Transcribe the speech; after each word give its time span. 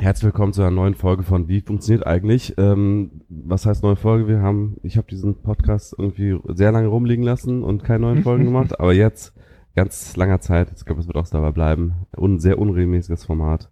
Herzlich 0.00 0.26
willkommen 0.26 0.52
zu 0.52 0.62
einer 0.62 0.70
neuen 0.70 0.94
Folge 0.94 1.24
von 1.24 1.48
Wie 1.48 1.60
funktioniert 1.60 2.06
eigentlich? 2.06 2.54
Ähm, 2.56 3.22
was 3.28 3.66
heißt 3.66 3.82
neue 3.82 3.96
Folge? 3.96 4.28
Wir 4.28 4.40
haben, 4.40 4.76
ich 4.84 4.96
habe 4.96 5.08
diesen 5.08 5.42
Podcast 5.42 5.92
irgendwie 5.98 6.38
sehr 6.54 6.70
lange 6.70 6.86
rumliegen 6.86 7.24
lassen 7.24 7.64
und 7.64 7.82
keine 7.82 8.06
neuen 8.06 8.22
Folgen 8.22 8.44
gemacht, 8.46 8.78
aber 8.78 8.92
jetzt 8.92 9.34
ganz 9.74 10.16
langer 10.16 10.40
Zeit, 10.40 10.70
ich 10.74 10.84
glaube, 10.84 11.00
es 11.00 11.08
wird 11.08 11.16
auch 11.16 11.26
dabei 11.26 11.50
bleiben, 11.50 12.06
ein 12.16 12.38
sehr 12.38 12.60
unregelmäßiges 12.60 13.24
Format, 13.24 13.70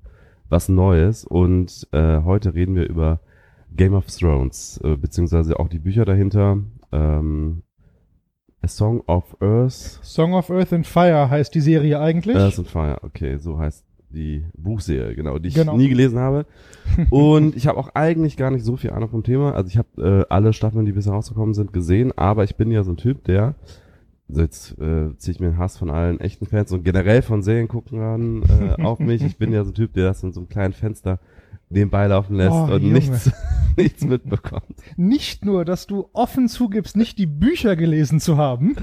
was 0.48 0.68
Neues 0.68 1.24
und 1.24 1.86
äh, 1.92 2.21
heute 2.22 2.54
reden 2.54 2.74
wir 2.74 2.88
über 2.88 3.21
Game 3.71 3.95
of 3.95 4.06
Thrones, 4.06 4.81
äh, 4.83 4.97
beziehungsweise 4.97 5.61
auch 5.61 5.69
die 5.69 5.79
Bücher 5.79 6.04
dahinter. 6.04 6.58
Ähm, 6.90 7.63
A 8.63 8.69
Song 8.69 9.01
of 9.06 9.37
Earth. 9.40 10.01
Song 10.03 10.35
of 10.35 10.51
Earth 10.51 10.72
and 10.72 10.88
Fire 10.88 11.31
heißt 11.31 11.54
die 11.54 11.61
Serie 11.61 12.01
eigentlich. 12.01 12.37
Earth 12.37 12.58
and 12.58 12.69
Fire, 12.69 12.99
okay, 13.03 13.37
so 13.38 13.61
heißt 13.61 13.85
die 14.10 14.44
Buchserie, 14.56 15.14
genau, 15.14 15.38
die 15.38 15.48
ich 15.48 15.54
Genau. 15.54 15.76
nie 15.76 15.88
gelesen 15.88 16.18
habe. 16.18 16.46
Und 17.10 17.56
ich 17.56 17.66
habe 17.66 17.78
auch 17.78 17.91
eigentlich 17.95 18.37
gar 18.37 18.51
nicht 18.51 18.64
so 18.64 18.77
viel 18.77 18.91
Ahnung 18.91 19.09
vom 19.10 19.23
Thema. 19.23 19.55
Also 19.55 19.69
ich 19.69 19.78
habe 19.78 20.24
äh, 20.28 20.33
alle 20.33 20.52
Staffeln, 20.52 20.87
die 20.87 20.92
bisher 20.92 21.12
rausgekommen 21.12 21.55
sind, 21.55 21.73
gesehen, 21.73 22.12
aber 22.16 22.45
ich 22.45 22.56
bin 22.56 22.70
ja 22.70 22.83
so 22.84 22.92
ein 22.92 22.97
Typ, 22.97 23.24
der, 23.24 23.55
also 24.28 24.41
jetzt 24.42 24.73
äh, 24.78 25.16
ziehe 25.19 25.34
ich 25.34 25.41
mir 25.41 25.50
den 25.50 25.59
Hass 25.59 25.77
von 25.78 25.91
allen 25.91 26.20
echten 26.20 26.47
Fans 26.47 26.73
und 26.73 26.84
generell 26.84 27.23
von 27.23 27.42
Serienguckern 27.42 28.42
äh, 28.78 28.83
auf 28.83 28.98
mich. 29.00 29.23
Ich 29.23 29.37
bin 29.38 29.52
ja 29.52 29.64
so 29.64 29.70
ein 29.70 29.74
Typ, 29.74 29.92
der 29.95 30.06
das 30.06 30.23
in 30.23 30.33
so 30.33 30.41
einem 30.41 30.48
kleinen 30.48 30.73
Fenster 30.73 31.19
nebenbei 31.69 32.06
laufen 32.06 32.37
lässt 32.37 32.52
Oh, 32.52 32.65
und 32.65 32.83
Junge. 32.83 32.93
nichts, 32.95 33.30
nichts 33.77 34.05
mitbekommt. 34.05 34.65
Nicht 34.97 35.45
nur, 35.45 35.65
dass 35.65 35.87
du 35.87 36.09
offen 36.12 36.48
zugibst, 36.48 36.97
nicht 36.97 37.19
die 37.19 37.27
Bücher 37.27 37.77
gelesen 37.77 38.20
zu 38.20 38.37
haben, 38.37 38.77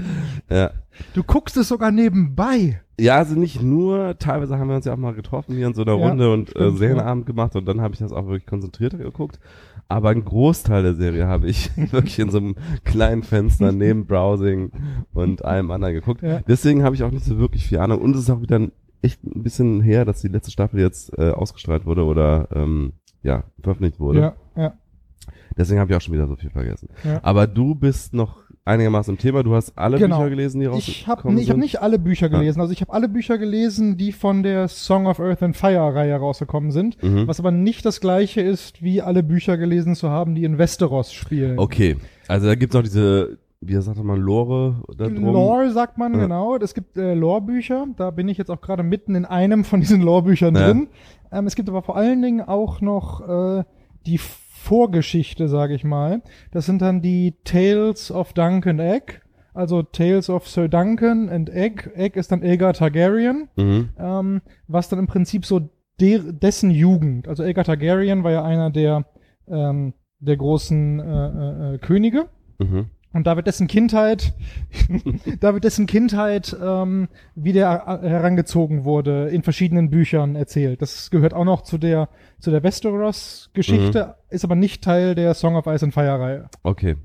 Ja. 0.50 0.70
du 1.14 1.22
guckst 1.22 1.56
es 1.56 1.68
sogar 1.68 1.90
nebenbei. 1.90 2.80
Ja, 3.00 3.16
also 3.16 3.34
nicht 3.38 3.60
nur, 3.60 4.18
teilweise 4.18 4.56
haben 4.58 4.68
wir 4.68 4.76
uns 4.76 4.84
ja 4.84 4.92
auch 4.92 4.98
mal 4.98 5.14
getroffen 5.14 5.56
hier 5.56 5.66
in 5.66 5.74
so 5.74 5.82
einer 5.82 5.96
Ja, 5.98 6.08
Runde 6.08 6.32
und 6.32 6.54
äh, 6.54 6.70
Serienabend 6.70 7.26
gemacht 7.26 7.56
und 7.56 7.66
dann 7.66 7.80
habe 7.80 7.92
ich 7.94 7.98
das 8.00 8.12
auch 8.12 8.26
wirklich 8.26 8.46
konzentrierter 8.46 8.98
geguckt. 8.98 9.40
Aber 9.88 10.10
einen 10.10 10.24
Großteil 10.24 10.82
der 10.82 10.94
Serie 10.94 11.26
habe 11.26 11.48
ich 11.48 11.70
wirklich 11.92 12.18
in 12.20 12.30
so 12.30 12.38
einem 12.38 12.54
kleinen 12.84 13.22
Fenster 13.24 13.72
neben 13.72 14.06
Browsing 14.06 14.70
und 15.12 15.44
allem 15.44 15.70
anderen 15.72 15.94
geguckt. 15.94 16.22
Ja. 16.22 16.40
Deswegen 16.46 16.84
habe 16.84 16.94
ich 16.94 17.02
auch 17.02 17.10
nicht 17.10 17.24
so 17.24 17.36
wirklich 17.38 17.66
viel 17.66 17.78
Ahnung. 17.78 18.00
Und 18.00 18.14
es 18.14 18.22
ist 18.22 18.30
auch 18.30 18.40
wieder 18.40 18.60
ein, 18.60 18.72
echt 19.04 19.22
ein 19.24 19.42
bisschen 19.42 19.80
her, 19.82 20.04
dass 20.04 20.20
die 20.20 20.28
letzte 20.28 20.50
Staffel 20.50 20.80
jetzt 20.80 21.16
äh, 21.18 21.30
ausgestrahlt 21.30 21.86
wurde 21.86 22.04
oder 22.04 22.48
ähm, 22.54 22.94
ja, 23.22 23.44
veröffentlicht 23.62 24.00
wurde. 24.00 24.20
Ja, 24.20 24.36
ja. 24.56 24.74
Deswegen 25.56 25.78
habe 25.80 25.90
ich 25.92 25.96
auch 25.96 26.00
schon 26.00 26.14
wieder 26.14 26.26
so 26.26 26.36
viel 26.36 26.50
vergessen. 26.50 26.88
Ja. 27.04 27.20
Aber 27.22 27.46
du 27.46 27.74
bist 27.74 28.12
noch 28.12 28.38
einigermaßen 28.64 29.14
im 29.14 29.18
Thema. 29.18 29.42
Du 29.42 29.54
hast 29.54 29.76
alle 29.78 29.98
Genau. 29.98 30.18
Bücher 30.18 30.30
gelesen, 30.30 30.60
die 30.60 30.66
Ich 30.66 31.06
habe 31.06 31.16
rausgekommen 31.22 31.38
ich 31.38 31.48
hab 31.50 31.54
sind. 31.54 31.60
nicht 31.60 31.80
alle 31.80 31.98
Bücher 31.98 32.28
gelesen. 32.28 32.60
Also 32.60 32.72
ich 32.72 32.80
habe 32.80 32.92
alle 32.92 33.08
Bücher 33.08 33.38
gelesen, 33.38 33.96
die 33.96 34.12
von 34.12 34.42
der 34.42 34.68
Song 34.68 35.06
of 35.06 35.20
Earth 35.20 35.42
and 35.42 35.56
Fire 35.56 35.94
Reihe 35.94 36.16
rausgekommen 36.16 36.70
sind. 36.72 37.00
Mhm. 37.02 37.28
Was 37.28 37.38
aber 37.40 37.50
nicht 37.52 37.84
das 37.86 38.00
gleiche 38.00 38.40
ist, 38.40 38.82
wie 38.82 39.00
alle 39.02 39.22
Bücher 39.22 39.56
gelesen 39.56 39.94
zu 39.94 40.08
haben, 40.10 40.34
die 40.34 40.44
in 40.44 40.58
Westeros 40.58 41.12
spielen. 41.12 41.58
Okay, 41.58 41.96
also 42.26 42.46
da 42.46 42.54
gibt's 42.54 42.74
noch 42.74 42.82
diese, 42.82 43.38
wie 43.66 43.80
sagt 43.80 44.02
man, 44.02 44.20
Lore 44.20 44.82
da 44.96 45.06
drum. 45.08 45.24
Lore 45.24 45.70
sagt 45.70 45.98
man, 45.98 46.14
Ja. 46.14 46.20
genau. 46.20 46.56
Es 46.56 46.74
gibt 46.74 46.96
äh, 46.96 47.14
Lore-Bücher. 47.14 47.86
Da 47.96 48.10
bin 48.10 48.28
ich 48.28 48.38
jetzt 48.38 48.50
auch 48.50 48.60
gerade 48.60 48.82
mitten 48.82 49.14
in 49.14 49.24
einem 49.24 49.64
von 49.64 49.80
diesen 49.80 50.00
Lore-Büchern 50.02 50.54
Ja. 50.54 50.66
drin. 50.66 50.88
Ähm, 51.32 51.46
es 51.46 51.54
gibt 51.56 51.68
aber 51.68 51.82
vor 51.82 51.96
allen 51.96 52.22
Dingen 52.22 52.40
auch 52.42 52.80
noch 52.80 53.20
äh, 53.60 53.64
die 54.06 54.18
Vorgeschichte, 54.18 55.48
sage 55.48 55.74
ich 55.74 55.84
mal. 55.84 56.22
Das 56.50 56.66
sind 56.66 56.80
dann 56.82 57.02
die 57.02 57.34
Tales 57.44 58.10
of 58.10 58.32
Duncan 58.32 58.78
Egg. 58.78 59.20
Also 59.52 59.82
Tales 59.82 60.30
of 60.30 60.48
Sir 60.48 60.68
Duncan 60.68 61.28
and 61.28 61.48
Egg. 61.50 61.90
Egg 61.94 62.18
ist 62.18 62.32
dann 62.32 62.42
Aegar 62.42 62.72
Targaryen. 62.72 63.48
Mhm. 63.56 63.90
Ähm, 63.98 64.40
was 64.66 64.88
dann 64.88 64.98
im 64.98 65.06
Prinzip 65.06 65.44
so 65.46 65.68
der, 66.00 66.18
dessen 66.20 66.70
Jugend. 66.70 67.28
Also 67.28 67.42
Aegar 67.44 67.64
Targaryen 67.64 68.24
war 68.24 68.32
ja 68.32 68.42
einer 68.42 68.70
der, 68.70 69.04
ähm, 69.46 69.92
der 70.18 70.36
großen 70.36 70.98
äh, 70.98 71.04
äh, 71.28 71.74
äh, 71.74 71.78
Könige. 71.78 72.26
Mhm. 72.58 72.86
Und 73.14 73.28
da 73.28 73.36
wird 73.36 73.46
dessen 73.46 73.68
Kindheit, 73.68 74.34
da 75.40 75.54
wird 75.54 75.64
dessen 75.64 75.86
Kindheit, 75.86 76.54
ähm, 76.60 77.08
wie 77.36 77.52
der 77.52 78.00
äh, 78.02 78.08
herangezogen 78.08 78.84
wurde, 78.84 79.28
in 79.28 79.42
verschiedenen 79.42 79.88
Büchern 79.88 80.34
erzählt. 80.34 80.82
Das 80.82 81.10
gehört 81.10 81.32
auch 81.32 81.44
noch 81.44 81.62
zu 81.62 81.78
der, 81.78 82.08
zu 82.40 82.50
der 82.50 82.64
Westeros-Geschichte, 82.64 84.16
ist 84.30 84.44
aber 84.44 84.56
nicht 84.56 84.82
Teil 84.82 85.14
der 85.14 85.32
Song 85.34 85.54
of 85.54 85.66
Ice 85.66 85.84
and 85.84 85.94
Fire-Reihe. 85.94 86.50
Okay. 86.64 86.96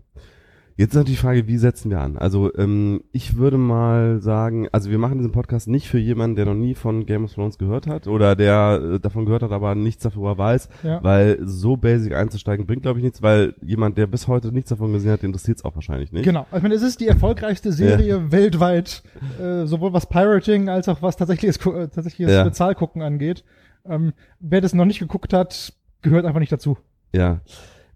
Jetzt 0.79 0.91
ist 0.91 0.95
natürlich 0.95 1.19
die 1.19 1.25
Frage, 1.25 1.47
wie 1.47 1.57
setzen 1.57 1.91
wir 1.91 1.99
an? 1.99 2.17
Also 2.17 2.55
ähm, 2.55 3.01
ich 3.11 3.35
würde 3.35 3.57
mal 3.57 4.21
sagen, 4.21 4.69
also 4.71 4.89
wir 4.89 4.97
machen 4.97 5.17
diesen 5.17 5.33
Podcast 5.33 5.67
nicht 5.67 5.89
für 5.89 5.97
jemanden, 5.99 6.37
der 6.37 6.45
noch 6.45 6.53
nie 6.53 6.73
von 6.73 7.05
Game 7.05 7.25
of 7.25 7.33
Thrones 7.33 7.57
gehört 7.57 7.85
hat 7.85 8.07
oder 8.07 8.33
der 8.37 8.79
äh, 8.95 8.99
davon 9.01 9.25
gehört 9.25 9.43
hat, 9.43 9.51
aber 9.51 9.75
nichts 9.75 10.03
darüber 10.03 10.37
weiß, 10.37 10.69
Ja. 10.83 11.03
weil 11.03 11.37
so 11.41 11.75
basic 11.75 12.15
einzusteigen 12.15 12.65
bringt, 12.65 12.83
glaube 12.83 12.99
ich, 12.99 13.03
nichts, 13.03 13.21
weil 13.21 13.55
jemand, 13.61 13.97
der 13.97 14.07
bis 14.07 14.29
heute 14.29 14.53
nichts 14.53 14.69
davon 14.69 14.93
gesehen 14.93 15.11
hat, 15.11 15.21
interessiert 15.23 15.57
es 15.57 15.65
auch 15.65 15.75
wahrscheinlich 15.75 16.13
nicht. 16.13 16.23
Genau. 16.23 16.45
Ich 16.55 16.61
meine, 16.61 16.75
es 16.75 16.81
ist 16.81 17.01
die 17.01 17.07
erfolgreichste 17.07 17.73
Serie 17.73 18.31
weltweit, 18.31 19.03
äh, 19.37 19.65
sowohl 19.65 19.91
was 19.91 20.05
Pirating 20.07 20.69
als 20.69 20.87
auch 20.87 21.01
was 21.01 21.17
tatsächliches, 21.17 21.57
äh, 21.65 21.89
tatsächliches 21.89 22.33
Ja. 22.33 22.45
Bezahlgucken 22.45 23.01
angeht. 23.01 23.43
Ähm, 23.85 24.13
wer 24.39 24.61
das 24.61 24.73
noch 24.73 24.85
nicht 24.85 24.99
geguckt 24.99 25.33
hat, 25.33 25.73
gehört 26.03 26.23
einfach 26.25 26.39
nicht 26.39 26.53
dazu. 26.53 26.77
Ja. 27.13 27.41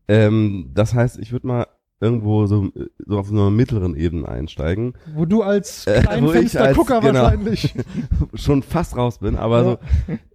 Ähm, 0.09 0.71
das 0.73 0.93
heißt, 0.93 1.17
ich 1.19 1.31
würde 1.31 1.47
mal 1.47 1.67
irgendwo 2.03 2.45
so, 2.45 2.65
äh, 2.75 2.85
so 3.07 3.17
auf 3.17 3.31
einer 3.31 3.49
mittleren 3.49 3.95
Ebene 3.95 4.27
einsteigen. 4.27 4.93
Wo 5.15 5.25
du 5.25 5.41
als 5.41 5.87
Äh, 5.87 6.01
Kleinfenstergucker 6.01 6.95
als- 6.95 7.05
genau. 7.05 7.21
wahrscheinlich. 7.23 7.73
schon 8.35 8.61
fast 8.61 8.95
raus 8.97 9.19
bin, 9.19 9.35
aber 9.37 9.63
so 9.63 9.77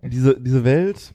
diese 0.03 0.41
diese 0.41 0.65
Welt 0.65 1.15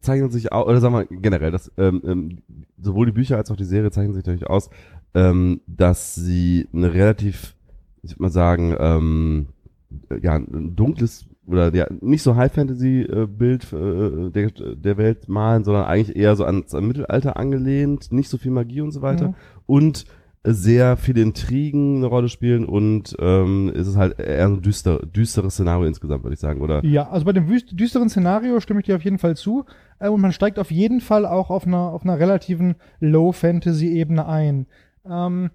zeichnet 0.00 0.32
sich 0.32 0.52
auch 0.52 0.66
oder 0.66 0.80
sagen 0.80 0.94
wir 0.94 1.04
generell, 1.06 1.50
dass 1.50 1.70
ähm, 1.78 2.02
ähm, 2.04 2.38
sowohl 2.80 3.06
die 3.06 3.12
Bücher 3.12 3.36
als 3.36 3.50
auch 3.50 3.56
die 3.56 3.64
Serie 3.64 3.90
zeichnen 3.90 4.14
sich 4.14 4.24
natürlich 4.24 4.48
aus, 4.48 4.70
ähm, 5.14 5.60
dass 5.66 6.14
sie 6.14 6.66
eine 6.72 6.92
relativ, 6.94 7.54
ich 8.02 8.12
würde 8.12 8.22
mal 8.22 8.30
sagen, 8.30 8.74
ähm, 8.78 9.46
ja 10.22 10.34
ein 10.36 10.74
dunkles 10.76 11.26
oder 11.50 11.74
ja 11.74 11.86
nicht 12.00 12.22
so 12.22 12.36
High 12.36 12.52
Fantasy 12.52 13.02
äh, 13.02 13.26
Bild 13.26 13.66
der 13.72 14.50
der 14.50 14.96
Welt 14.96 15.28
malen, 15.28 15.64
sondern 15.64 15.84
eigentlich 15.84 16.16
eher 16.16 16.36
so 16.36 16.44
ans, 16.44 16.72
Mittelalter 16.72 17.36
angelehnt, 17.36 18.12
nicht 18.12 18.28
so 18.28 18.38
viel 18.38 18.50
Magie 18.52 18.80
und 18.80 18.92
so 18.92 19.02
weiter 19.02 19.28
Mhm. 19.28 19.34
und 19.66 20.04
sehr 20.42 20.96
viele 20.96 21.20
Intrigen 21.20 21.98
eine 21.98 22.06
Rolle 22.06 22.30
spielen 22.30 22.64
und 22.64 23.14
ähm, 23.20 23.70
es 23.74 23.86
ist 23.86 23.96
halt 23.98 24.18
eher 24.18 24.46
ein 24.46 24.62
düster, 24.62 25.00
düsteres 25.04 25.52
Szenario 25.52 25.86
insgesamt, 25.86 26.24
würde 26.24 26.32
ich 26.32 26.40
sagen, 26.40 26.62
oder? 26.62 26.82
Ja, 26.82 27.10
also 27.10 27.26
bei 27.26 27.32
dem 27.34 27.46
düsteren 27.72 28.08
Szenario 28.08 28.58
stimme 28.60 28.80
ich 28.80 28.86
dir 28.86 28.96
auf 28.96 29.04
jeden 29.04 29.18
Fall 29.18 29.36
zu. 29.36 29.66
Äh, 29.98 30.08
Und 30.08 30.22
man 30.22 30.32
steigt 30.32 30.58
auf 30.58 30.70
jeden 30.70 31.02
Fall 31.02 31.26
auch 31.26 31.50
auf 31.50 31.66
einer, 31.66 31.92
auf 31.92 32.04
einer 32.04 32.18
relativen 32.18 32.76
Low-Fantasy-Ebene 33.00 34.26
ein. 34.26 34.66
Ähm, 35.08 35.50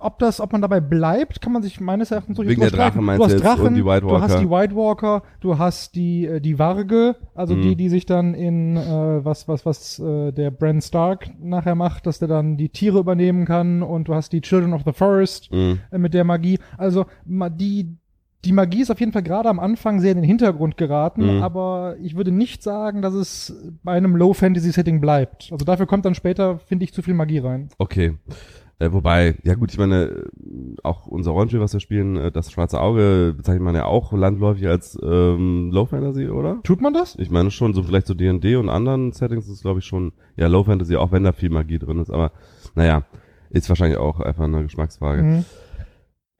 ob 0.00 0.18
das, 0.18 0.40
ob 0.40 0.52
man 0.52 0.60
dabei 0.60 0.80
bleibt, 0.80 1.40
kann 1.40 1.52
man 1.52 1.62
sich 1.62 1.80
meines 1.80 2.10
Erachtens 2.10 2.36
durchaus 2.36 2.50
Wegen 2.50 2.60
der. 2.60 2.70
Drachen 2.70 3.04
meinst 3.04 3.20
du 3.20 3.24
hast 3.32 3.42
Drachen, 3.42 3.66
und 3.68 3.74
die 3.74 3.84
White 3.84 4.06
du 4.06 4.20
hast 4.20 4.32
Walker? 4.32 4.40
die 4.44 4.50
White 4.50 4.74
Walker, 4.76 5.22
du 5.40 5.58
hast 5.58 5.94
die, 5.94 6.26
äh, 6.26 6.40
die 6.40 6.58
Warge, 6.58 7.16
also 7.34 7.54
Mhm. 7.54 7.62
die, 7.62 7.76
die 7.76 7.88
sich 7.88 8.04
dann 8.06 8.34
in, 8.34 8.76
äh, 8.76 9.24
was, 9.24 9.46
was, 9.48 9.64
was, 9.64 9.98
äh, 10.00 10.32
der 10.32 10.50
Bran 10.50 10.80
Stark 10.82 11.30
nachher 11.40 11.74
macht, 11.74 12.06
dass 12.06 12.18
der 12.18 12.28
dann 12.28 12.56
die 12.56 12.68
Tiere 12.70 12.98
übernehmen 12.98 13.44
kann 13.46 13.82
und 13.82 14.08
du 14.08 14.14
hast 14.14 14.32
die 14.32 14.40
Children 14.40 14.72
of 14.72 14.82
the 14.84 14.92
Forest, 14.92 15.50
Mhm. 15.52 15.78
äh, 15.90 15.98
mit 15.98 16.12
der 16.12 16.24
Magie. 16.24 16.58
Also 16.76 17.06
die, 17.24 17.96
die 18.44 18.52
Magie 18.52 18.82
ist 18.82 18.90
auf 18.90 19.00
jeden 19.00 19.12
Fall 19.12 19.22
gerade 19.22 19.48
am 19.48 19.58
Anfang 19.58 20.00
sehr 20.00 20.10
in 20.12 20.18
den 20.18 20.24
Hintergrund 20.24 20.76
geraten, 20.76 21.36
Mhm. 21.38 21.42
aber 21.42 21.96
ich 22.02 22.14
würde 22.16 22.30
nicht 22.30 22.62
sagen, 22.62 23.00
dass 23.00 23.14
es 23.14 23.56
bei 23.82 23.92
einem 23.92 24.16
Low-Fantasy-Setting 24.16 25.00
bleibt. 25.00 25.48
Also 25.50 25.64
dafür 25.64 25.86
kommt 25.86 26.04
dann 26.04 26.14
später, 26.14 26.58
finde 26.58 26.84
ich, 26.84 26.92
zu 26.92 27.00
viel 27.00 27.14
Magie 27.14 27.38
rein. 27.38 27.68
Okay. 27.78 28.16
Äh, 28.78 28.92
wobei, 28.92 29.36
ja 29.44 29.54
gut, 29.54 29.70
ich 29.72 29.78
meine, 29.78 30.04
äh, 30.04 30.24
auch 30.82 31.06
unser 31.06 31.30
Rollenspiel, 31.30 31.60
was 31.60 31.72
wir 31.72 31.80
spielen, 31.80 32.16
äh, 32.16 32.32
das 32.32 32.50
schwarze 32.50 32.80
Auge, 32.80 33.34
bezeichnet 33.36 33.62
man 33.62 33.74
ja 33.74 33.84
auch 33.84 34.12
landläufig 34.12 34.66
als 34.66 34.98
ähm, 35.02 35.70
Low 35.72 35.86
Fantasy, 35.86 36.28
oder? 36.28 36.60
Tut 36.64 36.80
man 36.80 36.92
das? 36.92 37.16
Ich 37.16 37.30
meine 37.30 37.50
schon, 37.50 37.72
so 37.72 37.82
vielleicht 37.84 38.08
so 38.08 38.14
D&D 38.14 38.56
und 38.56 38.68
anderen 38.68 39.12
Settings 39.12 39.48
ist 39.48 39.62
glaube 39.62 39.78
ich 39.78 39.84
schon, 39.84 40.12
ja, 40.36 40.48
Low 40.48 40.64
Fantasy, 40.64 40.96
auch 40.96 41.12
wenn 41.12 41.22
da 41.22 41.32
viel 41.32 41.50
Magie 41.50 41.78
drin 41.78 42.00
ist, 42.00 42.10
aber 42.10 42.32
naja, 42.74 43.04
ist 43.50 43.68
wahrscheinlich 43.68 43.98
auch 43.98 44.18
einfach 44.18 44.44
eine 44.44 44.64
Geschmacksfrage. 44.64 45.22
Mhm. 45.22 45.44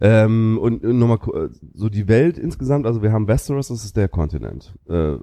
Ähm, 0.01 0.59
und 0.61 0.83
nochmal 0.83 1.19
äh, 1.35 1.49
so 1.73 1.89
die 1.89 2.09
Welt 2.09 2.37
insgesamt, 2.37 2.85
also 2.85 3.01
wir 3.01 3.13
haben 3.13 3.29
Westeros, 3.29 3.69
das 3.69 3.85
ist 3.85 3.97
der 3.97 4.09
Kontinent, 4.09 4.75
äh, 4.89 5.17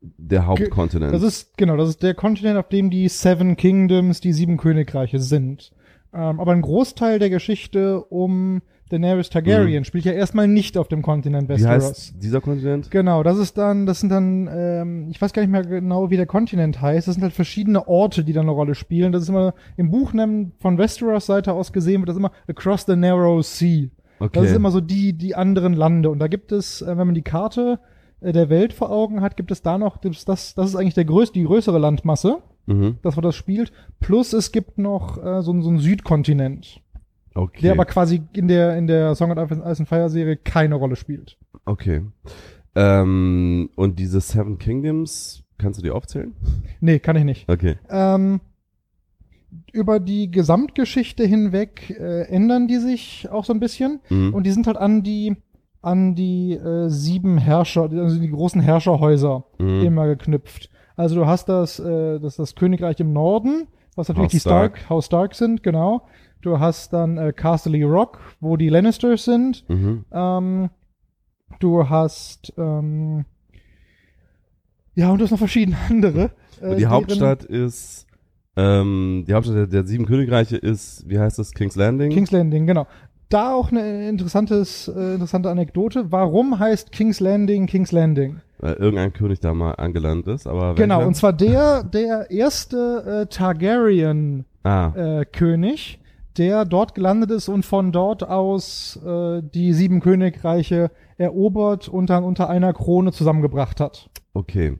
der 0.00 0.46
Hauptkontinent. 0.46 1.14
Das 1.14 1.22
ist, 1.22 1.56
genau, 1.56 1.76
das 1.76 1.90
ist 1.90 2.02
der 2.02 2.14
Kontinent, 2.14 2.58
auf 2.58 2.68
dem 2.68 2.90
die 2.90 3.08
Seven 3.08 3.56
Kingdoms, 3.56 4.20
die 4.20 4.32
sieben 4.32 4.56
Königreiche 4.56 5.20
sind. 5.20 5.72
Ähm, 6.12 6.40
aber 6.40 6.52
ein 6.52 6.62
Großteil 6.62 7.18
der 7.18 7.30
Geschichte 7.30 8.02
um 8.04 8.62
Daenerys 8.88 9.30
Targaryen 9.30 9.84
spielt 9.84 10.04
ja 10.04 10.12
erstmal 10.12 10.46
nicht 10.46 10.78
auf 10.78 10.86
dem 10.86 11.02
Kontinent 11.02 11.48
Wie 11.48 11.54
Westeros. 11.54 11.84
heißt 11.84 12.22
dieser 12.22 12.40
Kontinent? 12.40 12.90
Genau, 12.90 13.24
das 13.24 13.38
ist 13.38 13.58
dann, 13.58 13.84
das 13.84 13.98
sind 14.00 14.10
dann, 14.10 14.48
ähm, 14.52 15.08
ich 15.10 15.20
weiß 15.20 15.32
gar 15.32 15.42
nicht 15.42 15.50
mehr 15.50 15.62
genau, 15.62 16.10
wie 16.10 16.16
der 16.16 16.26
Kontinent 16.26 16.80
heißt. 16.80 17.08
Das 17.08 17.14
sind 17.16 17.22
halt 17.22 17.32
verschiedene 17.32 17.88
Orte, 17.88 18.22
die 18.22 18.32
da 18.32 18.42
eine 18.42 18.52
Rolle 18.52 18.76
spielen. 18.76 19.10
Das 19.10 19.22
ist 19.22 19.28
immer 19.28 19.54
im 19.76 19.90
Buch 19.90 20.12
von 20.12 20.78
Westeros 20.78 21.26
Seite 21.26 21.52
aus 21.52 21.72
gesehen 21.72 22.00
wird 22.00 22.10
das 22.10 22.16
immer 22.16 22.30
Across 22.46 22.86
the 22.86 22.94
Narrow 22.94 23.44
Sea. 23.44 23.88
Okay. 24.20 24.30
Das 24.32 24.50
ist 24.50 24.56
immer 24.56 24.70
so 24.70 24.80
die, 24.80 25.12
die 25.12 25.34
anderen 25.34 25.74
Lande. 25.74 26.08
Und 26.10 26.20
da 26.20 26.28
gibt 26.28 26.52
es, 26.52 26.80
äh, 26.80 26.86
wenn 26.96 27.08
man 27.08 27.14
die 27.14 27.22
Karte 27.22 27.80
äh, 28.20 28.32
der 28.32 28.48
Welt 28.48 28.72
vor 28.72 28.90
Augen 28.90 29.20
hat, 29.20 29.36
gibt 29.36 29.50
es 29.50 29.62
da 29.62 29.78
noch, 29.78 29.98
das, 29.98 30.24
das, 30.24 30.54
das 30.54 30.68
ist 30.68 30.76
eigentlich 30.76 30.94
der 30.94 31.04
größte, 31.04 31.38
die 31.38 31.44
größere 31.44 31.78
Landmasse, 31.78 32.38
Mhm. 32.66 32.96
dass 33.02 33.16
man 33.16 33.22
das 33.22 33.36
spielt. 33.36 33.72
Plus 34.00 34.32
es 34.32 34.50
gibt 34.52 34.76
noch 34.78 35.18
äh, 35.18 35.42
so, 35.42 35.58
so 35.60 35.68
einen 35.68 35.78
Südkontinent, 35.78 36.80
Okay. 37.34 37.60
der 37.62 37.72
aber 37.72 37.84
quasi 37.84 38.22
in 38.32 38.48
der, 38.48 38.76
in 38.76 38.86
der 38.86 39.14
Song 39.14 39.30
of 39.30 39.50
Ice 39.50 39.62
and 39.80 39.88
Fire 39.88 40.08
Serie 40.10 40.36
keine 40.36 40.74
Rolle 40.74 40.96
spielt. 40.96 41.36
okay. 41.64 42.02
Ähm, 42.74 43.70
und 43.76 43.98
diese 43.98 44.20
Seven 44.20 44.58
Kingdoms, 44.58 45.42
kannst 45.58 45.78
du 45.78 45.82
die 45.82 45.90
aufzählen? 45.90 46.34
Nee, 46.80 46.98
kann 46.98 47.16
ich 47.16 47.24
nicht. 47.24 47.48
Okay. 47.48 47.76
Ähm, 47.88 48.40
über 49.72 49.98
die 50.00 50.30
Gesamtgeschichte 50.30 51.24
hinweg 51.24 51.90
äh, 51.98 52.22
ändern 52.28 52.68
die 52.68 52.76
sich 52.76 53.28
auch 53.30 53.44
so 53.44 53.52
ein 53.54 53.60
bisschen. 53.60 54.00
Mhm. 54.10 54.34
Und 54.34 54.44
die 54.44 54.50
sind 54.50 54.66
halt 54.66 54.76
an 54.76 55.02
die 55.02 55.36
an 55.82 56.14
die 56.16 56.52
äh, 56.54 56.88
sieben 56.88 57.38
Herrscher, 57.38 57.82
also 57.90 58.18
die 58.20 58.30
großen 58.30 58.60
Herrscherhäuser 58.60 59.44
Mhm. 59.58 59.80
immer 59.82 60.06
geknüpft. 60.08 60.68
Also 60.96 61.14
du 61.14 61.26
hast 61.26 61.48
das, 61.48 61.78
äh, 61.78 62.18
das, 62.18 62.36
das 62.36 62.54
Königreich 62.54 62.98
im 63.00 63.12
Norden, 63.12 63.68
was 63.94 64.08
natürlich 64.08 64.26
Haus 64.26 64.32
die 64.32 64.40
Stark, 64.40 64.90
Haus 64.90 65.06
Stark 65.06 65.34
sind, 65.34 65.62
genau. 65.62 66.06
Du 66.42 66.58
hast 66.58 66.92
dann 66.92 67.18
äh, 67.18 67.32
Castle 67.32 67.84
Rock, 67.84 68.20
wo 68.40 68.56
die 68.56 68.68
Lannisters 68.68 69.24
sind. 69.24 69.68
Mhm. 69.68 70.04
Ähm, 70.12 70.70
du 71.60 71.88
hast 71.88 72.52
ähm, 72.56 73.24
ja 74.94 75.10
und 75.10 75.18
du 75.18 75.24
hast 75.24 75.30
noch 75.30 75.38
verschiedene 75.38 75.76
andere. 75.90 76.30
äh, 76.60 76.76
die 76.76 76.86
Hauptstadt 76.86 77.44
ist, 77.44 78.06
ähm, 78.56 79.24
die 79.26 79.34
Hauptstadt 79.34 79.56
der, 79.56 79.66
der 79.66 79.86
sieben 79.86 80.06
Königreiche 80.06 80.56
ist, 80.56 81.08
wie 81.08 81.18
heißt 81.18 81.38
das, 81.38 81.52
King's 81.52 81.76
Landing? 81.76 82.10
King's 82.10 82.30
Landing, 82.30 82.66
genau. 82.66 82.86
Da 83.28 83.52
auch 83.54 83.70
eine 83.72 84.08
interessantes, 84.08 84.86
äh, 84.88 85.14
interessante 85.14 85.50
Anekdote. 85.50 86.12
Warum 86.12 86.58
heißt 86.58 86.92
King's 86.92 87.18
Landing 87.20 87.66
King's 87.66 87.90
Landing? 87.92 88.40
Weil 88.58 88.74
irgendein 88.74 89.12
König 89.12 89.40
da 89.40 89.52
mal 89.52 89.72
angelandet 89.72 90.28
ist, 90.28 90.46
aber 90.46 90.74
Genau, 90.76 90.96
welcher? 90.98 91.08
und 91.08 91.14
zwar 91.14 91.32
der, 91.32 91.82
der 91.82 92.30
erste 92.30 93.24
äh, 93.24 93.26
Targaryen-König, 93.26 94.44
Ah, 94.62 94.92
äh, 95.20 95.24
König, 95.26 96.00
der 96.38 96.64
dort 96.64 96.94
gelandet 96.94 97.30
ist 97.30 97.48
und 97.48 97.64
von 97.64 97.92
dort 97.92 98.22
aus 98.28 98.98
äh, 99.06 99.42
die 99.42 99.72
sieben 99.72 100.00
Königreiche 100.00 100.90
erobert 101.18 101.88
und 101.88 102.10
dann 102.10 102.24
unter 102.24 102.48
einer 102.48 102.72
Krone 102.72 103.12
zusammengebracht 103.12 103.80
hat. 103.80 104.08
okay. 104.34 104.78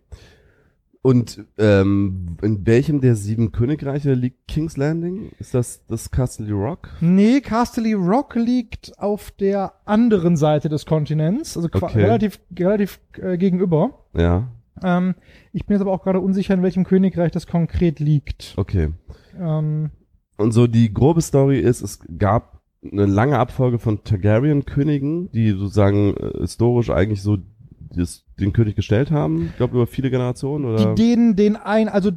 Und 1.06 1.44
ähm, 1.56 2.36
in 2.42 2.66
welchem 2.66 3.00
der 3.00 3.14
sieben 3.14 3.52
Königreiche 3.52 4.12
liegt 4.14 4.48
King's 4.48 4.76
Landing? 4.76 5.30
Ist 5.38 5.54
das 5.54 5.86
das 5.86 6.10
Castle 6.10 6.52
Rock? 6.52 6.88
Nee, 7.00 7.40
Casterly 7.40 7.92
Rock 7.92 8.34
liegt 8.34 8.92
auf 8.98 9.30
der 9.30 9.74
anderen 9.84 10.36
Seite 10.36 10.68
des 10.68 10.84
Kontinents, 10.84 11.56
also 11.56 11.68
Okay. 11.72 12.00
relativ, 12.00 12.40
relativ 12.58 12.98
äh, 13.22 13.38
gegenüber. 13.38 14.04
Ja, 14.16 14.48
Ähm, 14.82 15.14
ich 15.52 15.64
bin 15.64 15.74
jetzt 15.76 15.82
aber 15.82 15.92
auch 15.92 16.02
gerade 16.02 16.18
unsicher, 16.18 16.54
in 16.54 16.64
welchem 16.64 16.82
Königreich 16.82 17.30
das 17.30 17.46
konkret 17.46 18.00
liegt. 18.00 18.54
okay. 18.56 18.88
Ähm, 19.38 19.90
Und 20.38 20.50
so 20.50 20.66
die 20.66 20.92
grobe 20.92 21.20
Story 21.22 21.60
ist, 21.60 21.82
es 21.82 22.00
gab 22.18 22.62
eine 22.82 23.06
lange 23.06 23.38
Abfolge 23.38 23.78
von 23.78 24.02
Targaryen-Königen, 24.02 25.30
die 25.30 25.50
sozusagen 25.52 26.16
äh, 26.16 26.40
historisch 26.40 26.90
eigentlich 26.90 27.22
so 27.22 27.38
das, 27.94 28.24
den 28.40 28.52
König 28.52 28.76
gestellt 28.76 29.10
haben. 29.10 29.46
Ich 29.46 29.56
glaube 29.56 29.74
über 29.76 29.86
viele 29.86 30.10
Generationen 30.10 30.64
oder. 30.64 30.94
die 30.94 31.02
den, 31.02 31.36
den 31.36 31.56
ein, 31.56 31.88
also 31.88 32.10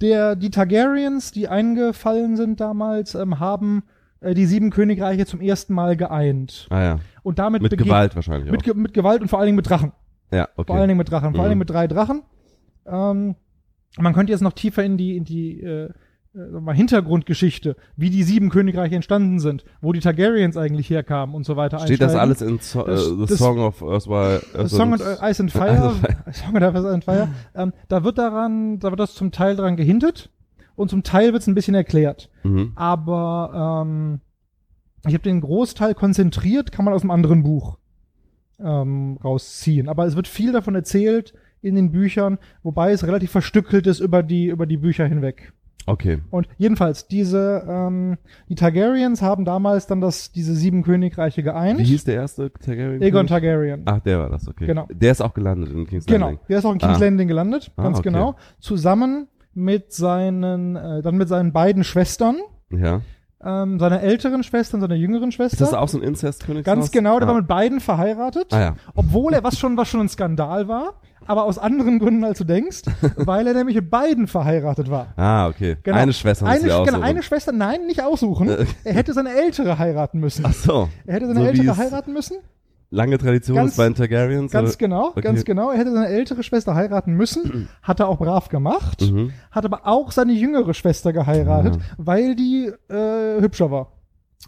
der, 0.00 0.34
die 0.36 0.50
Targaryens, 0.50 1.30
die 1.32 1.48
eingefallen 1.48 2.36
sind 2.36 2.60
damals, 2.60 3.14
ähm, 3.14 3.38
haben 3.38 3.82
äh, 4.20 4.34
die 4.34 4.46
sieben 4.46 4.70
Königreiche 4.70 5.26
zum 5.26 5.40
ersten 5.40 5.74
Mal 5.74 5.96
geeint. 5.96 6.66
ah 6.70 6.82
ja, 6.82 6.98
Und 7.22 7.38
damit 7.38 7.62
mit 7.62 7.76
Gewalt 7.76 8.14
wahrscheinlich 8.16 8.50
Mit, 8.50 8.68
auch. 8.68 8.74
Mit 8.74 8.94
Gewalt 8.94 9.20
und 9.22 9.28
vor 9.28 9.38
allen 9.38 9.46
Dingen 9.46 9.56
mit 9.56 9.68
Drachen. 9.68 9.92
Ja, 10.32 10.48
okay. 10.56 10.66
Vor 10.68 10.76
allen 10.76 10.88
Dingen 10.88 10.98
mit 10.98 11.10
Drachen. 11.10 11.34
Vor 11.34 11.40
allen 11.42 11.48
Mhm. 11.48 11.52
Dingen 11.52 11.58
mit 11.58 11.70
drei 11.70 11.86
Drachen. 11.86 12.22
Ähm, 12.86 13.34
man 13.98 14.12
könnte 14.14 14.32
jetzt 14.32 14.40
noch 14.42 14.52
tiefer 14.52 14.84
in 14.84 14.96
die, 14.96 15.16
in 15.16 15.24
die 15.24 15.60
äh, 15.60 15.90
mal, 16.32 16.74
Hintergrundgeschichte, 16.74 17.76
wie 17.96 18.10
die 18.10 18.22
sieben 18.22 18.50
Königreiche 18.50 18.94
entstanden 18.94 19.40
sind, 19.40 19.64
wo 19.80 19.92
die 19.92 20.00
Targaryens 20.00 20.56
eigentlich 20.56 20.88
herkamen 20.90 21.34
und 21.34 21.44
so 21.44 21.56
weiter 21.56 21.78
Steht 21.80 22.00
das 22.00 22.14
einsteigen. 22.14 22.20
alles 22.20 22.42
in 22.42 22.58
so 22.60 22.82
Das- 22.84 23.06
äh, 23.06 23.14
The 23.16 23.26
das- 23.26 23.38
Song 23.38 23.58
of 23.58 23.82
Earthwhile? 23.82 24.40
A 24.54 24.68
Song 24.68 24.92
of 24.94 25.00
Ice 25.22 25.40
and 25.42 25.50
Fire, 25.50 25.70
Ice 25.70 25.82
and 25.82 25.96
Fire. 25.98 26.16
A 26.26 26.32
Song 26.32 26.56
of 26.56 26.74
Ice 26.74 26.88
and 26.94 27.04
Fire, 27.04 27.28
ähm, 27.54 27.72
da 27.88 28.04
wird 28.04 28.18
daran, 28.18 28.78
da 28.78 28.90
wird 28.90 29.00
das 29.00 29.14
zum 29.14 29.32
Teil 29.32 29.56
daran 29.56 29.76
gehintet 29.76 30.30
und 30.76 30.88
zum 30.90 31.02
Teil 31.02 31.32
wird 31.32 31.42
es 31.42 31.46
ein 31.48 31.54
bisschen 31.54 31.74
erklärt. 31.74 32.30
Mhm. 32.44 32.72
Aber 32.76 33.84
ähm, 33.86 34.20
ich 35.06 35.14
habe 35.14 35.22
den 35.24 35.40
Großteil 35.40 35.94
konzentriert, 35.94 36.72
kann 36.72 36.84
man 36.84 36.94
aus 36.94 37.02
einem 37.02 37.10
anderen 37.10 37.42
Buch 37.42 37.78
ähm, 38.58 39.18
rausziehen. 39.24 39.88
Aber 39.88 40.06
es 40.06 40.16
wird 40.16 40.28
viel 40.28 40.52
davon 40.52 40.74
erzählt 40.74 41.32
in 41.62 41.74
den 41.74 41.90
Büchern, 41.90 42.38
wobei 42.62 42.92
es 42.92 43.06
relativ 43.06 43.30
verstückelt 43.30 43.86
ist 43.86 44.00
über 44.00 44.22
die 44.22 44.46
über 44.46 44.66
die 44.66 44.76
Bücher 44.76 45.06
hinweg. 45.06 45.52
Okay. 45.86 46.18
Und 46.30 46.46
jedenfalls 46.58 47.08
diese 47.08 47.64
ähm, 47.68 48.18
die 48.48 48.54
Targaryens 48.54 49.22
haben 49.22 49.44
damals 49.44 49.86
dann 49.86 50.00
das 50.00 50.30
diese 50.32 50.54
sieben 50.54 50.82
Königreiche 50.82 51.42
geeint. 51.42 51.78
Wie 51.80 51.84
hieß 51.84 52.04
der 52.04 52.16
erste 52.16 52.52
Targaryen? 52.52 53.02
Egon? 53.02 53.26
Targaryen. 53.26 53.82
Ach, 53.86 54.00
der 54.00 54.18
war 54.18 54.28
das, 54.30 54.46
okay. 54.46 54.66
Genau. 54.66 54.86
Der 54.92 55.12
ist 55.12 55.20
auch 55.20 55.34
gelandet 55.34 55.72
in 55.72 55.86
King's 55.86 56.06
Genau, 56.06 56.26
Landing. 56.26 56.46
der 56.48 56.58
ist 56.58 56.64
auch 56.64 56.72
in 56.72 56.78
King's 56.78 56.96
Ah. 56.98 57.04
Landing 57.04 57.28
gelandet, 57.28 57.72
Ah, 57.76 57.82
ganz 57.84 57.98
okay. 57.98 58.10
genau. 58.10 58.36
Zusammen 58.60 59.26
mit 59.54 59.92
seinen, 59.92 60.76
äh, 60.76 61.02
dann 61.02 61.16
mit 61.16 61.28
seinen 61.28 61.52
beiden 61.52 61.82
Schwestern, 61.82 62.36
Ja. 62.70 63.00
ähm, 63.44 63.80
seiner 63.80 64.00
älteren 64.02 64.42
Schwester 64.44 64.76
und 64.76 64.82
seiner 64.82 64.94
jüngeren 64.94 65.32
Schwester. 65.32 65.54
Ist 65.64 65.72
das 65.72 65.74
auch 65.74 65.88
so 65.88 65.98
ein 65.98 66.04
Inzestkönig? 66.04 66.64
Ganz 66.64 66.90
genau, 66.92 67.18
der 67.18 67.26
ah. 67.26 67.32
war 67.32 67.38
mit 67.38 67.48
beiden 67.48 67.80
verheiratet. 67.80 68.52
Ah 68.52 68.60
ja. 68.60 68.74
Obwohl 68.94 69.32
er 69.32 69.42
was 69.42 69.58
schon, 69.58 69.76
was 69.76 69.88
schon 69.88 70.00
ein 70.00 70.08
Skandal 70.08 70.68
war, 70.68 70.94
aber 71.30 71.44
aus 71.44 71.58
anderen 71.58 72.00
Gründen 72.00 72.24
als 72.24 72.38
du 72.38 72.44
denkst, 72.44 72.82
weil 73.16 73.46
er 73.46 73.54
nämlich 73.54 73.76
mit 73.76 73.88
beiden 73.88 74.26
verheiratet 74.26 74.90
war. 74.90 75.14
Ah, 75.16 75.46
okay. 75.48 75.76
Genau. 75.82 75.96
Eine 75.96 76.12
Schwester 76.12 76.44
Eine, 76.46 76.62
genau, 76.64 76.80
aussuchen. 76.82 77.02
eine 77.02 77.22
Schwester, 77.22 77.52
nein, 77.52 77.86
nicht 77.86 78.02
aussuchen. 78.02 78.48
Er 78.84 78.94
hätte 78.94 79.12
seine 79.12 79.30
ältere 79.34 79.78
heiraten 79.78 80.18
müssen. 80.18 80.44
Ach 80.46 80.52
so. 80.52 80.88
Er 81.06 81.14
hätte 81.14 81.26
seine 81.28 81.40
so 81.40 81.46
ältere 81.46 81.76
heiraten 81.76 82.12
müssen. 82.12 82.38
Lange 82.92 83.18
Tradition 83.18 83.56
Ganz- 83.56 83.70
ist 83.72 83.76
bei 83.76 83.84
den 83.84 83.94
Targaryens. 83.94 84.50
Ganz 84.50 84.70
oder? 84.70 84.78
genau, 84.78 85.08
Okay. 85.10 85.20
ganz 85.20 85.44
genau. 85.44 85.70
Er 85.70 85.78
hätte 85.78 85.92
seine 85.92 86.08
ältere 86.08 86.42
Schwester 86.42 86.74
heiraten 86.74 87.12
müssen. 87.12 87.68
Hat 87.82 88.00
er 88.00 88.08
auch 88.08 88.18
brav 88.18 88.48
gemacht. 88.48 89.00
Mhm. 89.02 89.32
Hat 89.52 89.64
aber 89.64 89.86
auch 89.86 90.10
seine 90.10 90.32
jüngere 90.32 90.74
Schwester 90.74 91.12
geheiratet, 91.12 91.76
Ah. 91.80 91.94
weil 91.98 92.34
die 92.34 92.72
äh, 92.88 93.40
hübscher 93.40 93.70
war. 93.70 93.92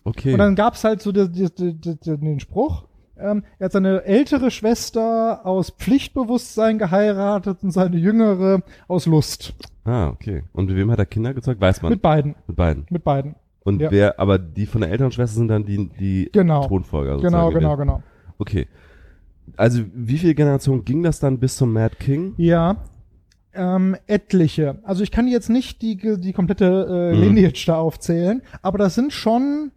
Okay. 0.03 0.33
Und 0.33 0.39
dann 0.41 0.57
gab's 0.57 0.83
halt 0.83 1.01
so 1.03 1.13
die, 1.13 1.29
die, 1.31 1.49
die, 1.55 1.97
den 2.19 2.41
Spruch, 2.41 2.85
ähm, 3.25 3.45
er 3.59 3.67
hat 3.67 3.73
seine 3.73 4.05
ältere 4.05 4.51
Schwester 4.51 5.45
aus 5.47 5.71
Pflichtbewusstsein 5.71 6.79
geheiratet 6.79 7.59
und 7.63 7.71
seine 7.71 7.97
jüngere 7.97 8.63
aus 8.89 9.07
Lust. 9.07 9.55
ah, 9.85 10.09
okay. 10.09 10.43
Und 10.53 10.67
mit 10.67 10.77
wem 10.77 10.91
hat 10.91 10.99
er 10.99 11.07
Kinder 11.07 11.35
gezeugt? 11.35 11.61
Weiß 11.61 11.83
man. 11.83 11.91
Mit 11.91 12.03
beiden. 12.03 12.35
Mit 12.47 12.57
beiden. 12.57 12.87
Mit 12.91 13.05
beiden. 13.05 13.35
Und 13.65 13.81
Ja. 13.81 13.91
wer, 13.91 14.19
aber 14.21 14.39
die 14.39 14.67
von 14.67 14.81
der 14.81 14.91
älteren 14.91 15.13
Schwester 15.13 15.37
sind 15.37 15.49
dann 15.49 15.65
die, 15.65 15.89
die 16.01 16.31
Genau. 16.33 16.67
Thronfolger 16.67 17.17
Genau, 17.19 17.51
sozusagen. 17.51 17.55
genau, 17.55 17.77
genau. 17.77 18.03
Okay. 18.39 18.67
Also, 19.57 19.83
wie 19.95 20.19
viele 20.19 20.35
Generationen 20.35 20.85
ging 20.85 21.03
das 21.03 21.21
dann 21.21 21.39
bis 21.39 21.57
zum 21.57 21.73
Mad 21.73 21.97
King? 21.99 22.35
Ja. 22.39 22.77
Ähm, 23.55 23.97
etliche. 24.07 24.79
Also 24.83 25.03
ich 25.03 25.11
kann 25.11 25.29
jetzt 25.29 25.51
nicht 25.51 25.83
die, 25.83 25.97
die 26.19 26.33
komplette 26.33 27.11
äh, 27.13 27.15
Mhm. 27.17 27.23
Lineage 27.23 27.65
da 27.67 27.77
aufzählen, 27.77 28.41
aber 28.63 28.79
das 28.79 28.95
sind 28.95 29.13
schon. 29.13 29.73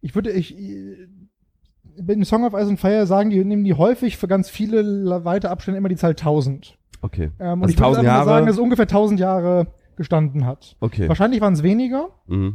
Ich 0.00 0.14
würde, 0.14 0.30
ich, 0.30 0.56
in 0.56 2.24
Song 2.24 2.44
of 2.44 2.54
Ice 2.54 2.68
and 2.68 2.80
Fire 2.80 3.06
sagen 3.06 3.30
die, 3.30 3.44
nehmen 3.44 3.64
die 3.64 3.74
häufig 3.74 4.16
für 4.16 4.28
ganz 4.28 4.48
viele 4.48 5.24
weite 5.24 5.50
Abstände 5.50 5.78
immer 5.78 5.88
die 5.88 5.96
Zahl 5.96 6.10
1000. 6.12 6.76
Okay. 7.02 7.30
Ähm, 7.38 7.62
und 7.62 7.62
Also 7.64 7.72
ich 7.72 7.78
würde 7.78 7.86
1000 7.88 7.98
einfach 7.98 8.02
mal 8.02 8.04
Jahre? 8.04 8.28
sagen, 8.28 8.46
dass 8.46 8.54
es 8.56 8.60
ungefähr 8.60 8.84
1000 8.86 9.20
Jahre 9.20 9.66
gestanden 9.96 10.46
hat. 10.46 10.76
Okay. 10.80 11.08
Wahrscheinlich 11.08 11.40
waren 11.40 11.52
es 11.54 11.62
weniger, 11.62 12.08
Mhm. 12.26 12.54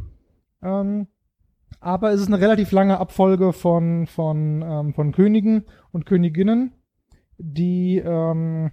ähm, 0.62 1.06
aber 1.80 2.10
es 2.12 2.20
ist 2.20 2.28
eine 2.28 2.40
relativ 2.40 2.72
lange 2.72 2.98
Abfolge 2.98 3.52
von, 3.52 4.06
von, 4.06 4.62
ähm, 4.66 4.94
von 4.94 5.12
Königen 5.12 5.64
und 5.92 6.06
Königinnen, 6.06 6.72
die, 7.38 7.98
ähm, 8.04 8.70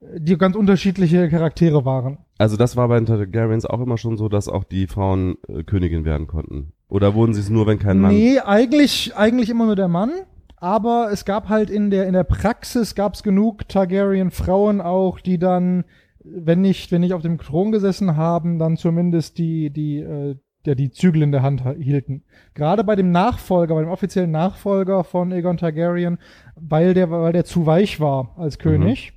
die 0.00 0.38
ganz 0.38 0.56
unterschiedliche 0.56 1.28
Charaktere 1.28 1.84
waren. 1.84 2.18
Also 2.38 2.56
das 2.56 2.76
war 2.76 2.88
bei 2.88 2.96
den 2.96 3.06
Targaryens 3.06 3.66
auch 3.66 3.80
immer 3.80 3.98
schon 3.98 4.16
so, 4.16 4.28
dass 4.28 4.48
auch 4.48 4.64
die 4.64 4.86
Frauen 4.86 5.36
äh, 5.48 5.64
Königin 5.64 6.04
werden 6.04 6.26
konnten. 6.28 6.72
Oder 6.88 7.14
wurden 7.14 7.34
sie 7.34 7.40
es 7.40 7.50
nur, 7.50 7.66
wenn 7.66 7.78
kein 7.78 8.00
Mann? 8.00 8.12
Nee, 8.14 8.38
eigentlich, 8.40 9.14
eigentlich 9.16 9.50
immer 9.50 9.66
nur 9.66 9.76
der 9.76 9.88
Mann. 9.88 10.10
Aber 10.56 11.10
es 11.12 11.24
gab 11.24 11.48
halt 11.48 11.70
in 11.70 11.90
der, 11.90 12.06
in 12.06 12.14
der 12.14 12.24
Praxis 12.24 12.94
gab 12.94 13.14
es 13.14 13.22
genug 13.22 13.68
Targaryen-Frauen 13.68 14.80
auch, 14.80 15.20
die 15.20 15.38
dann, 15.38 15.84
wenn 16.24 16.60
nicht, 16.62 16.90
wenn 16.90 17.02
nicht 17.02 17.12
auf 17.14 17.22
dem 17.22 17.38
Thron 17.38 17.70
gesessen 17.72 18.16
haben, 18.16 18.58
dann 18.58 18.76
zumindest 18.76 19.38
die, 19.38 19.70
die, 19.70 19.98
äh, 19.98 20.36
der 20.66 20.74
die 20.74 20.90
Zügel 20.90 21.22
in 21.22 21.30
der 21.30 21.42
Hand 21.42 21.64
ha- 21.64 21.74
hielten. 21.78 22.24
Gerade 22.54 22.82
bei 22.82 22.96
dem 22.96 23.12
Nachfolger, 23.12 23.74
bei 23.76 23.82
dem 23.82 23.90
offiziellen 23.90 24.32
Nachfolger 24.32 25.04
von 25.04 25.32
Aegon 25.32 25.58
Targaryen, 25.58 26.18
weil 26.56 26.92
der, 26.94 27.10
weil 27.10 27.32
der 27.32 27.44
zu 27.44 27.64
weich 27.66 28.00
war 28.00 28.34
als 28.36 28.58
König, 28.58 29.12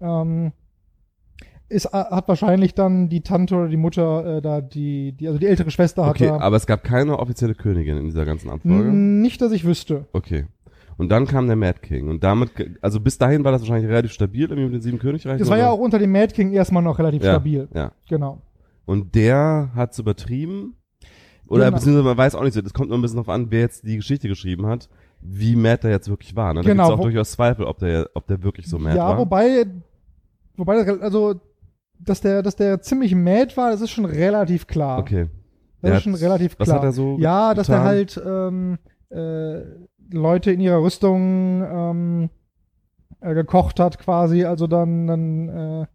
ähm, 0.00 0.52
ist, 1.74 1.92
hat 1.92 2.28
wahrscheinlich 2.28 2.74
dann 2.74 3.08
die 3.08 3.20
Tante 3.22 3.54
oder 3.56 3.68
die 3.68 3.76
Mutter 3.76 4.36
äh, 4.38 4.42
da 4.42 4.60
die, 4.60 5.12
die, 5.12 5.26
also 5.26 5.38
die 5.38 5.46
ältere 5.46 5.70
Schwester 5.70 6.06
hat 6.06 6.16
Okay, 6.16 6.28
da. 6.28 6.38
aber 6.40 6.56
es 6.56 6.66
gab 6.66 6.82
keine 6.84 7.18
offizielle 7.18 7.54
Königin 7.54 7.96
in 7.98 8.04
dieser 8.06 8.24
ganzen 8.24 8.48
Abfolge. 8.50 8.90
Nicht, 8.92 9.40
dass 9.42 9.52
ich 9.52 9.64
wüsste. 9.64 10.06
Okay. 10.12 10.46
Und 10.96 11.10
dann 11.10 11.26
kam 11.26 11.46
der 11.48 11.56
Mad 11.56 11.80
King. 11.82 12.08
Und 12.08 12.22
damit, 12.22 12.50
also 12.80 13.00
bis 13.00 13.18
dahin 13.18 13.42
war 13.44 13.50
das 13.52 13.62
wahrscheinlich 13.62 13.90
relativ 13.90 14.12
stabil 14.12 14.42
irgendwie 14.44 14.64
mit 14.64 14.74
den 14.74 14.80
sieben 14.80 14.98
Königreichen. 15.00 15.40
Das 15.40 15.50
war 15.50 15.58
ja 15.58 15.70
auch 15.70 15.78
unter 15.80 15.98
dem 15.98 16.12
Mad 16.12 16.32
King 16.32 16.52
erstmal 16.52 16.82
noch 16.84 16.98
relativ 17.00 17.22
ja, 17.24 17.32
stabil. 17.32 17.68
Ja. 17.74 17.90
Genau. 18.08 18.40
Und 18.86 19.14
der 19.14 19.70
hat's 19.74 19.98
übertrieben. 19.98 20.76
Oder 21.48 21.64
Genau. 21.66 21.76
beziehungsweise 21.76 22.04
man 22.04 22.16
weiß 22.16 22.34
auch 22.36 22.42
nicht 22.44 22.54
so, 22.54 22.62
das 22.62 22.72
kommt 22.72 22.88
nur 22.90 22.98
ein 22.98 23.02
bisschen 23.02 23.16
darauf 23.16 23.28
an, 23.34 23.46
wer 23.50 23.60
jetzt 23.60 23.84
die 23.86 23.96
Geschichte 23.96 24.28
geschrieben 24.28 24.66
hat, 24.66 24.88
wie 25.20 25.56
mad 25.56 25.82
der 25.82 25.90
jetzt 25.90 26.08
wirklich 26.08 26.36
war. 26.36 26.54
Ne? 26.54 26.62
Da 26.62 26.68
Genau, 26.70 26.84
gibt's 26.86 26.98
auch 27.00 27.02
durchaus 27.02 27.32
Zweifel, 27.32 27.64
ob 27.66 27.78
der, 27.80 28.08
ob 28.14 28.26
der 28.28 28.42
wirklich 28.42 28.66
so 28.66 28.78
mad 28.78 28.96
ja, 28.96 29.08
war. 29.08 29.18
wobei, 29.18 29.66
wobei, 30.56 30.82
das- 30.84 31.00
also, 31.00 31.34
dass 32.04 32.20
der, 32.20 32.42
dass 32.42 32.56
der 32.56 32.80
ziemlich 32.82 33.14
mad 33.14 33.56
war, 33.56 33.70
das 33.70 33.80
ist 33.80 33.90
schon 33.90 34.04
relativ 34.04 34.66
klar. 34.66 34.98
Okay. 34.98 35.28
Das 35.80 35.88
Der 35.90 35.96
ist 35.98 36.02
schon 36.04 36.14
relativ 36.14 36.56
was 36.58 36.66
klar. 36.68 36.78
hat 36.78 36.84
er 36.84 36.92
so 36.92 37.16
ja, 37.18 37.52
dass 37.54 37.66
der 37.66 37.76
getan? 37.78 37.88
halt 37.88 38.22
ähm, 38.26 38.78
äh, 39.10 39.62
Leute 40.12 40.50
in 40.52 40.60
ihrer 40.60 40.82
Rüstung 40.82 41.62
ähm, 41.62 42.30
äh, 43.20 43.34
gekocht 43.34 43.80
hat 43.80 43.98
quasi, 43.98 44.44
also 44.44 44.66
dann, 44.66 45.06
dann 45.06 45.48
äh, 45.48 45.86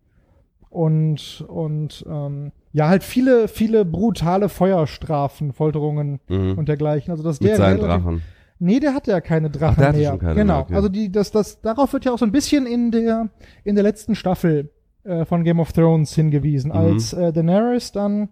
und 0.69 1.43
und 1.47 2.05
ähm, 2.07 2.51
ja 2.71 2.87
halt 2.87 3.03
viele 3.03 3.47
viele 3.47 3.83
brutale 3.85 4.49
Feuerstrafen, 4.49 5.53
Folterungen 5.53 6.19
Mhm. 6.29 6.57
und 6.57 6.69
dergleichen. 6.69 7.11
Also 7.11 7.23
das 7.23 7.39
Mit 7.39 7.49
wäre 7.49 7.57
seinen 7.57 7.79
relativ- 7.79 8.03
Drachen. 8.03 8.21
Nee, 8.61 8.79
der 8.81 8.93
hatte 8.93 9.11
ja 9.11 9.21
keine 9.21 9.49
Drachen 9.49 9.77
der 9.79 9.87
hatte 9.87 9.97
mehr. 9.97 10.09
schon 10.11 10.19
keine 10.19 10.35
genau. 10.35 10.53
mehr, 10.55 10.61
okay. 10.63 10.75
Also 10.75 10.89
die, 10.89 11.11
das, 11.11 11.31
das, 11.31 11.61
darauf 11.61 11.93
wird 11.93 12.03
ja 12.05 12.11
auch 12.11 12.19
so 12.19 12.25
ein 12.25 12.31
bisschen 12.33 12.65
in 12.67 12.91
der 12.91 13.29
in 13.63 13.75
der 13.75 13.83
letzten 13.83 14.15
Staffel 14.15 14.69
äh, 15.03 15.25
von 15.25 15.43
Game 15.43 15.59
of 15.59 15.71
Thrones 15.73 16.13
hingewiesen, 16.15 16.69
Mhm. 16.71 16.77
als 16.77 17.13
äh, 17.13 17.31
Daenerys 17.33 17.91
dann 17.91 18.29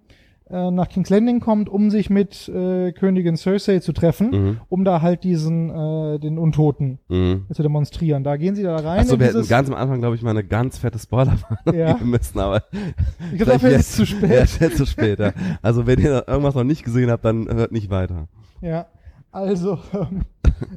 äh, 0.49 0.71
nach 0.71 0.87
King's 0.87 1.09
Landing 1.09 1.41
kommt, 1.41 1.67
um 1.67 1.89
sich 1.91 2.09
mit 2.09 2.47
äh, 2.47 2.93
Königin 2.93 3.35
Cersei 3.35 3.79
zu 3.79 3.91
treffen, 3.91 4.29
Mhm. 4.31 4.57
um 4.69 4.85
da 4.85 5.01
halt 5.01 5.25
diesen 5.25 5.69
äh, 5.69 6.19
den 6.19 6.37
Untoten 6.37 6.99
Mhm. 7.09 7.47
zu 7.53 7.61
demonstrieren. 7.63 8.23
Da 8.23 8.37
gehen 8.37 8.55
sie 8.55 8.63
da 8.63 8.77
rein. 8.77 8.99
Achso, 9.01 9.19
wir 9.19 9.27
hätten 9.27 9.45
ganz 9.49 9.67
am 9.69 9.75
Anfang, 9.75 9.99
glaube 9.99 10.15
ich, 10.15 10.21
mal 10.21 10.29
eine 10.29 10.45
ganz 10.45 10.77
fette 10.77 10.99
Spoilerwarnung 10.99 11.73
Ja. 11.77 11.93
geben 11.93 12.11
müssen, 12.11 12.39
aber 12.39 12.63
ich 13.31 13.37
glaube, 13.39 13.51
dafür 13.53 13.71
ist 13.71 13.89
es 13.89 13.95
zu 13.97 14.03
Ja, 14.03 14.07
spät. 14.07 14.43
ist 14.43 14.61
jetzt 14.61 14.77
zu 14.77 14.85
spät, 14.85 15.19
ja. 15.19 15.33
Also 15.61 15.85
wenn 15.85 15.99
ihr 15.99 16.23
irgendwas 16.27 16.55
noch 16.55 16.63
nicht 16.63 16.85
gesehen 16.85 17.11
habt, 17.11 17.25
dann 17.25 17.49
hört 17.53 17.73
nicht 17.73 17.89
weiter. 17.89 18.29
Ja. 18.61 18.85
Also, 19.33 19.77
ähm, 19.93 20.21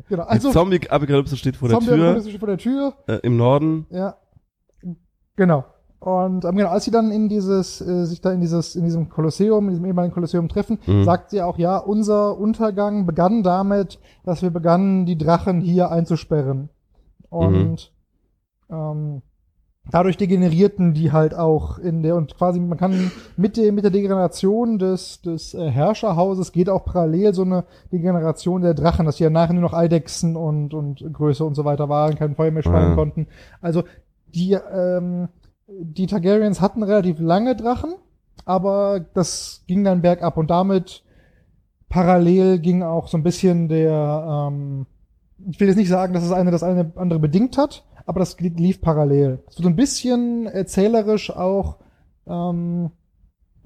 genau. 0.09 0.25
Also, 0.25 0.51
Zombie-Apokalypse 0.51 1.37
steht 1.37 1.55
vor 1.55 1.69
der 1.69 1.79
Zombie 1.79 1.93
Tür, 1.95 2.05
Apokalypse 2.07 2.29
steht 2.31 2.41
vor 2.41 2.49
der 2.49 2.59
Tür. 2.59 2.95
äh, 3.07 3.19
im 3.23 3.37
Norden. 3.37 3.87
Ja. 3.91 4.17
Genau. 5.37 5.65
Und 6.01 6.47
ähm, 6.47 6.57
genau, 6.57 6.71
als 6.71 6.85
sie 6.85 6.91
dann 6.91 7.11
in 7.13 7.29
dieses, 7.29 7.81
äh, 7.83 8.07
sich 8.07 8.23
da 8.23 8.33
in 8.33 8.41
dieses, 8.41 8.75
in 8.75 8.85
diesem 8.85 9.11
Kolosseum, 9.11 9.65
in 9.67 9.71
diesem 9.75 9.85
ehemaligen 9.85 10.15
Kolosseum 10.15 10.49
treffen, 10.49 10.79
Mhm. 10.87 11.05
sagt 11.05 11.29
sie 11.31 11.43
auch, 11.43 11.59
ja, 11.59 11.77
unser 11.77 12.39
Untergang 12.39 13.05
begann 13.05 13.43
damit, 13.43 13.99
dass 14.25 14.41
wir 14.41 14.51
begannen, 14.51 15.05
die 15.05 15.19
Drachen 15.19 15.61
hier 15.61 15.91
einzusperren. 15.91 16.71
Und 17.29 17.93
ähm, 18.71 19.21
dadurch 19.91 20.17
degenerierten 20.17 20.95
die 20.95 21.13
halt 21.13 21.35
auch 21.35 21.79
in 21.79 22.03
der, 22.03 22.17
und 22.17 22.35
quasi, 22.35 22.61
man 22.61 22.79
kann 22.79 23.11
mit 23.37 23.59
der, 23.59 23.71
mit 23.71 23.85
der 23.85 23.91
Degeneration 23.91 24.79
des, 24.79 25.21
des 25.21 25.53
äh, 25.53 25.71
Herrscherhauses 25.71 26.53
geht 26.53 26.71
auch 26.71 26.85
parallel 26.87 27.35
so 27.35 27.43
eine 27.43 27.65
Degeneration 27.93 28.63
der 28.63 28.73
Drachen, 28.75 29.05
dass 29.05 29.17
die 29.17 29.25
ja 29.25 29.31
nachher 29.31 29.53
nur 29.53 29.63
noch 29.63 29.75
Eidechsen 29.75 30.35
und, 30.37 30.73
und 30.73 31.05
Größe 31.13 31.45
und 31.45 31.55
so 31.57 31.65
weiter 31.67 31.91
waren, 31.91 32.15
kein 32.15 32.35
Feuer 32.37 32.53
mehr 32.53 32.63
speien 32.63 32.93
Ah. 32.93 32.95
konnten. 32.95 33.27
Also 33.61 33.83
die, 34.35 34.53
ähm, 34.53 35.29
die 35.79 36.07
Targaryens 36.07 36.61
hatten 36.61 36.83
relativ 36.83 37.21
lange 37.21 37.55
Drachen, 37.57 37.95
aber 38.45 39.01
das 39.15 39.65
ging 39.67 39.85
dann 39.85 40.03
bergab 40.03 40.37
und 40.37 40.51
damit 40.51 41.05
parallel 41.89 42.59
ging 42.59 42.83
auch 42.83 43.09
so 43.09 43.17
ein 43.17 43.23
bisschen 43.23 43.69
der, 43.69 44.49
ähm, 44.51 44.87
ich 45.49 45.59
will 45.61 45.69
jetzt 45.69 45.77
nicht 45.77 45.89
sagen, 45.89 46.13
dass 46.13 46.23
das 46.23 46.33
eine 46.33 46.51
das 46.51 46.63
eine 46.63 46.93
andere 46.97 47.19
bedingt 47.19 47.57
hat, 47.57 47.85
aber 48.07 48.21
das 48.21 48.39
li- 48.41 48.53
lief 48.57 48.81
parallel. 48.81 49.41
So 49.49 49.67
ein 49.69 49.77
bisschen 49.77 50.47
erzählerisch 50.47 51.31
auch 51.35 51.77
ähm, 52.27 52.91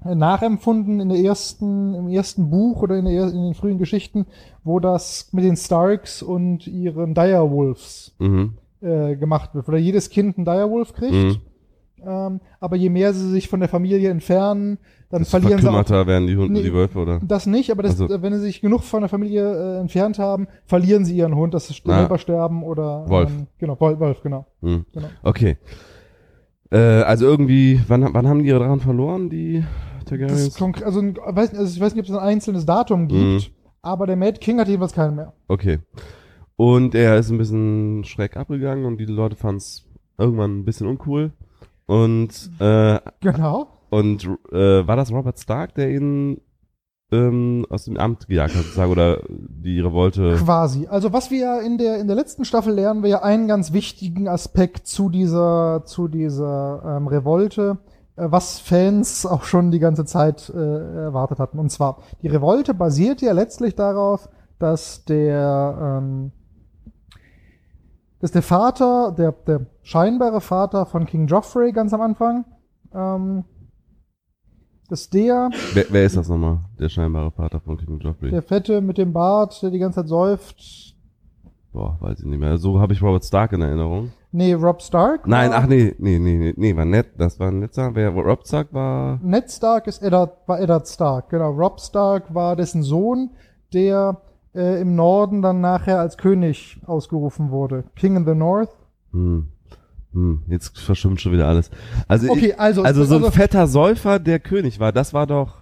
nachempfunden 0.03 0.99
in 0.99 1.09
der 1.09 1.19
ersten, 1.19 1.93
im 1.95 2.07
ersten 2.07 2.49
Buch 2.49 2.81
oder 2.83 2.97
in, 2.97 3.05
der, 3.05 3.13
er- 3.15 3.33
in 3.33 3.43
den 3.43 3.53
frühen 3.55 3.77
Geschichten, 3.79 4.25
wo 4.63 4.79
das 4.79 5.29
mit 5.33 5.43
den 5.43 5.55
Starks 5.57 6.21
und 6.21 6.67
ihren 6.67 7.13
Direwolves 7.13 8.15
Mhm. 8.19 8.53
äh, 8.81 9.15
gemacht 9.15 9.55
wird, 9.55 9.67
wo 9.67 9.71
da 9.71 9.77
jedes 9.77 10.09
Kind 10.09 10.37
einen 10.37 10.45
Direwolf 10.45 10.93
kriegt. 10.93 11.13
Mhm. 11.13 11.37
Ähm, 12.05 12.41
aber 12.59 12.75
je 12.75 12.89
mehr 12.89 13.13
sie 13.13 13.29
sich 13.29 13.47
von 13.47 13.59
der 13.59 13.69
Familie 13.69 14.09
entfernen, 14.09 14.77
dann 15.09 15.21
Desto 15.21 15.39
verlieren 15.39 15.61
sie 15.61 15.67
auch 15.69 16.07
werden 16.07 16.27
die 16.27 16.35
Hunde, 16.35 16.53
Nee. 16.53 16.63
die 16.63 16.73
Wölfe, 16.73 16.99
oder? 16.99 17.19
das 17.23 17.45
nicht, 17.45 17.71
aber 17.71 17.83
das, 17.83 17.99
Also- 18.01 18.21
wenn 18.21 18.33
sie 18.33 18.39
sich 18.39 18.61
genug 18.61 18.83
von 18.83 19.01
der 19.01 19.09
Familie 19.09 19.77
äh, 19.77 19.79
entfernt 19.79 20.19
haben, 20.19 20.47
verlieren 20.65 21.05
sie 21.05 21.15
ihren 21.15 21.35
Hund, 21.35 21.53
dass 21.53 21.67
sie 21.67 21.75
Ah. 21.85 21.99
selber 21.99 22.17
sterben 22.17 22.63
oder 22.63 23.07
Wolf. 23.09 23.29
Ähm, 23.29 23.47
genau, 23.57 23.79
Wolf, 23.79 23.99
Wolf 23.99 24.21
genau. 24.21 24.45
Mhm. 24.61 24.85
genau. 24.93 25.07
Okay. 25.23 25.57
Äh, 26.71 26.77
also 26.77 27.25
irgendwie, 27.25 27.79
wann, 27.87 28.13
wann 28.13 28.27
haben 28.27 28.39
die 28.39 28.47
ihre 28.49 28.59
Drachen 28.59 28.79
verloren, 28.79 29.29
die 29.29 29.63
Das 29.99 30.05
Targaryens? 30.05 30.61
also, 30.83 30.99
ein- 30.99 31.15
weiß, 31.15 31.53
also 31.55 31.75
ich 31.75 31.79
weiß 31.81 31.95
nicht, 31.95 32.03
ob 32.03 32.09
es 32.09 32.15
ein 32.21 32.27
einzelnes 32.27 32.65
Datum 32.65 33.07
gibt, 33.07 33.51
aber 33.81 34.07
der 34.07 34.15
Mad 34.15 34.39
King 34.39 34.59
hat 34.59 34.67
jedenfalls 34.67 34.93
keinen 34.93 35.15
mehr. 35.15 35.33
Okay. 35.47 35.79
Und 36.57 36.95
er 36.95 37.17
ist 37.17 37.29
ein 37.31 37.37
bisschen 37.37 38.03
schräg 38.03 38.37
abgegangen 38.37 38.85
und 38.85 38.97
die 38.97 39.05
Leute 39.05 39.35
fanden 39.35 39.57
es 39.57 39.85
irgendwann 40.17 40.59
ein 40.59 40.65
bisschen 40.65 40.87
uncool. 40.87 41.31
Und, 41.87 42.49
äh, 42.59 42.99
Genau. 43.21 43.67
und 43.89 44.25
äh, 44.51 44.87
war 44.87 44.95
das 44.95 45.11
Robert 45.11 45.39
Stark, 45.39 45.75
der 45.75 45.91
ihn 45.91 46.41
ähm, 47.11 47.65
aus 47.69 47.85
dem 47.85 47.97
Amt 47.97 48.27
gejagt 48.27 48.55
hat, 48.55 48.63
sozusagen, 48.63 48.91
oder 48.91 49.21
die 49.29 49.79
Revolte? 49.79 50.35
Quasi. 50.37 50.87
Also 50.87 51.13
was 51.13 51.29
wir 51.29 51.39
ja 51.39 51.59
in 51.59 51.77
der 51.77 51.99
in 51.99 52.07
der 52.07 52.15
letzten 52.15 52.45
Staffel 52.45 52.73
lernen, 52.73 53.03
wir 53.03 53.09
ja 53.09 53.21
einen 53.21 53.47
ganz 53.47 53.73
wichtigen 53.73 54.27
Aspekt 54.27 54.87
zu 54.87 55.09
dieser 55.09 55.83
zu 55.85 56.07
dieser 56.07 56.97
ähm, 56.97 57.07
Revolte, 57.07 57.77
äh, 58.15 58.25
was 58.29 58.59
Fans 58.59 59.25
auch 59.27 59.43
schon 59.43 59.69
die 59.69 59.79
ganze 59.79 60.05
Zeit 60.05 60.49
äh, 60.49 61.03
erwartet 61.03 61.37
hatten. 61.37 61.59
Und 61.59 61.69
zwar 61.69 61.99
die 62.23 62.27
Revolte 62.27 62.73
basiert 62.73 63.21
ja 63.21 63.33
letztlich 63.33 63.75
darauf, 63.75 64.27
dass 64.57 65.05
der 65.05 65.99
ähm, 66.01 66.31
dass 68.19 68.31
der 68.31 68.41
Vater, 68.41 69.13
der 69.15 69.31
der 69.45 69.67
scheinbare 69.85 70.41
Vater 70.41 70.85
von 70.85 71.05
King 71.05 71.27
Joffrey 71.27 71.71
ganz 71.71 71.93
am 71.93 72.01
Anfang, 72.01 72.43
ähm, 72.93 73.45
dass 74.89 75.09
der 75.09 75.49
Wer, 75.73 75.85
wer 75.89 76.05
ist 76.05 76.17
das 76.17 76.27
nochmal? 76.27 76.59
Der 76.79 76.89
scheinbare 76.89 77.31
Vater 77.31 77.59
von 77.59 77.77
King 77.77 77.99
Joffrey? 77.99 78.31
der 78.31 78.41
Fette 78.41 78.81
mit 78.81 78.97
dem 78.97 79.13
Bart, 79.13 79.61
der 79.61 79.69
die 79.69 79.79
ganze 79.79 80.01
Zeit 80.01 80.09
säuft, 80.09 80.95
Boah, 81.71 81.97
weiß 81.99 82.19
ich 82.19 82.25
nicht 82.25 82.39
mehr. 82.39 82.57
So 82.57 82.79
habe 82.79 82.93
ich 82.93 83.01
Robert 83.01 83.25
Stark 83.25 83.51
in 83.51 83.61
Erinnerung. 83.61 84.13
Nee, 84.31 84.53
Rob 84.53 84.81
Stark. 84.81 85.27
Nein, 85.27 85.51
ach 85.53 85.67
nee, 85.67 85.93
nee, 85.97 86.19
nee, 86.19 86.37
nee, 86.37 86.53
nee, 86.55 86.73
war 86.73 86.85
nett. 86.85 87.07
Das 87.17 87.37
war 87.37 87.49
ein 87.49 87.59
netter. 87.59 87.93
Wer 87.93 88.11
Rob 88.11 88.47
Stark 88.47 88.73
war. 88.73 89.19
Ned 89.21 89.51
Stark 89.51 89.85
ist 89.87 90.01
Eddard, 90.01 90.47
war 90.47 90.61
Eddard 90.61 90.87
Stark, 90.87 91.29
genau. 91.29 91.51
Rob 91.51 91.81
Stark 91.81 92.33
war 92.33 92.55
dessen 92.55 92.81
Sohn, 92.81 93.31
der 93.73 94.21
äh, 94.55 94.79
im 94.79 94.95
Norden 94.95 95.41
dann 95.41 95.59
nachher 95.59 95.99
als 95.99 96.17
König 96.17 96.79
ausgerufen 96.85 97.51
wurde. 97.51 97.83
King 97.97 98.15
in 98.15 98.25
the 98.25 98.35
North. 98.35 98.69
Hm, 99.11 99.49
hm, 100.15 100.43
jetzt 100.47 100.79
verschwimmt 100.79 101.19
schon 101.19 101.33
wieder 101.33 101.47
alles. 101.47 101.69
Also, 102.07 102.31
Okay, 102.31 102.47
ich, 102.47 102.59
also, 102.59 102.83
also 102.83 103.03
so 103.03 103.23
ein 103.23 103.31
fetter 103.33 103.67
Säufer, 103.67 104.17
der 104.17 104.39
König 104.39 104.79
war, 104.79 104.93
das 104.93 105.13
war 105.13 105.27
doch. 105.27 105.57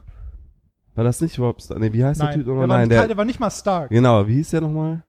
War 0.94 1.04
das 1.04 1.20
nicht 1.22 1.40
Rob 1.40 1.60
Stark? 1.60 1.80
Nee, 1.80 1.92
wie 1.92 2.06
heißt 2.06 2.20
nein, 2.20 2.28
der 2.28 2.36
Typ 2.38 2.46
der, 2.46 2.54
nochmal? 2.54 2.68
Nein, 2.68 2.90
der, 2.90 3.00
der. 3.00 3.08
der 3.08 3.18
war 3.18 3.26
nicht 3.26 3.40
mal 3.40 3.50
Stark. 3.50 3.90
Genau, 3.90 4.28
wie 4.28 4.36
hieß 4.36 4.52
der 4.52 4.62
nochmal? 4.62 5.04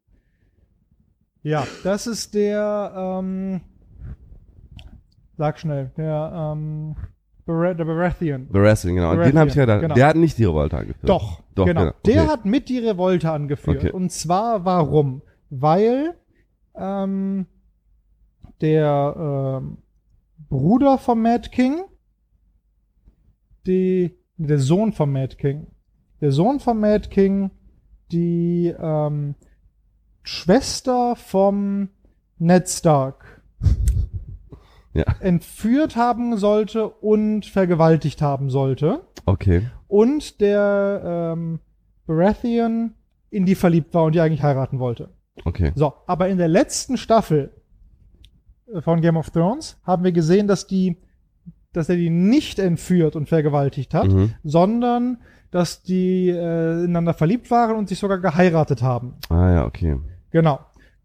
Ja, 1.43 1.67
das 1.83 2.07
ist 2.07 2.33
der, 2.33 2.93
ähm, 2.97 3.61
sag 5.37 5.59
schnell, 5.61 5.93
der, 5.99 6.55
ähm, 6.57 6.97
Bar 7.45 7.75
der 7.75 7.85
Baratheon. 7.85 8.49
Baratheon, 8.49 8.95
genau. 8.95 9.11
Und 9.11 9.19
den 9.19 9.35
Baratheon, 9.35 9.41
habe 9.41 9.51
ich 9.51 9.57
ja 9.57 9.79
genau. 9.79 9.95
Der 9.95 10.07
hat 10.07 10.17
nicht 10.17 10.39
die 10.39 10.47
Revolte 10.47 10.79
angeführt. 10.79 11.07
Doch, 11.11 11.43
Doch, 11.55 11.67
genau. 11.67 11.81
genau, 11.83 11.93
Der 12.07 12.23
okay. 12.23 12.31
hat 12.33 12.45
mit 12.47 12.71
die 12.71 12.79
Revolte 12.79 13.31
angeführt. 13.31 13.77
Okay. 13.77 13.91
Und 13.91 14.11
zwar 14.11 14.65
warum? 14.65 15.21
Weil 15.51 16.15
ähm, 16.75 17.45
der 18.65 19.61
ähm, 19.61 19.77
Bruder 20.49 20.97
vom 20.97 21.21
Mad 21.21 21.51
King, 21.51 21.85
die, 23.67 24.17
der 24.39 24.59
Sohn 24.59 24.93
vom 24.93 25.13
Mad 25.13 25.37
King, 25.37 25.67
der 26.23 26.33
Sohn 26.33 26.61
vom 26.61 26.81
Mad 26.81 27.11
King, 27.11 27.51
die 28.11 28.75
ähm, 28.79 29.35
Schwester 30.23 31.15
vom 31.17 31.91
Ned 32.39 32.69
Stark 32.69 33.43
Ja. 34.95 35.05
entführt 35.21 35.97
haben 35.97 36.37
sollte 36.39 36.89
und 36.89 37.47
vergewaltigt 37.47 38.23
haben 38.23 38.49
sollte 38.49 39.03
Okay. 39.27 39.69
und 39.89 40.41
der 40.41 41.33
ähm, 41.35 41.59
Baratheon 42.07 42.95
in 43.31 43.45
die 43.45 43.57
verliebt 43.57 43.93
war 43.93 44.05
und 44.05 44.15
die 44.15 44.21
eigentlich 44.21 44.43
heiraten 44.45 44.79
wollte. 44.79 45.11
Okay. 45.45 45.73
So, 45.75 45.93
aber 46.07 46.29
in 46.29 46.39
der 46.39 46.47
letzten 46.49 46.97
Staffel 46.97 47.51
äh, 47.57 47.61
von 48.81 49.01
Game 49.01 49.17
of 49.17 49.31
Thrones 49.31 49.79
haben 49.85 50.05
wir 50.05 50.13
gesehen, 50.13 50.47
dass 50.49 50.67
die, 50.67 50.97
dass 51.73 51.89
er 51.89 51.97
die 51.97 52.11
nicht 52.11 52.59
entführt 52.59 53.17
und 53.17 53.29
vergewaltigt 53.29 53.95
hat, 53.95 54.09
Mhm. 54.09 54.33
sondern 54.43 55.19
dass 55.51 55.83
die 55.83 56.29
äh, 56.31 56.85
ineinander 56.85 57.15
verliebt 57.15 57.51
waren 57.51 57.77
und 57.77 57.89
sich 57.89 57.99
sogar 57.99 58.19
geheiratet 58.19 58.83
haben. 58.83 59.15
Ah 59.29 59.51
ja, 59.53 59.65
okay. 59.67 59.99
Genau. 60.31 60.59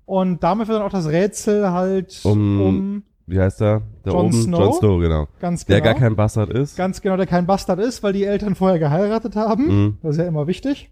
Und 0.05 0.41
damit 0.43 0.67
wird 0.67 0.79
dann 0.79 0.85
auch 0.87 0.91
das 0.91 1.07
Rätsel 1.07 1.69
halt 1.71 2.19
Um- 2.23 2.61
um 2.61 3.03
Wie 3.27 3.39
heißt 3.39 3.61
der? 3.61 3.83
Da 4.03 4.11
Jon 4.11 4.25
oben? 4.27 4.33
Snow? 4.41 4.59
Jon 4.59 4.73
Snow, 4.73 4.99
genau. 4.99 5.27
ganz 5.39 5.65
genau. 5.67 5.75
Der 5.75 5.81
gar 5.81 5.93
kein 5.93 6.15
Bastard 6.15 6.49
ist. 6.49 6.75
Ganz 6.77 6.99
genau, 7.01 7.15
der 7.15 7.27
kein 7.27 7.45
Bastard 7.45 7.79
ist, 7.79 8.01
weil 8.01 8.13
die 8.13 8.23
Eltern 8.23 8.55
vorher 8.55 8.79
geheiratet 8.79 9.35
haben. 9.35 9.65
Mhm. 9.67 9.97
Das 10.01 10.15
ist 10.15 10.17
ja 10.17 10.25
immer 10.27 10.47
wichtig. 10.47 10.89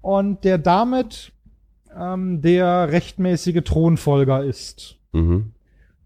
Und 0.00 0.44
der 0.44 0.56
damit 0.56 1.32
ähm, 1.94 2.40
der 2.40 2.90
rechtmäßige 2.90 3.62
Thronfolger 3.64 4.44
ist. 4.44 4.96
Mhm. 5.12 5.52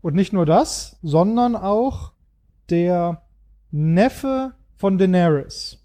Und 0.03 0.15
nicht 0.15 0.33
nur 0.33 0.45
das, 0.47 0.99
sondern 1.03 1.57
auch 1.57 2.13
der 2.71 3.23
Neffe 3.71 4.53
von 4.77 4.99
Daenerys. 4.99 5.79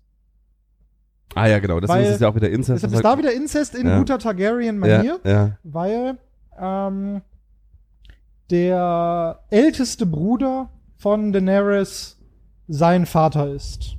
Ah 1.35 1.45
ja, 1.47 1.59
genau. 1.59 1.79
Deswegen 1.79 1.99
Weil- 1.99 2.05
ist 2.07 2.15
es 2.15 2.19
ja 2.21 2.29
auch 2.29 2.35
wieder 2.35 2.49
Inzest. 2.49 2.83
Deshalb 2.83 2.91
das 2.93 2.99
ist 2.99 3.05
da 3.05 3.17
wieder 3.17 3.33
Inzest 3.33 3.75
in 3.75 3.87
Ja. 3.87 3.97
guter 3.99 4.17
Targaryen-Manier, 4.17 5.19
ja, 5.23 5.31
ja. 5.31 5.57
weil 5.63 6.17
ähm, 6.59 7.21
der 8.49 9.39
älteste 9.49 10.05
Bruder 10.05 10.69
von 10.97 11.31
Daenerys 11.31 12.17
sein 12.67 13.05
Vater 13.05 13.53
ist. 13.53 13.95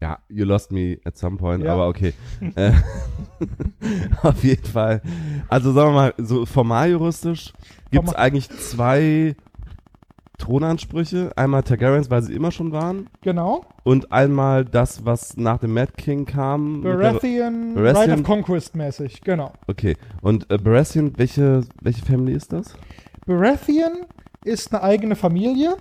Ja, 0.00 0.18
you 0.28 0.44
lost 0.44 0.72
me 0.72 0.98
at 1.04 1.16
some 1.16 1.36
point, 1.36 1.64
aber 1.66 1.88
okay. 1.88 2.12
Äh, 2.56 2.72
Auf 4.22 4.42
jeden 4.44 4.64
Fall. 4.66 5.00
Also 5.48 5.72
sagen 5.72 5.90
wir 5.90 5.94
mal, 5.94 6.14
so 6.18 6.44
formal 6.44 6.90
juristisch 6.90 7.52
gibt 7.94 8.08
es 8.08 8.14
eigentlich 8.14 8.50
zwei 8.50 9.34
Thronansprüche. 10.38 11.30
Einmal 11.36 11.62
Targaryens, 11.62 12.10
weil 12.10 12.22
sie 12.22 12.34
immer 12.34 12.50
schon 12.50 12.72
waren. 12.72 13.08
Genau. 13.22 13.64
Und 13.84 14.12
einmal 14.12 14.64
das, 14.64 15.04
was 15.04 15.36
nach 15.36 15.58
dem 15.58 15.74
Mad 15.74 15.92
King 15.96 16.24
kam. 16.26 16.82
Baratheon, 16.82 17.74
Baratheon- 17.74 17.94
Right 17.94 18.10
of 18.10 18.22
Conquest 18.24 18.74
mäßig, 18.74 19.20
genau. 19.22 19.52
Okay. 19.68 19.96
Und 20.22 20.50
äh, 20.50 20.58
Baratheon, 20.58 21.12
welche, 21.16 21.62
welche 21.80 22.04
Family 22.04 22.32
ist 22.32 22.52
das? 22.52 22.74
Baratheon 23.26 24.06
ist 24.44 24.74
eine 24.74 24.82
eigene 24.82 25.16
Familie. 25.16 25.76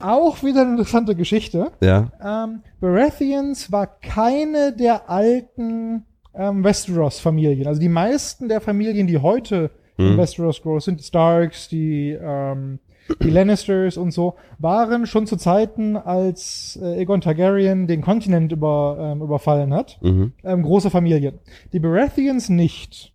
Auch 0.00 0.42
wieder 0.42 0.62
eine 0.62 0.70
interessante 0.72 1.14
Geschichte. 1.14 1.72
Ja. 1.82 2.08
Ähm, 2.24 2.62
Baratheons 2.80 3.70
war 3.70 3.86
keine 3.86 4.72
der 4.72 5.10
alten 5.10 6.06
ähm, 6.34 6.64
Westeros-Familien. 6.64 7.66
Also 7.66 7.80
die 7.80 7.90
meisten 7.90 8.48
der 8.48 8.62
Familien, 8.62 9.06
die 9.06 9.18
heute 9.18 9.70
in 10.00 10.12
Hm. 10.12 10.18
Westeros 10.18 10.62
groß 10.62 10.84
sind, 10.86 11.00
die 11.00 11.04
Starks, 11.04 11.68
die, 11.68 12.10
ähm, 12.20 12.78
die 13.22 13.30
Lannisters 13.30 13.96
und 13.96 14.12
so, 14.12 14.34
waren 14.58 15.06
schon 15.06 15.26
zu 15.26 15.36
Zeiten, 15.36 15.96
als 15.96 16.78
äh, 16.80 17.00
Aegon 17.00 17.20
Targaryen 17.20 17.86
den 17.86 18.02
Kontinent 18.02 18.52
über, 18.52 18.96
ähm, 19.00 19.22
überfallen 19.22 19.74
hat, 19.74 19.98
Mhm. 20.02 20.32
ähm, 20.44 20.62
große 20.62 20.90
Familien. 20.90 21.38
Die 21.72 21.80
Baratheons 21.80 22.48
nicht. 22.48 23.12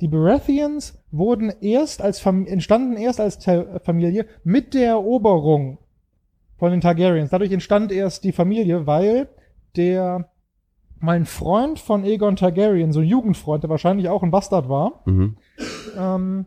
Die 0.00 0.08
Baratheons 0.08 0.98
wurden 1.10 1.52
erst 1.60 2.02
als 2.02 2.20
Fam 2.20 2.46
entstanden 2.46 2.96
erst 2.96 3.20
als 3.20 3.38
Ta 3.38 3.80
Familie 3.82 4.26
mit 4.44 4.74
der 4.74 4.88
Eroberung 4.90 5.78
von 6.58 6.70
den 6.70 6.80
Targaryens. 6.80 7.30
Dadurch 7.30 7.52
entstand 7.52 7.90
erst 7.90 8.24
die 8.24 8.32
Familie, 8.32 8.86
weil 8.86 9.28
der 9.76 10.28
mein 11.00 11.24
Freund 11.26 11.78
von 11.78 12.02
Aegon 12.04 12.36
Targaryen, 12.36 12.92
so 12.92 13.00
ein 13.00 13.06
Jugendfreund, 13.06 13.62
der 13.62 13.70
wahrscheinlich 13.70 14.08
auch 14.08 14.22
ein 14.22 14.30
Bastard 14.30 14.68
war, 14.68 15.02
Mhm. 15.06 15.36
ähm, 15.98 16.46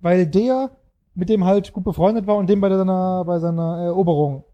weil 0.00 0.26
der 0.26 0.70
mit 1.14 1.28
dem 1.28 1.44
halt 1.44 1.72
gut 1.72 1.84
befreundet 1.84 2.26
war 2.26 2.36
und 2.36 2.48
dem 2.48 2.60
bei 2.60 2.70
seiner, 2.74 3.24
bei 3.24 3.38
seiner 3.38 3.78
Eroberung 3.78 4.44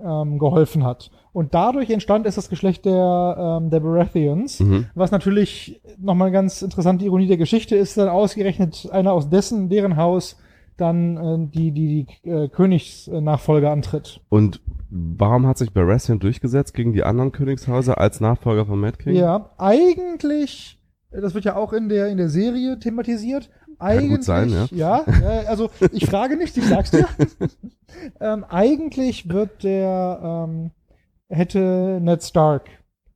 ähm, 0.00 0.38
geholfen 0.38 0.84
hat. 0.84 1.10
Und 1.32 1.54
dadurch 1.54 1.88
entstand 1.90 2.26
erst 2.26 2.38
das 2.38 2.48
Geschlecht 2.48 2.84
der, 2.84 3.58
ähm, 3.62 3.70
der 3.70 3.80
Baratheons. 3.80 4.60
Mhm. 4.60 4.86
Was 4.94 5.12
natürlich 5.12 5.80
nochmal 5.98 6.26
eine 6.28 6.32
ganz 6.34 6.60
interessante 6.60 7.04
Ironie 7.04 7.28
der 7.28 7.36
Geschichte 7.36 7.76
ist, 7.76 7.96
dann 7.96 8.08
ausgerechnet 8.08 8.88
einer 8.90 9.12
aus 9.12 9.30
dessen, 9.30 9.68
deren 9.68 9.96
Haus 9.96 10.36
dann 10.76 11.16
äh, 11.16 11.48
die, 11.48 11.72
die, 11.72 12.06
die 12.06 12.28
äh, 12.28 12.48
Königsnachfolge 12.48 13.70
antritt. 13.70 14.20
Und 14.28 14.60
warum 14.90 15.46
hat 15.46 15.58
sich 15.58 15.72
Baratheon 15.72 16.18
durchgesetzt 16.18 16.74
gegen 16.74 16.92
die 16.92 17.04
anderen 17.04 17.32
Königshäuser 17.32 17.98
als 17.98 18.20
Nachfolger 18.20 18.66
von 18.66 18.80
Mad 18.80 18.98
King? 18.98 19.14
Ja, 19.14 19.50
eigentlich, 19.58 20.80
das 21.10 21.34
wird 21.34 21.44
ja 21.44 21.56
auch 21.56 21.72
in 21.72 21.88
der, 21.88 22.08
in 22.08 22.16
der 22.16 22.28
Serie 22.28 22.78
thematisiert. 22.78 23.50
Eigentlich, 23.78 24.10
gut 24.10 24.24
sein, 24.24 24.50
ja. 24.50 24.68
ja. 24.70 25.04
äh, 25.06 25.46
also 25.46 25.70
ich 25.90 26.06
frage 26.06 26.36
nicht, 26.36 26.56
ich 26.56 26.64
sag's 26.64 26.92
dir. 26.92 27.08
ähm, 28.20 28.44
eigentlich 28.44 29.28
wird 29.28 29.64
der, 29.64 30.46
ähm, 30.46 30.70
hätte 31.28 31.98
Ned 32.00 32.22
Stark 32.22 32.68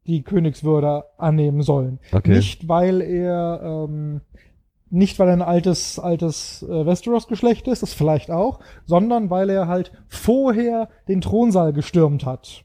die 0.07 0.22
Königswürde 0.22 1.04
annehmen 1.18 1.62
sollen. 1.62 1.98
Okay. 2.12 2.37
Nicht, 2.37 2.68
weil 2.68 3.00
er, 3.00 3.61
ähm, 3.62 4.20
nicht 4.90 5.18
weil 5.18 5.29
er 5.29 5.35
ein 5.35 5.42
altes, 5.42 5.99
altes 5.99 6.62
äh, 6.62 6.87
Westeros-Geschlecht 6.87 7.66
ist, 7.68 7.83
das 7.83 7.92
vielleicht 7.92 8.31
auch, 8.31 8.61
sondern 8.85 9.31
weil 9.31 9.51
er 9.51 9.66
halt 9.66 9.92
vorher 10.09 10.88
den 11.09 11.20
Thronsaal 11.20 11.72
gestürmt 11.72 12.25
hat. 12.25 12.64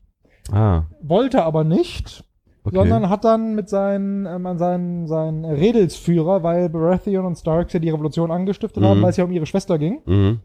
Ah, 0.52 0.84
Wollte 1.02 1.44
aber 1.44 1.64
nicht, 1.64 2.24
okay. 2.64 2.76
sondern 2.76 3.10
hat 3.10 3.24
dann 3.24 3.56
mit 3.56 3.70
seinen, 3.70 4.26
ähm, 4.26 4.46
an 4.46 4.58
seinen, 4.58 5.08
seinen 5.08 5.46
Redelsführer, 5.46 6.44
weil 6.44 6.70
Baratheon 6.70 7.26
und 7.26 7.38
Starks 7.38 7.74
ja 7.74 7.80
die 7.80 7.90
Revolution 7.90 8.32
angestiftet 8.32 8.82
Mhm. 8.84 8.88
haben, 8.88 9.02
weil 9.02 9.12
es 9.12 9.18
ja 9.18 9.24
um 9.24 9.32
ihre 9.32 9.46
Schwester 9.46 9.78
ging, 9.78 10.02
mhm. 10.06 10.40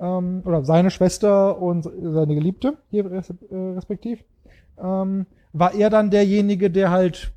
ähm, 0.00 0.42
oder 0.44 0.64
seine 0.64 0.90
Schwester 0.90 1.60
und 1.60 1.84
seine 1.84 2.34
Geliebte, 2.34 2.78
hier 2.90 3.04
äh, 3.10 3.56
respektiv, 3.74 4.24
ähm, 4.82 5.26
war 5.52 5.74
er 5.74 5.90
dann 5.90 6.10
derjenige, 6.10 6.70
der 6.70 6.90
halt 6.90 7.32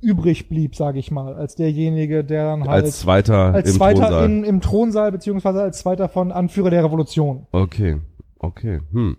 übrig 0.00 0.48
blieb, 0.48 0.74
sage 0.74 0.98
ich 0.98 1.10
mal, 1.10 1.34
als 1.34 1.54
derjenige, 1.54 2.24
der 2.24 2.44
dann 2.44 2.68
halt 2.68 2.84
als 2.84 3.00
zweiter 3.00 3.54
als 3.54 3.70
im 3.70 3.76
zweiter 3.76 4.00
Thronsaal. 4.00 4.24
in, 4.24 4.44
im 4.44 4.60
Thronsaal, 4.60 5.12
beziehungsweise 5.12 5.62
als 5.62 5.78
zweiter 5.80 6.08
von 6.08 6.32
Anführer 6.32 6.70
der 6.70 6.84
Revolution. 6.84 7.46
Okay, 7.52 7.98
okay. 8.38 8.80
Hm. 8.92 9.16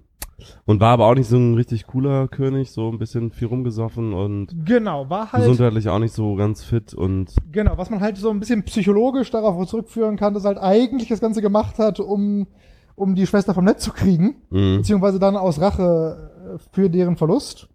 Und 0.65 0.79
war 0.79 0.89
aber 0.89 1.05
auch 1.05 1.13
nicht 1.13 1.27
so 1.27 1.37
ein 1.37 1.53
richtig 1.53 1.87
cooler 1.87 2.27
König, 2.27 2.71
so 2.71 2.89
ein 2.89 2.97
bisschen 2.97 3.31
viel 3.31 3.47
rumgesoffen 3.47 4.13
und 4.13 4.47
Genau, 4.65 5.09
war 5.09 5.31
halt 5.31 5.43
gesundheitlich 5.43 5.87
auch 5.89 5.99
nicht 5.99 6.13
so 6.13 6.35
ganz 6.35 6.63
fit 6.63 6.93
und 6.93 7.35
Genau, 7.51 7.77
was 7.77 7.89
man 7.89 8.01
halt 8.01 8.17
so 8.17 8.29
ein 8.29 8.39
bisschen 8.39 8.63
psychologisch 8.63 9.29
darauf 9.29 9.67
zurückführen 9.67 10.17
kann, 10.17 10.33
dass 10.33 10.45
er 10.45 10.55
halt 10.55 10.59
eigentlich 10.59 11.09
das 11.09 11.21
Ganze 11.21 11.41
gemacht 11.41 11.77
hat, 11.77 11.99
um, 11.99 12.47
um 12.95 13.15
die 13.15 13.27
Schwester 13.27 13.53
vom 13.53 13.65
Netz 13.65 13.83
zu 13.83 13.91
kriegen, 13.91 14.37
mhm. 14.49 14.77
beziehungsweise 14.77 15.19
dann 15.19 15.37
aus 15.37 15.61
Rache 15.61 16.31
äh, 16.55 16.57
für 16.71 16.89
deren 16.89 17.17
Verlust. 17.17 17.69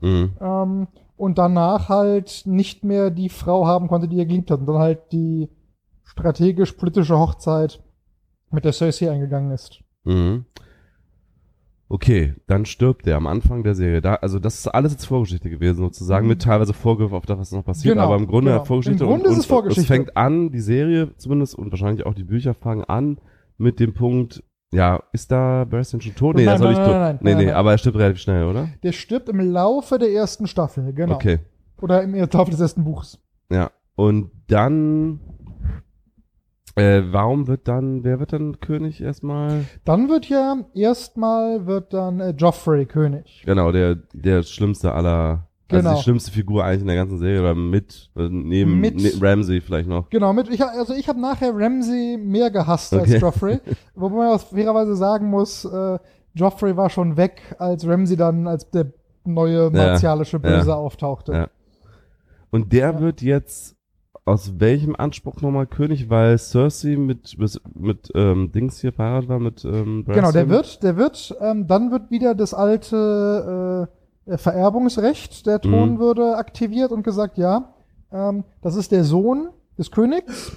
Mhm. 0.00 0.30
Ähm, 0.40 0.88
und 1.20 1.36
danach 1.38 1.88
halt 1.90 2.42
nicht 2.46 2.82
mehr 2.82 3.10
die 3.10 3.28
Frau 3.28 3.66
haben 3.66 3.88
konnte, 3.88 4.08
die 4.08 4.18
er 4.18 4.26
geliebt 4.26 4.50
hat. 4.50 4.60
Und 4.60 4.66
dann 4.66 4.78
halt 4.78 5.12
die 5.12 5.48
strategisch-politische 6.04 7.18
Hochzeit 7.18 7.82
mit 8.50 8.64
der 8.64 8.72
Cersei 8.72 9.10
eingegangen 9.10 9.50
ist. 9.50 9.80
Mhm. 10.04 10.46
Okay, 11.88 12.34
dann 12.46 12.64
stirbt 12.66 13.06
er 13.06 13.16
am 13.16 13.26
Anfang 13.26 13.64
der 13.64 13.74
Serie. 13.74 14.00
Da, 14.00 14.14
also 14.14 14.38
das 14.38 14.60
ist 14.60 14.68
alles 14.68 14.92
jetzt 14.92 15.06
Vorgeschichte 15.06 15.50
gewesen, 15.50 15.78
sozusagen, 15.78 16.26
Mhm. 16.26 16.30
mit 16.30 16.42
teilweise 16.42 16.72
Vorgriff 16.72 17.12
auf 17.12 17.26
das, 17.26 17.38
was 17.38 17.52
noch 17.52 17.64
passiert, 17.64 17.94
Genau, 17.94 18.06
aber 18.06 18.16
im 18.16 18.26
Grunde 18.26 18.52
genau. 18.52 18.64
Vorgeschichte. 18.64 19.02
Im 19.04 19.10
Grunde 19.10 19.26
und, 19.26 19.32
ist 19.32 19.38
es 19.38 19.44
und 19.44 19.48
Vorgeschichte. 19.48 19.80
Es 19.82 19.86
fängt 19.88 20.16
an, 20.16 20.50
die 20.50 20.60
Serie 20.60 21.14
zumindest 21.16 21.56
und 21.56 21.70
wahrscheinlich 21.70 22.06
auch 22.06 22.14
die 22.14 22.24
Bücher 22.24 22.54
fangen 22.54 22.84
an 22.84 23.18
mit 23.58 23.80
dem 23.80 23.92
Punkt, 23.92 24.42
ja, 24.72 25.02
ist 25.12 25.30
da 25.32 25.64
Baratheon 25.64 26.00
schon 26.00 26.14
tot? 26.14 26.36
Nee, 26.36 26.44
Nein, 26.44 26.58
soll 26.58 26.72
nein, 26.72 26.82
nein, 26.82 26.86
tot. 26.86 26.94
nein, 27.00 27.18
nee, 27.22 27.34
nein, 27.34 27.44
nee, 27.46 27.52
aber 27.52 27.72
er 27.72 27.78
stirbt 27.78 27.96
relativ 27.98 28.22
schnell, 28.22 28.44
oder? 28.44 28.68
Der 28.82 28.92
stirbt 28.92 29.28
im 29.28 29.40
Laufe 29.40 29.98
der 29.98 30.10
ersten 30.12 30.46
Staffel, 30.46 30.92
genau. 30.92 31.14
Okay, 31.16 31.38
Oder 31.80 32.02
im 32.02 32.14
Laufe 32.14 32.50
des 32.50 32.60
ersten 32.60 32.84
Buchs. 32.84 33.18
ja. 33.50 33.70
Und 33.96 34.30
dann, 34.46 35.20
äh, 36.76 37.02
warum 37.10 37.46
wird 37.48 37.68
dann, 37.68 38.02
wer 38.04 38.18
wird 38.18 38.32
dann 38.32 38.58
König 38.60 39.02
erstmal? 39.02 39.66
Dann 39.84 40.08
wird 40.08 40.26
ja 40.26 40.56
erstmal 40.74 41.66
wird 41.66 41.92
dann 41.92 42.20
äh, 42.20 42.30
Joffrey 42.30 42.86
König. 42.86 43.42
Genau, 43.44 43.72
der, 43.72 43.96
der 44.14 44.42
schlimmste 44.42 44.92
aller, 44.94 45.48
also 45.72 45.82
Genau. 45.88 45.96
die 45.96 46.02
schlimmste 46.02 46.30
Figur 46.30 46.64
eigentlich 46.64 46.80
in 46.82 46.86
der 46.88 46.96
ganzen 46.96 47.18
Serie 47.18 47.40
oder 47.40 47.54
mit, 47.54 48.10
äh, 48.16 48.28
neben 48.30 48.80
Mit- 48.80 48.96
ne, 48.96 49.10
Ramsey 49.20 49.60
vielleicht 49.60 49.88
noch. 49.88 50.10
Genau, 50.10 50.32
mit, 50.32 50.48
ich, 50.48 50.62
also 50.64 50.94
ich 50.94 51.08
habe 51.08 51.20
nachher 51.20 51.52
Ramsey 51.54 52.18
mehr 52.18 52.50
gehasst 52.50 52.92
Okay. 52.92 53.12
als 53.14 53.20
Joffrey. 53.20 53.60
Wobei 53.94 54.16
man 54.16 54.28
auch 54.36 54.40
fairerweise 54.40 54.96
sagen 54.96 55.28
muss, 55.28 55.64
äh, 55.64 55.98
Joffrey 56.34 56.76
war 56.76 56.90
schon 56.90 57.16
weg, 57.16 57.40
als 57.58 57.86
Ramsey 57.86 58.16
dann 58.16 58.46
als 58.46 58.70
der 58.70 58.92
neue 59.24 59.70
martialische 59.70 60.38
Böse 60.38 60.68
ja, 60.70 60.74
auftauchte. 60.76 61.32
ja. 61.32 61.48
Und 62.50 62.72
der 62.72 62.92
Ja. 62.92 63.00
wird 63.00 63.22
jetzt 63.22 63.76
aus 64.24 64.54
welchem 64.60 64.94
Anspruch 64.94 65.40
nochmal 65.40 65.66
König, 65.66 66.08
weil 66.10 66.38
Cersei 66.38 66.96
mit, 66.96 67.36
mit, 67.38 67.60
mit 67.74 68.12
ähm, 68.14 68.52
Dings 68.52 68.80
hier 68.80 68.92
verheiratet 68.92 69.28
war, 69.28 69.38
mit 69.40 69.64
ähm, 69.64 70.04
Genau, 70.06 70.30
der 70.30 70.48
wird, 70.48 70.82
der 70.82 70.96
wird, 70.96 71.34
ähm, 71.40 71.66
dann 71.66 71.90
wird 71.90 72.10
wieder 72.10 72.34
das 72.34 72.54
alte 72.54 73.88
äh, 73.88 73.99
Vererbungsrecht 74.38 75.46
der 75.46 75.56
Mhm. 75.58 75.62
Thronwürde 75.62 76.36
aktiviert 76.36 76.92
und 76.92 77.02
gesagt, 77.02 77.38
ja, 77.38 77.74
ähm, 78.12 78.44
das 78.62 78.76
ist 78.76 78.92
der 78.92 79.04
Sohn 79.04 79.48
des 79.78 79.90
Königs, 79.90 80.52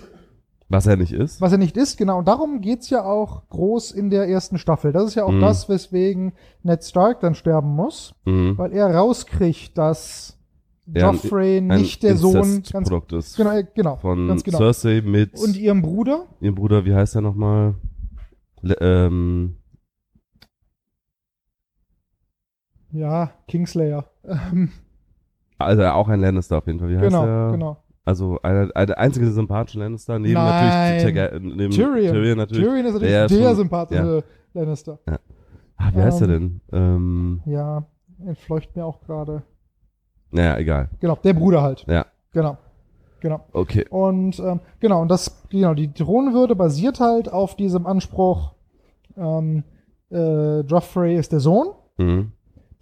Was 0.70 0.86
er 0.88 0.98
nicht 0.98 1.14
ist. 1.14 1.40
was 1.42 1.52
er 1.52 1.58
nicht 1.58 1.78
ist, 1.78 1.98
genau. 1.98 2.20
Und 2.20 2.28
darum 2.28 2.62
geht's 2.62 2.90
ja 2.90 3.04
auch 3.04 3.48
groß 3.50 3.92
in 3.92 4.10
der 4.10 4.28
ersten 4.28 4.58
Staffel. 4.58 4.92
Das 4.92 5.04
ist 5.06 5.16
ja 5.16 5.24
auch 5.24 5.32
Mhm. 5.32 5.42
das, 5.42 5.70
weswegen 5.70 6.34
Ned 6.64 6.84
Stark 6.84 7.20
dann 7.20 7.36
sterben 7.36 7.70
muss. 7.76 8.14
Mhm. 8.26 8.58
weil 8.58 8.74
er 8.74 8.94
rauskriegt, 8.96 9.78
dass 9.78 10.38
Joffrey 10.86 11.58
ein 11.60 11.68
nicht 11.68 12.04
der 12.04 12.18
Sohn, 12.18 12.62
ganz, 12.72 12.92
ist. 13.14 13.38
genau, 13.38 13.52
äh, 13.52 13.66
genau, 13.74 13.96
Von 13.98 14.28
ganz 14.28 14.44
genau. 14.44 14.58
Cersei 14.58 15.02
mit 15.02 15.40
Und 15.40 15.56
ihrem 15.56 15.82
Bruder, 15.82 16.26
ihrem 16.42 16.56
Bruder, 16.56 16.84
wie 16.84 16.94
heißt 16.94 17.16
er 17.16 17.22
nochmal? 17.22 17.76
Le 18.62 18.76
ähm, 18.82 19.56
ja, 22.94 23.32
Kingslayer. 23.48 24.06
Ähm, 24.26 24.70
also 25.58 25.84
auch 25.86 26.08
ein 26.08 26.20
Lannister 26.22 26.58
auf 26.58 26.68
jeden 26.68 26.80
Fall. 26.80 26.90
Wie 26.90 26.98
heißt 26.98 27.10
genau, 27.10 27.26
er? 27.26 27.52
genau. 27.52 27.78
Also 28.06 28.40
einer 28.44 28.68
der 28.68 28.98
einzige 29.00 29.30
sympathische 29.32 29.80
Lannister, 29.80 30.20
neben 30.20 30.34
Nein. 30.34 30.96
natürlich 30.98 31.04
Targa- 31.18 31.40
neben 31.40 31.72
Tyrion. 31.74 32.14
Tyrion 32.14 32.38
natürlich. 32.38 32.64
Tyrion 32.64 32.86
ist 32.86 32.94
natürlich 32.94 33.14
Der 33.14 33.28
der, 33.28 33.44
schon- 33.48 33.56
sympathische 33.56 34.24
Lannister. 34.54 35.00
Ah, 35.78 35.90
wie 35.94 36.02
heißt 36.02 36.22
er 36.22 36.30
Ähm, 36.30 36.60
denn? 36.72 36.80
Ähm, 36.80 37.42
Ja, 37.46 37.84
entfleucht 38.26 38.76
mir 38.76 38.86
auch 38.86 39.00
gerade. 39.02 39.44
naja, 40.32 40.58
egal. 40.58 40.90
Genau, 41.00 41.18
der 41.24 41.34
Bruder 41.34 41.62
halt. 41.62 41.86
Ja. 41.88 42.06
Genau. 42.32 42.58
Genau. 43.22 43.40
Okay. 43.54 43.86
Und 43.90 44.38
ähm, 44.40 44.60
genau, 44.82 45.02
und 45.02 45.08
das, 45.10 45.48
genau, 45.50 45.74
die 45.74 45.94
Thronwürde 45.94 46.56
basiert 46.58 47.00
halt 47.00 47.32
auf 47.32 47.56
diesem 47.56 47.86
Anspruch, 47.88 48.54
ähm, 49.16 49.64
äh, 50.12 50.60
Joffrey 50.62 51.16
ist 51.16 51.32
der 51.32 51.40
Sohn, 51.40 51.68
Mhm. 51.98 52.34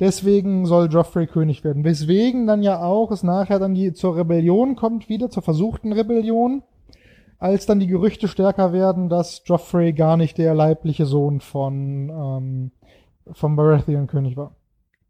Deswegen 0.02 0.66
soll 0.66 0.90
Joffrey 0.92 1.28
König 1.28 1.64
werden. 1.64 1.86
Weswegen 1.86 2.46
dann 2.48 2.62
ja 2.62 2.82
auch 2.82 3.12
es 3.12 3.24
nachher 3.24 3.60
dann 3.60 3.74
die 3.74 3.94
zur 3.94 4.18
Rebellion 4.18 4.76
kommt, 4.76 5.08
wieder 5.08 5.30
zur 5.30 5.44
versuchten 5.44 5.94
Rebellion, 5.94 6.64
als 7.40 7.66
dann 7.66 7.80
die 7.80 7.88
Gerüchte 7.88 8.28
stärker 8.28 8.74
werden, 8.74 9.08
dass 9.08 9.44
Joffrey 9.46 9.94
gar 9.94 10.18
nicht 10.18 10.38
der 10.38 10.54
leibliche 10.54 11.06
Sohn 11.06 11.40
von 11.40 12.10
ähm, 12.10 12.72
vom 13.32 13.56
Baratheon 13.56 14.08
König 14.08 14.36
war. 14.36 14.56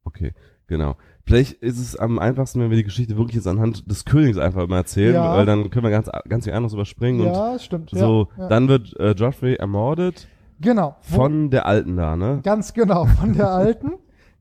Okay, 0.04 0.34
genau. 0.67 0.95
Vielleicht 1.25 1.54
ist 1.63 1.80
es 1.80 1.95
am 1.95 2.19
einfachsten, 2.19 2.60
wenn 2.60 2.69
wir 2.71 2.77
die 2.77 2.84
Geschichte 2.84 3.15
wirklich 3.15 3.36
jetzt 3.36 3.47
anhand 3.47 3.89
des 3.89 4.04
Königs 4.06 4.38
einfach 4.38 4.67
mal 4.67 4.77
erzählen, 4.77 5.13
Ja. 5.15 5.36
weil 5.36 5.45
dann 5.45 5.69
können 5.69 5.86
wir 5.86 5.91
ganz, 5.91 6.10
ganz 6.27 6.43
viel 6.45 6.54
anderes 6.54 6.73
überspringen 6.73 7.25
Ja, 7.25 7.58
stimmt. 7.60 7.93
und 7.93 7.99
so, 7.99 8.27
ja, 8.38 8.43
ja. 8.43 8.49
dann 8.49 8.67
wird 8.67 8.93
äh, 8.99 9.12
Joffrey 9.12 9.56
ermordet 9.56 10.27
genau. 10.60 10.95
Von 11.01 11.49
der 11.51 11.65
Alten 11.67 11.95
da, 11.95 12.15
ne? 12.15 12.41
Ganz 12.43 12.73
genau, 12.73 13.06
von 13.06 13.34
der 13.34 13.49
alten. 13.51 13.93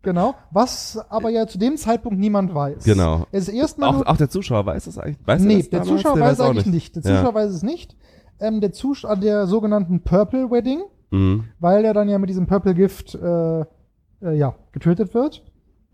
Genau. 0.03 0.35
Was 0.51 0.99
aber 1.11 1.29
ja 1.31 1.47
zu 1.47 1.59
dem 1.59 1.77
Zeitpunkt 1.77 2.19
niemand 2.19 2.55
weiß. 2.55 2.85
Genau. 2.85 3.27
Es 3.33 3.49
ist 3.49 3.55
erstmal 3.55 3.91
Auch, 3.91 4.07
auch 4.07 4.17
der 4.17 4.31
Zuschauer 4.31 4.65
weiß 4.65 4.87
das 4.87 4.97
eigentlich? 4.99 5.19
Weiß 5.27 5.43
nee, 5.43 5.59
das 5.59 5.69
der 5.71 5.81
damals? 5.81 5.97
Zuschauer 6.03 6.15
Der 6.17 6.25
weiß 6.25 6.41
auch 6.41 6.51
eigentlich 6.51 6.67
nicht. 6.67 6.97
Der 6.97 7.03
Zuschauer 7.03 7.23
Ja. 7.25 7.35
weiß 7.35 7.51
es 7.53 7.63
nicht. 7.63 7.97
Ähm, 8.41 8.61
der 8.63 8.73
Zuschauer 8.73 9.17
der 9.17 9.47
sogenannten 9.47 10.01
Purple 10.03 10.51
Wedding, 10.51 10.81
Mhm. 11.11 11.45
weil 11.59 11.85
er 11.85 11.93
dann 11.93 12.09
ja 12.09 12.19
mit 12.19 12.31
diesem 12.31 12.47
Purple 12.47 12.75
Gift 12.75 13.15
äh, 13.15 13.61
äh, 13.61 13.65
ja, 14.33 14.55
getötet 14.73 15.13
wird. 15.13 15.45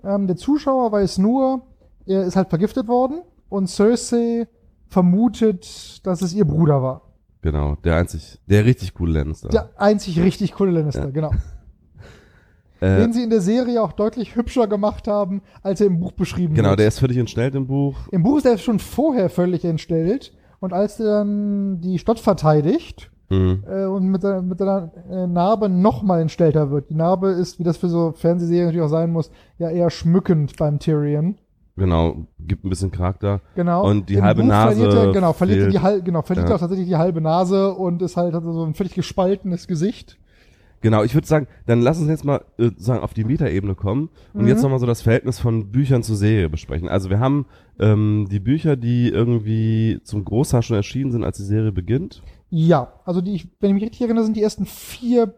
Ähm, 0.04 0.26
der 0.28 0.36
Zuschauer 0.36 0.92
weiß 0.92 1.18
nur, 1.18 1.62
er 2.06 2.22
ist 2.24 2.36
halt 2.36 2.48
vergiftet 2.48 2.86
worden 2.86 3.22
und 3.48 3.66
Cersei 3.68 4.46
vermutet, 4.88 6.06
dass 6.06 6.22
es 6.22 6.32
ihr 6.34 6.44
Bruder 6.44 6.82
war. 6.82 7.02
Genau, 7.42 7.76
der 7.84 7.96
einzig, 7.96 8.40
der 8.46 8.64
richtig 8.64 8.94
coole 8.94 9.12
Lannister. 9.18 9.48
Der 9.48 9.70
einzig 9.76 10.18
richtig 10.20 10.52
coole 10.52 10.70
Lannister, 10.72 11.04
Ja. 11.06 11.10
genau. 11.10 11.30
Äh, 12.80 12.98
Den 13.00 13.12
sie 13.12 13.22
in 13.22 13.30
der 13.30 13.40
Serie 13.40 13.82
auch 13.82 13.92
deutlich 13.92 14.36
hübscher 14.36 14.66
gemacht 14.66 15.08
haben, 15.08 15.42
als 15.62 15.80
er 15.80 15.86
im 15.88 15.98
Buch 16.00 16.12
beschrieben 16.12 16.54
genau, 16.54 16.70
wird. 16.70 16.80
der 16.80 16.88
ist 16.88 16.98
völlig 16.98 17.16
entstellt 17.16 17.54
im 17.54 17.66
Buch. 17.66 17.96
Im 18.10 18.22
Buch 18.22 18.38
ist 18.38 18.46
er 18.46 18.58
schon 18.58 18.78
vorher 18.78 19.30
völlig 19.30 19.64
entstellt. 19.64 20.32
Und 20.60 20.72
als 20.72 20.98
er 21.00 21.06
dann 21.06 21.80
die 21.80 21.98
Stadt 21.98 22.18
verteidigt 22.18 23.10
Mhm. 23.28 23.64
äh, 23.68 23.86
und 23.86 24.06
mit, 24.06 24.22
der, 24.22 24.40
mit 24.40 24.60
der 24.60 24.92
äh, 25.10 25.26
Narbe 25.26 25.68
nochmal 25.68 26.20
entstellter 26.20 26.70
wird. 26.70 26.90
Die 26.90 26.94
Narbe 26.94 27.30
ist, 27.30 27.58
wie 27.58 27.64
das 27.64 27.76
für 27.76 27.88
so 27.88 28.12
Fernsehserien 28.12 28.66
natürlich 28.66 28.84
auch 28.86 28.88
sein 28.90 29.10
muss, 29.10 29.32
ja 29.58 29.68
eher 29.68 29.90
schmückend 29.90 30.56
beim 30.56 30.78
Tyrion. 30.78 31.34
Genau, 31.76 32.18
gibt 32.38 32.64
ein 32.64 32.70
bisschen 32.70 32.92
Charakter. 32.92 33.40
Genau. 33.56 33.84
Und 33.84 34.08
die 34.08 34.14
Im 34.14 34.22
halbe 34.22 34.42
Buch 34.42 34.48
Nase 34.48 34.76
Verliert 34.80 34.94
er, 35.06 35.12
genau, 35.12 35.32
verliert 35.32 35.58
er 35.74 35.80
fehlt. 35.82 36.00
die, 36.00 36.04
genau, 36.04 36.22
verliert 36.22 36.46
Ja. 36.46 36.52
er 36.52 36.54
auch 36.54 36.60
tatsächlich 36.60 36.86
die 36.88 36.96
halbe 36.96 37.20
Nase 37.20 37.74
und 37.74 38.00
ist 38.00 38.16
halt 38.16 38.32
hat 38.32 38.44
so 38.44 38.62
ein 38.64 38.74
völlig 38.74 38.94
gespaltenes 38.94 39.66
Gesicht. 39.66 40.18
Genau, 40.82 41.02
ich 41.02 41.14
würde 41.14 41.26
sagen, 41.26 41.46
dann 41.66 41.80
lass 41.80 41.98
uns 41.98 42.08
jetzt 42.08 42.24
mal 42.24 42.44
äh, 42.58 42.70
sagen 42.76 43.02
auf 43.02 43.14
die 43.14 43.24
Metaebene 43.24 43.74
kommen 43.74 44.10
und 44.34 44.42
Mhm. 44.42 44.48
jetzt 44.48 44.62
nochmal 44.62 44.78
so 44.78 44.86
das 44.86 45.02
Verhältnis 45.02 45.38
von 45.38 45.72
Büchern 45.72 46.02
zur 46.02 46.16
Serie 46.16 46.48
besprechen. 46.48 46.88
Also 46.88 47.10
wir 47.10 47.18
haben 47.18 47.46
ähm, 47.80 48.28
die 48.30 48.40
Bücher, 48.40 48.76
die 48.76 49.08
irgendwie 49.08 50.00
zum 50.04 50.24
Großteil 50.24 50.62
schon 50.62 50.76
erschienen 50.76 51.12
sind, 51.12 51.24
als 51.24 51.38
die 51.38 51.44
Serie 51.44 51.72
beginnt. 51.72 52.22
Ja, 52.50 52.92
also 53.04 53.20
die, 53.20 53.34
ich- 53.34 53.48
wenn 53.60 53.70
ich 53.70 53.74
mich 53.74 53.84
richtig 53.84 54.02
erinnere, 54.02 54.24
sind 54.24 54.36
die 54.36 54.42
ersten 54.42 54.66
vier 54.66 55.34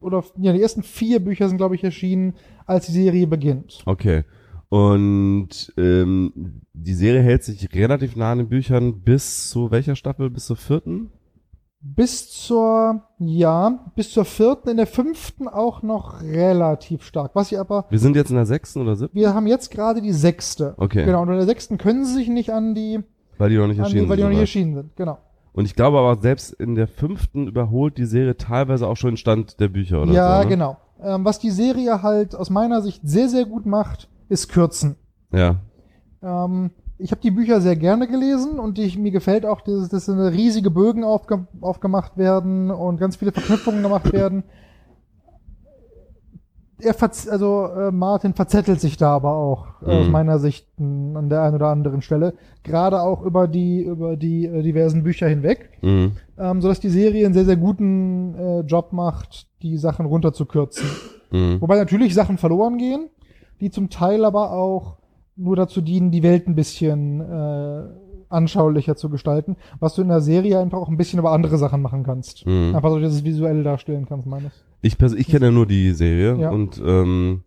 oder 0.00 0.22
ja, 0.38 0.52
die 0.52 0.60
ersten 0.62 0.82
vier 0.82 1.20
Bücher 1.20 1.48
sind, 1.48 1.56
glaube 1.56 1.74
ich, 1.74 1.82
erschienen, 1.82 2.34
als 2.66 2.86
die 2.86 2.92
Serie 2.92 3.26
beginnt. 3.26 3.82
Okay. 3.86 4.24
Und 4.68 5.72
ähm, 5.76 6.60
die 6.74 6.92
Serie 6.94 7.22
hält 7.22 7.44
sich 7.44 7.72
relativ 7.74 8.14
nah 8.16 8.32
an 8.32 8.38
den 8.38 8.48
Büchern 8.48 9.00
bis 9.02 9.48
zu 9.48 9.70
welcher 9.70 9.96
Staffel? 9.96 10.28
Bis 10.28 10.46
zur 10.46 10.56
vierten? 10.56 11.10
Bis 11.80 12.30
zur, 12.30 13.02
ja, 13.18 13.78
bis 13.94 14.10
zur 14.10 14.24
vierten, 14.24 14.70
in 14.70 14.76
der 14.76 14.86
fünften 14.86 15.46
auch 15.46 15.82
noch 15.82 16.22
relativ 16.22 17.02
stark. 17.04 17.32
Was 17.34 17.52
ich 17.52 17.58
aber, 17.58 17.84
Wir 17.90 17.98
sind 17.98 18.16
jetzt 18.16 18.30
in 18.30 18.36
der 18.36 18.46
sechsten 18.46 18.80
oder 18.80 18.96
siebten, 18.96 19.14
wir 19.16 19.34
haben 19.34 19.46
jetzt 19.46 19.70
gerade 19.70 20.02
die 20.02 20.12
sechste. 20.12 20.74
Okay. 20.78 21.04
Genau, 21.04 21.22
und 21.22 21.28
in 21.28 21.36
der 21.36 21.46
sechsten 21.46 21.78
können 21.78 22.04
sie 22.04 22.14
sich 22.14 22.28
nicht 22.28 22.50
an 22.50 22.74
die, 22.74 23.00
weil 23.38 23.50
die 23.50 23.56
noch 23.56 23.68
nicht 23.68 23.78
erschienen 23.78 24.04
die 24.04 24.08
weil 24.08 24.16
die 24.16 24.22
noch 24.22 24.28
sind. 24.28 24.32
nicht 24.32 24.40
erschienen 24.40 24.74
sind. 24.74 24.96
Genau. 24.96 25.18
Und 25.52 25.64
ich 25.64 25.74
glaube 25.74 25.98
aber 25.98 26.16
selbst 26.20 26.52
in 26.54 26.74
der 26.74 26.88
fünften 26.88 27.46
überholt 27.46 27.96
die 27.98 28.04
Serie 28.04 28.36
teilweise 28.36 28.86
auch 28.86 28.96
schon 28.96 29.12
den 29.12 29.16
Stand 29.16 29.60
der 29.60 29.68
Bücher 29.68 30.02
oder 30.02 30.12
ja, 30.12 30.38
so. 30.38 30.42
ne? 30.44 30.48
genau. 30.48 30.76
Ähm, 31.02 31.24
was 31.24 31.38
die 31.38 31.50
Serie 31.50 32.02
halt 32.02 32.34
aus 32.34 32.50
meiner 32.50 32.82
Sicht 32.82 33.02
sehr, 33.04 33.28
sehr 33.28 33.44
gut 33.44 33.64
macht, 33.66 34.08
ist 34.28 34.48
Kürzen. 34.48 34.96
Ja, 35.32 35.56
Ähm, 36.22 36.70
ich 36.98 37.10
habe 37.10 37.20
die 37.20 37.30
Bücher 37.30 37.60
sehr 37.60 37.76
gerne 37.76 38.06
gelesen 38.08 38.58
und 38.58 38.78
ich, 38.78 38.98
mir 38.98 39.10
gefällt 39.10 39.44
auch, 39.44 39.60
dass, 39.60 39.88
dass 39.88 40.08
riesige 40.08 40.70
Bögen 40.70 41.04
aufge, 41.04 41.46
aufgemacht 41.60 42.16
werden 42.16 42.70
und 42.70 42.98
ganz 42.98 43.16
viele 43.16 43.32
Verknüpfungen 43.32 43.82
gemacht 43.82 44.12
werden. 44.12 44.44
Er 46.78 46.92
verz 46.92 47.26
also 47.26 47.66
äh, 47.68 47.90
Martin 47.90 48.34
verzettelt 48.34 48.80
sich 48.82 48.98
da 48.98 49.14
aber 49.14 49.32
auch 49.34 49.66
äh, 49.82 49.98
aus 49.98 50.06
Mhm. 50.06 50.12
meiner 50.12 50.38
Sicht 50.38 50.68
mh, 50.78 51.18
an 51.18 51.30
der 51.30 51.42
einen 51.42 51.54
oder 51.54 51.68
anderen 51.68 52.02
Stelle, 52.02 52.34
gerade 52.64 53.00
auch 53.00 53.22
über 53.22 53.48
die 53.48 53.82
über 53.82 54.16
die 54.16 54.44
äh, 54.44 54.62
diversen 54.62 55.02
Bücher 55.02 55.26
hinweg, 55.26 55.70
mhm. 55.80 56.12
ähm, 56.38 56.60
sodass 56.60 56.78
die 56.80 56.90
Serie 56.90 57.24
einen 57.24 57.32
sehr 57.34 57.46
sehr 57.46 57.56
guten 57.56 58.34
äh, 58.34 58.60
Job 58.60 58.92
macht, 58.92 59.46
die 59.62 59.78
Sachen 59.78 60.04
runterzukürzen. 60.04 60.86
Mhm. 61.30 61.62
Wobei 61.62 61.76
natürlich 61.76 62.12
Sachen 62.14 62.36
verloren 62.36 62.76
gehen, 62.76 63.08
die 63.60 63.70
zum 63.70 63.88
Teil 63.88 64.26
aber 64.26 64.52
auch 64.52 64.98
nur 65.36 65.56
dazu 65.56 65.80
dienen, 65.80 66.10
die 66.10 66.22
Welt 66.22 66.46
ein 66.48 66.54
bisschen 66.54 67.20
äh, 67.20 67.82
anschaulicher 68.28 68.96
zu 68.96 69.08
gestalten, 69.10 69.56
was 69.78 69.94
du 69.94 70.02
in 70.02 70.08
der 70.08 70.20
Serie 70.20 70.58
einfach 70.58 70.78
auch 70.78 70.88
ein 70.88 70.96
bisschen 70.96 71.18
über 71.18 71.32
andere 71.32 71.58
Sachen 71.58 71.82
machen 71.82 72.02
kannst. 72.02 72.46
Mhm. 72.46 72.74
Einfach 72.74 72.90
so, 72.90 72.98
dass 73.00 73.12
es 73.12 73.24
visuell 73.24 73.62
darstellen 73.62 74.06
kannst, 74.08 74.26
meines. 74.26 74.52
Ich, 74.82 75.00
ich 75.00 75.28
kenne 75.28 75.46
ja 75.46 75.52
nur 75.52 75.66
die 75.66 75.92
Serie 75.92 76.36
Ja. 76.40 76.50
und 76.50 76.82
ähm, 76.84 77.42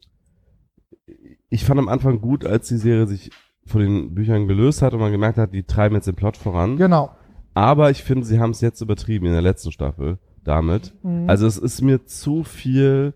ich 1.50 1.66
fand 1.66 1.80
am 1.80 1.90
Anfang 1.90 2.22
gut, 2.22 2.46
als 2.46 2.68
die 2.68 2.78
Serie 2.78 3.08
sich 3.08 3.32
von 3.66 3.82
den 3.82 4.16
Büchern 4.16 4.48
gelöst 4.48 4.82
hat 4.82 4.94
und 4.94 5.00
man 5.00 5.12
gemerkt 5.12 5.38
hat, 5.38 5.54
die 5.54 5.64
treiben 5.64 5.96
jetzt 5.96 6.08
den 6.08 6.16
Plot 6.16 6.38
voran. 6.38 6.78
Genau. 6.78 7.12
Aber 7.54 7.92
ich 7.92 8.04
finde, 8.04 8.26
sie 8.26 8.40
haben 8.40 8.52
es 8.52 8.62
jetzt 8.62 8.82
übertrieben 8.82 9.26
in 9.26 9.34
der 9.34 9.42
letzten 9.42 9.72
Staffel 9.72 10.18
damit. 10.44 10.94
Mhm. 11.04 11.30
Also 11.30 11.46
es 11.48 11.58
ist 11.58 11.82
mir 11.82 12.06
zu 12.06 12.44
viel. 12.44 13.14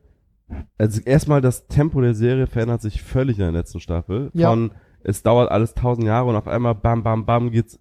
Also 0.78 1.02
erstmal 1.02 1.42
das 1.42 1.68
Tempo 1.68 2.02
der 2.02 2.14
Serie 2.14 2.48
verändert 2.48 2.82
sich 2.82 3.02
völlig 3.02 3.38
in 3.40 3.44
der 3.44 3.52
letzten 3.52 3.80
Staffel. 3.80 4.30
Ja. 4.34 4.50
Von 4.50 4.72
es 5.04 5.24
dauert 5.24 5.52
alles 5.52 5.74
tausend 5.74 6.06
Jahre 6.06 6.30
und 6.30 6.36
auf 6.36 6.48
einmal 6.48 6.76
bam 6.76 7.04
bam 7.04 7.26
bam 7.26 7.52
geht's 7.52 7.80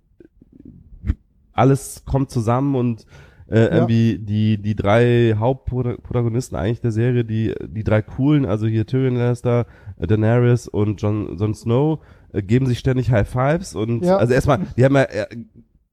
alles 1.52 2.04
kommt 2.06 2.30
zusammen 2.30 2.74
und 2.74 3.06
äh, 3.48 3.66
irgendwie 3.66 4.18
die 4.18 4.56
die 4.56 4.74
drei 4.74 5.34
Hauptprotagonisten 5.38 6.56
eigentlich 6.56 6.80
der 6.80 6.92
Serie, 6.92 7.24
die 7.24 7.54
die 7.66 7.84
drei 7.84 8.00
coolen, 8.00 8.46
also 8.46 8.66
hier 8.66 8.86
Tyrion 8.86 9.16
Lannister, 9.16 9.66
Daenerys 9.98 10.68
und 10.68 11.02
Jon, 11.02 11.36
Jon 11.36 11.54
Snow 11.54 12.00
äh, 12.32 12.42
geben 12.42 12.66
sich 12.66 12.78
ständig 12.78 13.10
High 13.10 13.28
Fives 13.28 13.74
und 13.74 14.04
Ja. 14.04 14.16
also 14.16 14.32
erstmal, 14.32 14.60
die 14.76 14.84
haben 14.84 14.94
ja 14.96 15.02
äh, 15.02 15.26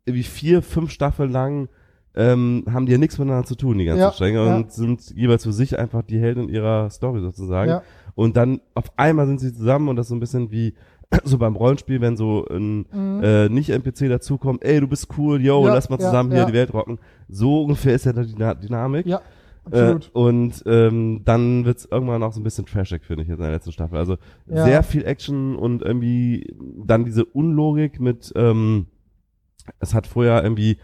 irgendwie 0.05 0.23
vier, 0.23 0.61
fünf 0.61 0.91
Staffeln 0.91 1.31
lang 1.31 1.67
ähm, 2.19 2.65
haben 2.69 2.85
die 2.85 2.91
ja 2.91 2.97
nichts 2.97 3.17
miteinander 3.17 3.47
zu 3.47 3.55
tun, 3.55 3.77
die 3.77 3.85
ganzen 3.85 4.01
Ja, 4.01 4.11
Stränge, 4.11 4.45
ja. 4.45 4.55
und 4.57 4.71
sind 4.73 5.09
jeweils 5.15 5.43
für 5.45 5.53
sich 5.53 5.79
einfach 5.79 6.03
die 6.03 6.19
Helden 6.19 6.49
ihrer 6.49 6.89
Story 6.89 7.21
sozusagen. 7.21 7.69
Ja. 7.71 7.83
Und 8.15 8.35
dann 8.35 8.59
auf 8.75 8.91
einmal 8.97 9.25
sind 9.27 9.39
sie 9.39 9.53
zusammen 9.53 9.87
und 9.87 9.95
das 9.95 10.07
ist 10.07 10.09
so 10.09 10.15
ein 10.15 10.19
bisschen 10.19 10.51
wie 10.51 10.73
so 11.23 11.37
beim 11.37 11.55
Rollenspiel, 11.55 12.01
wenn 12.01 12.17
so 12.17 12.45
ein 12.49 12.85
Mhm. 12.91 13.23
äh, 13.23 13.49
Nicht-NPC 13.49 14.09
dazukommt, 14.09 14.63
ey, 14.65 14.79
du 14.81 14.87
bist 14.87 15.07
cool, 15.17 15.41
yo, 15.41 15.65
lass 15.65 15.89
mal 15.89 15.97
zusammen 15.97 16.31
hier 16.31 16.45
die 16.45 16.53
Welt 16.53 16.73
rocken. 16.73 16.99
So 17.29 17.63
ungefähr 17.63 17.95
ist 17.95 18.05
ja 18.05 18.11
die 18.13 18.33
Dyna- 18.35 18.55
Dynamik. 18.55 19.05
ja, 19.05 19.21
Äh, 19.71 19.95
und 20.13 20.63
ähm, 20.65 21.21
dann 21.25 21.63
wird's 21.63 21.85
irgendwann 21.91 22.23
auch 22.23 22.33
so 22.33 22.39
ein 22.39 22.43
bisschen 22.43 22.65
trashig, 22.65 23.03
finde 23.05 23.21
ich, 23.23 23.29
jetzt 23.29 23.37
in 23.37 23.43
der 23.43 23.51
letzten 23.53 23.71
Staffel. 23.71 23.97
Also 23.97 24.17
Ja. 24.47 24.65
sehr 24.65 24.81
viel 24.83 25.05
Action 25.05 25.55
und 25.55 25.83
irgendwie 25.83 26.55
dann 26.85 27.05
diese 27.05 27.23
Unlogik 27.23 27.99
mit, 27.99 28.33
ähm, 28.35 28.87
es 29.79 29.93
hat 29.93 30.07
vorher 30.07 30.41
irgendwie 30.43 30.77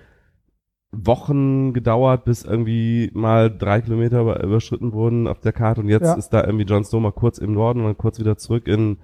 Wochen 1.03 1.73
gedauert, 1.73 2.25
bis 2.25 2.43
irgendwie 2.43 3.10
mal 3.13 3.49
drei 3.55 3.81
Kilometer 3.81 4.21
über, 4.21 4.43
überschritten 4.43 4.93
wurden 4.93 5.27
auf 5.27 5.39
der 5.39 5.51
Karte 5.53 5.81
und 5.81 5.89
jetzt 5.89 6.03
Ja. 6.03 6.13
ist 6.13 6.29
da 6.29 6.43
irgendwie 6.43 6.65
Jon 6.65 6.84
Snow 6.84 7.01
mal 7.01 7.12
kurz 7.12 7.38
im 7.38 7.53
Norden 7.53 7.79
und 7.81 7.86
dann 7.88 7.97
kurz 7.97 8.19
wieder 8.19 8.38
zurück 8.38 8.67
in 8.67 8.97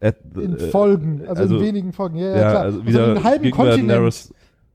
at, 0.00 0.16
in 0.36 0.56
äh, 0.56 0.58
Folgen, 0.58 1.22
also, 1.26 1.42
also- 1.42 1.56
in 1.56 1.62
wenigen 1.62 1.92
Folgen. 1.92 2.16
Ja, 2.16 2.26
ja, 2.28 2.36
ja, 2.36 2.50
klar. 2.50 2.62
also 2.62 2.78
Also 2.78 2.88
wieder 2.88 3.04
einen 3.06 3.24
halben 3.24 3.42
gegenüber 3.44 3.70
Kontinent. 3.70 4.30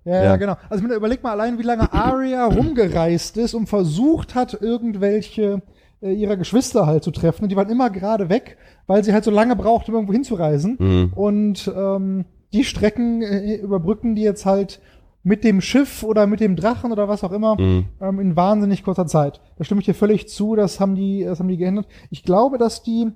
Ja, 0.05 0.23
ja, 0.23 0.35
genau. 0.37 0.55
Also 0.69 0.85
überleg 0.85 1.21
mal 1.21 1.31
allein, 1.33 1.59
wie 1.59 1.63
lange 1.63 1.91
Arya 1.91 2.45
rumgereist 2.45 3.35
ist 3.35 3.53
und 3.53 3.67
versucht 3.67 4.35
hat, 4.35 4.57
irgendwelche 4.61 5.61
äh, 6.01 6.13
ihrer 6.13 6.37
Geschwister 6.37 6.85
halt 6.85 7.03
zu 7.03 7.11
treffen. 7.11 7.43
Und 7.43 7.49
die 7.51 7.57
waren 7.57 7.69
immer 7.69 7.89
gerade 7.89 8.29
weg, 8.29 8.57
weil 8.87 9.03
sie 9.03 9.11
halt 9.11 9.25
so 9.25 9.31
lange 9.31 9.57
braucht, 9.57 9.89
um 9.89 9.95
irgendwo 9.95 10.13
hinzureisen. 10.13 10.77
Mhm. 10.79 11.13
Und 11.13 11.69
ähm, 11.75 12.23
die 12.53 12.63
Strecken 12.63 13.21
äh, 13.21 13.55
überbrücken 13.55 14.15
die 14.15 14.21
jetzt 14.21 14.45
halt 14.45 14.79
mit 15.27 15.43
dem 15.43 15.59
Schiff 15.61 16.03
oder 16.03 16.25
mit 16.25 16.39
dem 16.39 16.55
Drachen 16.55 16.91
oder 16.91 17.07
was 17.09 17.23
auch 17.23 17.31
immer 17.33 17.59
Mhm. 17.59 17.85
ähm, 18.01 18.19
in 18.19 18.35
wahnsinnig 18.37 18.83
kurzer 18.83 19.05
Zeit. 19.07 19.41
Da 19.57 19.63
stimme 19.65 19.81
ich 19.81 19.85
dir 19.85 19.93
völlig 19.93 20.29
zu, 20.29 20.55
das 20.55 20.79
haben 20.79 20.95
die, 20.95 21.23
das 21.25 21.39
haben 21.39 21.49
die 21.49 21.57
geändert. 21.57 21.85
Ich 22.09 22.23
glaube, 22.23 22.57
dass 22.57 22.81
die 22.81 23.11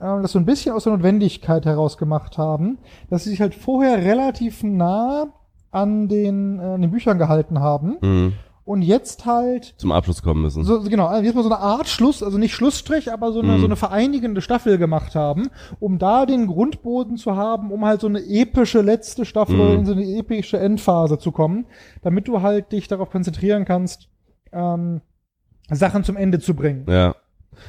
ähm, 0.00 0.22
das 0.22 0.32
so 0.32 0.38
ein 0.40 0.44
bisschen 0.44 0.74
aus 0.74 0.84
der 0.84 0.92
Notwendigkeit 0.94 1.64
heraus 1.64 1.96
gemacht 1.96 2.36
haben, 2.36 2.78
dass 3.10 3.22
sie 3.24 3.30
sich 3.30 3.40
halt 3.40 3.54
vorher 3.54 3.98
relativ 4.04 4.64
nah 4.64 5.26
an 5.70 6.08
den, 6.08 6.58
äh, 6.58 6.62
an 6.62 6.82
den 6.82 6.90
Büchern 6.90 7.18
gehalten 7.18 7.60
haben 7.60 7.96
Mhm. 8.02 8.32
Und 8.72 8.82
jetzt 8.82 9.26
halt 9.26 9.74
Zum 9.76 9.92
Abschluss 9.92 10.22
kommen 10.22 10.42
müssen. 10.42 10.64
so, 10.64 10.80
genau, 10.82 11.06
also 11.06 11.24
jetzt 11.24 11.34
mal 11.34 11.42
so 11.42 11.50
eine 11.50 11.58
Art 11.60 11.88
Schluss, 11.88 12.22
also 12.22 12.38
nicht 12.38 12.54
Schlussstrich, 12.54 13.12
aber 13.12 13.32
so 13.32 13.40
eine, 13.40 13.52
Mhm. 13.52 13.60
so 13.60 13.66
eine 13.66 13.76
vereinigende 13.76 14.40
Staffel 14.40 14.78
gemacht 14.78 15.14
haben, 15.14 15.50
um 15.78 15.98
da 15.98 16.26
den 16.26 16.46
Grundboden 16.46 17.16
zu 17.16 17.36
haben, 17.36 17.70
um 17.70 17.84
halt 17.84 18.00
so 18.00 18.06
eine 18.08 18.20
epische 18.20 18.80
letzte 18.80 19.24
Staffel 19.24 19.60
oder 19.60 19.74
in 19.74 19.86
so 19.86 19.92
eine 19.92 20.04
epische 20.04 20.58
Endphase 20.58 21.18
zu 21.18 21.30
kommen, 21.32 21.66
damit 22.02 22.26
du 22.28 22.42
halt 22.42 22.72
dich 22.72 22.88
darauf 22.88 23.10
konzentrieren 23.10 23.64
kannst, 23.64 24.08
ähm, 24.52 25.00
Sachen 25.70 26.04
zum 26.04 26.16
Ende 26.16 26.40
zu 26.40 26.54
bringen. 26.54 26.84
Ja. 26.88 27.14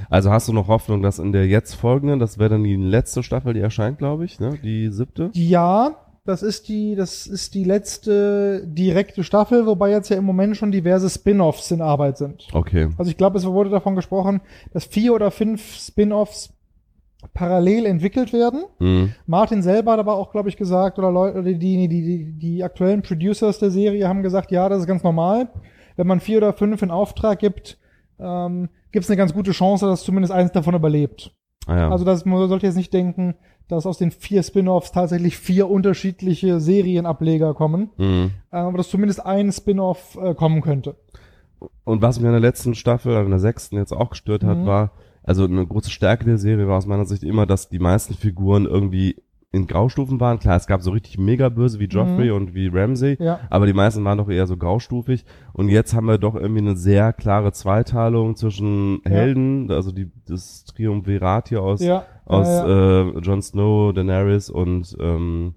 Also 0.10 0.32
hast 0.32 0.48
du 0.48 0.54
noch 0.54 0.70
Hoffnung, 0.70 1.02
dass 1.02 1.20
in 1.20 1.34
der 1.34 1.46
jetzt 1.48 1.74
folgenden, 1.76 2.20
das 2.20 2.40
wäre 2.40 2.52
dann 2.52 2.64
die 2.64 2.76
letzte 2.78 3.22
Staffel, 3.22 3.54
die 3.54 3.60
erscheint, 3.60 3.98
glaube 3.98 4.24
ich, 4.26 4.40
ne? 4.40 4.58
Die 4.64 4.90
siebte? 4.90 5.30
Ja, 5.34 5.92
das 6.26 6.42
ist 6.42 6.70
die, 6.70 6.96
das 6.96 7.28
ist 7.28 7.54
die 7.54 7.66
letzte 7.66 8.66
direkte 8.66 9.24
Staffel, 9.24 9.66
wobei 9.66 9.92
jetzt 9.92 10.10
ja 10.10 10.18
im 10.18 10.24
Moment 10.24 10.56
schon 10.56 10.72
diverse 10.72 11.10
Spin-offs 11.10 11.70
in 11.72 11.82
Arbeit 11.82 12.18
sind. 12.18 12.48
Okay. 12.54 12.90
Also 12.98 13.12
ich 13.12 13.18
glaube, 13.18 13.38
es 13.38 13.46
wurde 13.46 13.70
davon 13.70 13.96
gesprochen, 13.96 14.42
dass 14.72 14.86
vier 14.86 15.14
oder 15.14 15.32
fünf 15.32 15.76
Spin-offs 15.76 16.54
parallel 17.34 17.86
entwickelt 17.86 18.32
werden. 18.32 18.64
Mhm. 18.80 19.14
Martin 19.26 19.62
selber 19.62 19.94
hat 19.94 20.00
aber 20.00 20.16
auch, 20.16 20.32
glaube 20.32 20.50
ich, 20.50 20.58
gesagt, 20.58 20.98
oder 20.98 21.12
Leute, 21.12 21.44
die, 21.44 21.58
die, 21.58 21.88
die, 21.88 22.34
die 22.34 22.64
aktuellen 22.64 23.02
Producers 23.02 23.60
der 23.60 23.72
Serie 23.72 24.08
haben 24.08 24.24
gesagt, 24.24 24.52
ja, 24.52 24.70
das 24.70 24.82
ist 24.82 24.88
ganz 24.88 25.04
normal. 25.04 25.50
Wenn 25.96 26.08
man 26.08 26.20
vier 26.20 26.38
oder 26.38 26.54
fünf 26.54 26.82
in 26.82 26.92
Auftrag 26.92 27.40
gibt, 27.40 27.78
ähm, 28.20 28.70
gibt 28.92 29.04
es 29.04 29.10
eine 29.10 29.18
ganz 29.18 29.34
gute 29.34 29.52
Chance, 29.52 29.88
dass 29.88 30.04
zumindest 30.04 30.34
eins 30.34 30.52
davon 30.52 30.74
überlebt. 30.74 31.34
Ah, 31.66 31.78
ja. 31.78 31.90
Also 31.90 32.04
das 32.04 32.26
man 32.26 32.48
sollte 32.50 32.66
jetzt 32.66 32.76
nicht 32.76 32.94
denken, 32.94 33.36
dass 33.74 33.86
aus 33.86 33.98
den 33.98 34.12
vier 34.12 34.44
Spin-offs 34.44 34.92
tatsächlich 34.92 35.38
vier 35.38 35.70
unterschiedliche 35.70 36.60
Serienableger 36.60 37.54
kommen, 37.54 37.90
mhm. 37.98 38.32
äh, 38.52 38.56
aber 38.58 38.78
dass 38.78 38.90
zumindest 38.90 39.26
ein 39.26 39.52
Spin-off 39.52 40.18
äh, 40.22 40.34
kommen 40.34 40.62
könnte. 40.62 40.96
Und 41.86 42.02
was 42.02 42.18
mich 42.20 42.26
in 42.26 42.32
der 42.34 42.40
letzten 42.42 42.76
Staffel, 42.76 43.14
also 43.14 43.26
in 43.26 43.32
der 43.32 43.40
sechsten 43.40 43.78
jetzt 43.78 43.94
auch 43.94 44.10
gestört 44.12 44.44
hat, 44.44 44.58
Mhm. 44.60 44.66
war, 44.66 44.92
also 45.24 45.46
eine 45.46 45.66
große 45.66 45.90
Stärke 45.90 46.26
der 46.26 46.38
Serie 46.38 46.68
war 46.68 46.78
aus 46.78 46.86
meiner 46.86 47.06
Sicht 47.06 47.24
immer, 47.24 47.46
dass 47.46 47.70
die 47.70 47.80
meisten 47.80 48.14
Figuren 48.14 48.66
irgendwie 48.66 49.16
in 49.54 49.68
Graustufen 49.68 50.20
waren. 50.20 50.40
Klar, 50.40 50.58
es 50.58 50.66
gab 50.66 50.82
so 50.82 50.90
richtig 50.92 51.20
mega 51.20 51.48
böse 51.48 51.80
wie 51.80 51.86
Joffrey 51.86 52.32
und 52.32 52.56
wie 52.56 52.68
Ramsay, 52.70 53.18
Ja. 53.20 53.40
aber 53.52 53.68
die 53.68 53.74
meisten 53.74 54.04
waren 54.04 54.18
doch 54.18 54.28
eher 54.30 54.48
so 54.48 54.58
graustufig. 54.58 55.26
Und 55.54 55.70
jetzt 55.70 55.94
haben 55.94 56.08
wir 56.08 56.18
doch 56.18 56.34
irgendwie 56.36 56.62
eine 56.62 56.76
sehr 56.76 57.14
klare 57.14 57.52
Zweiteilung 57.52 58.36
zwischen 58.36 59.00
Ja. 59.06 59.12
Helden, 59.12 59.70
also 59.72 59.92
die, 59.92 60.10
das 60.28 60.66
Triumvirat 60.66 61.50
hier 61.50 61.62
aus, 61.62 61.82
Ja. 61.82 62.04
Aus 62.26 62.48
ja. 62.48 63.02
Äh, 63.02 63.20
Jon 63.20 63.42
Snow, 63.42 63.94
Daenerys 63.94 64.50
und 64.50 64.96
ähm, 65.00 65.54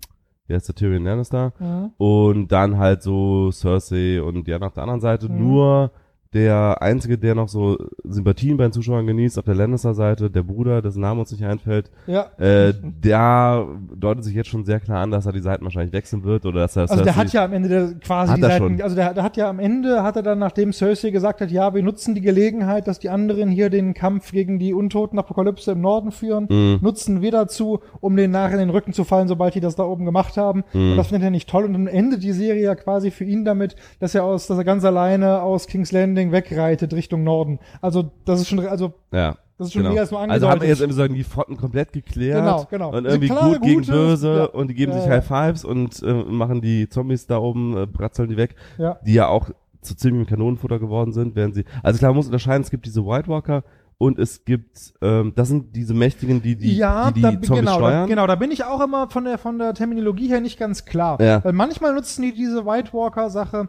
wie 0.47 0.55
heißt 0.55 0.69
der 0.69 0.75
Tyrion 0.75 1.05
Lannister? 1.05 1.53
Mhm. 1.59 1.91
Und 1.99 2.53
dann 2.53 2.79
halt 2.79 3.03
so 3.03 3.51
Cersei 3.51 4.23
und 4.23 4.47
ja, 4.47 4.61
auf 4.61 4.75
der 4.75 4.83
anderen 4.85 5.01
Seite 5.01 5.29
Mhm. 5.29 5.39
nur 5.39 5.91
der 6.37 6.83
Einzige, 6.83 7.17
der 7.17 7.35
noch 7.35 7.49
so 7.49 7.79
Sympathien 8.05 8.57
bei 8.59 8.65
den 8.65 8.73
Zuschauern 8.73 9.07
genießt, 9.07 9.39
auf 9.39 9.45
der 9.47 9.55
Lannister-Seite, 9.55 10.31
der 10.31 10.43
Bruder, 10.43 10.83
dessen 10.83 11.01
Name 11.01 11.21
uns 11.21 11.33
nicht 11.33 11.45
einfällt, 11.45 11.91
ja. 12.07 12.27
äh, 12.39 12.75
der 12.83 13.67
deutet 13.95 14.25
sich 14.25 14.35
jetzt 14.35 14.49
schon 14.49 14.65
sehr 14.65 14.79
klar 14.81 15.03
an, 15.03 15.11
dass 15.11 15.25
er 15.27 15.33
die 15.33 15.41
Seiten 15.41 15.65
wahrscheinlich 15.65 15.93
wechseln 15.95 16.25
wird 16.25 16.45
oder 16.45 16.61
dass 16.61 16.77
er 16.77 16.83
Also 16.91 17.03
der 17.03 17.15
Cersei- 17.15 17.17
hat 17.17 17.33
ja 17.33 17.45
am 17.45 17.53
Ende 17.53 17.69
der, 17.69 17.95
quasi 17.95 18.35
die 18.35 18.41
Seiten, 18.43 18.59
schon. 18.59 18.83
also 18.83 18.95
der, 18.97 19.15
der 19.15 19.23
hat 19.23 19.37
ja 19.37 19.49
am 19.49 19.59
Ende, 19.59 20.03
hat 20.03 20.17
er 20.17 20.23
dann, 20.23 20.39
nachdem 20.39 20.73
Cersei 20.73 21.11
gesagt 21.11 21.41
hat, 21.41 21.51
ja, 21.51 21.75
wir 21.75 21.83
nutzen 21.83 22.15
die 22.15 22.21
Gelegenheit, 22.21 22.87
dass 22.87 22.99
die 22.99 23.09
anderen 23.09 23.49
hier 23.51 23.71
den 23.71 23.95
Kampf 23.95 24.31
gegen 24.33 24.59
die 24.59 24.75
untoten 24.75 25.19
Apokalypse 25.19 25.73
im 25.73 25.81
Norden 25.81 26.11
führen, 26.13 26.47
Mhm. 26.51 26.79
nutzen 26.83 27.23
wir 27.23 27.31
dazu, 27.31 27.81
um 28.01 28.17
den 28.17 28.31
nach 28.31 28.51
in 28.53 28.59
den 28.59 28.71
Rücken 28.71 28.93
zu 28.93 29.05
fallen, 29.05 29.29
sobald 29.29 29.55
die 29.55 29.61
das 29.61 29.75
da 29.77 29.85
oben 29.85 30.05
gemacht 30.05 30.37
haben. 30.37 30.65
Mhm. 30.73 30.91
Und 30.93 30.97
das 30.99 31.07
findet 31.09 31.25
er 31.25 31.31
nicht 31.31 31.49
toll. 31.49 31.65
Und 31.65 31.73
dann 31.73 31.87
endet 31.87 32.23
die 32.23 32.33
Serie 32.33 32.63
ja 32.63 32.75
quasi 32.75 33.11
für 33.11 33.25
ihn 33.25 33.45
damit, 33.45 33.77
dass 34.01 34.15
er 34.15 34.25
aus, 34.25 34.47
dass 34.47 34.59
er 34.59 34.65
ganz 34.65 34.85
alleine 34.85 35.41
aus 35.43 35.67
King's 35.67 35.93
Landing 35.93 36.26
wegreitet 36.33 36.93
Richtung 36.95 37.25
Norden. 37.25 37.59
Also, 37.81 38.11
das 38.25 38.41
ist 38.41 38.49
schon, 38.49 38.61
also, 38.67 38.95
ja. 39.13 39.37
das 39.59 39.69
ist 39.69 39.73
schon 39.73 39.83
Genau. 39.83 39.93
mehr 39.95 40.03
als 40.03 40.11
nur 40.11 40.21
Also 40.21 40.49
haben 40.49 40.61
wir 40.61 40.69
jetzt 40.69 40.81
irgendwie 40.81 40.99
sagen, 40.99 41.15
die 41.15 41.25
Fronten 41.25 41.57
komplett 41.57 41.93
geklärt. 41.93 42.39
Genau, 42.41 42.67
genau. 42.71 42.97
Und 42.97 43.05
irgendwie 43.05 43.29
klare, 43.29 43.53
gut 43.55 43.63
gegen 43.63 43.87
böse 43.87 44.37
ja. 44.37 44.45
und 44.45 44.69
die 44.69 44.75
geben 44.75 44.93
Ja, 44.93 45.01
sich. 45.01 45.11
High 45.11 45.27
Fives 45.27 45.65
und 45.65 46.03
äh, 46.03 46.13
machen 46.13 46.61
die 46.61 46.89
Zombies 46.89 47.27
da 47.27 47.39
oben, 47.39 47.77
äh, 47.77 47.87
bratzeln 47.87 48.29
die 48.29 48.37
weg. 48.37 48.55
ja. 48.79 48.99
die 49.07 49.15
ja 49.15 49.29
auch 49.29 49.51
zu 49.83 49.95
ziemlichem 49.97 50.27
Kanonenfutter 50.27 50.79
geworden 50.81 51.13
sind, 51.13 51.37
während 51.37 51.55
sie, 51.55 51.65
also 51.83 51.99
klar, 51.99 52.11
man 52.11 52.17
muss 52.17 52.27
unterscheiden, 52.27 52.63
es 52.63 52.71
gibt 52.71 52.87
diese 52.87 53.07
White 53.07 53.29
Walker 53.29 53.63
und 53.99 54.19
es 54.19 54.45
gibt, 54.45 54.93
ähm, 55.01 55.33
das 55.37 55.47
sind 55.49 55.75
diese 55.77 55.95
Mächtigen, 55.95 56.43
die 56.43 56.57
die, 56.57 56.77
ja, 56.77 57.09
die, 57.13 57.15
die 57.15 57.23
da, 57.23 57.31
Zombies 57.31 57.49
genau, 57.51 57.65
da, 57.65 57.75
steuern. 57.77 58.09
genau, 58.09 58.27
da 58.27 58.35
bin 58.35 58.51
ich 58.51 58.65
auch 58.65 58.83
immer 58.83 59.09
von 59.09 59.25
der, 59.25 59.39
von 59.39 59.59
der 59.61 59.75
Terminologie 59.75 60.29
her 60.29 60.41
nicht 60.41 60.59
ganz 60.59 60.85
klar. 60.85 61.21
Ja. 61.23 61.43
Weil 61.45 61.53
manchmal 61.53 61.95
nutzen 61.95 62.23
die 62.23 62.35
diese 62.35 62.67
White 62.67 62.93
Walker-Sache 62.93 63.69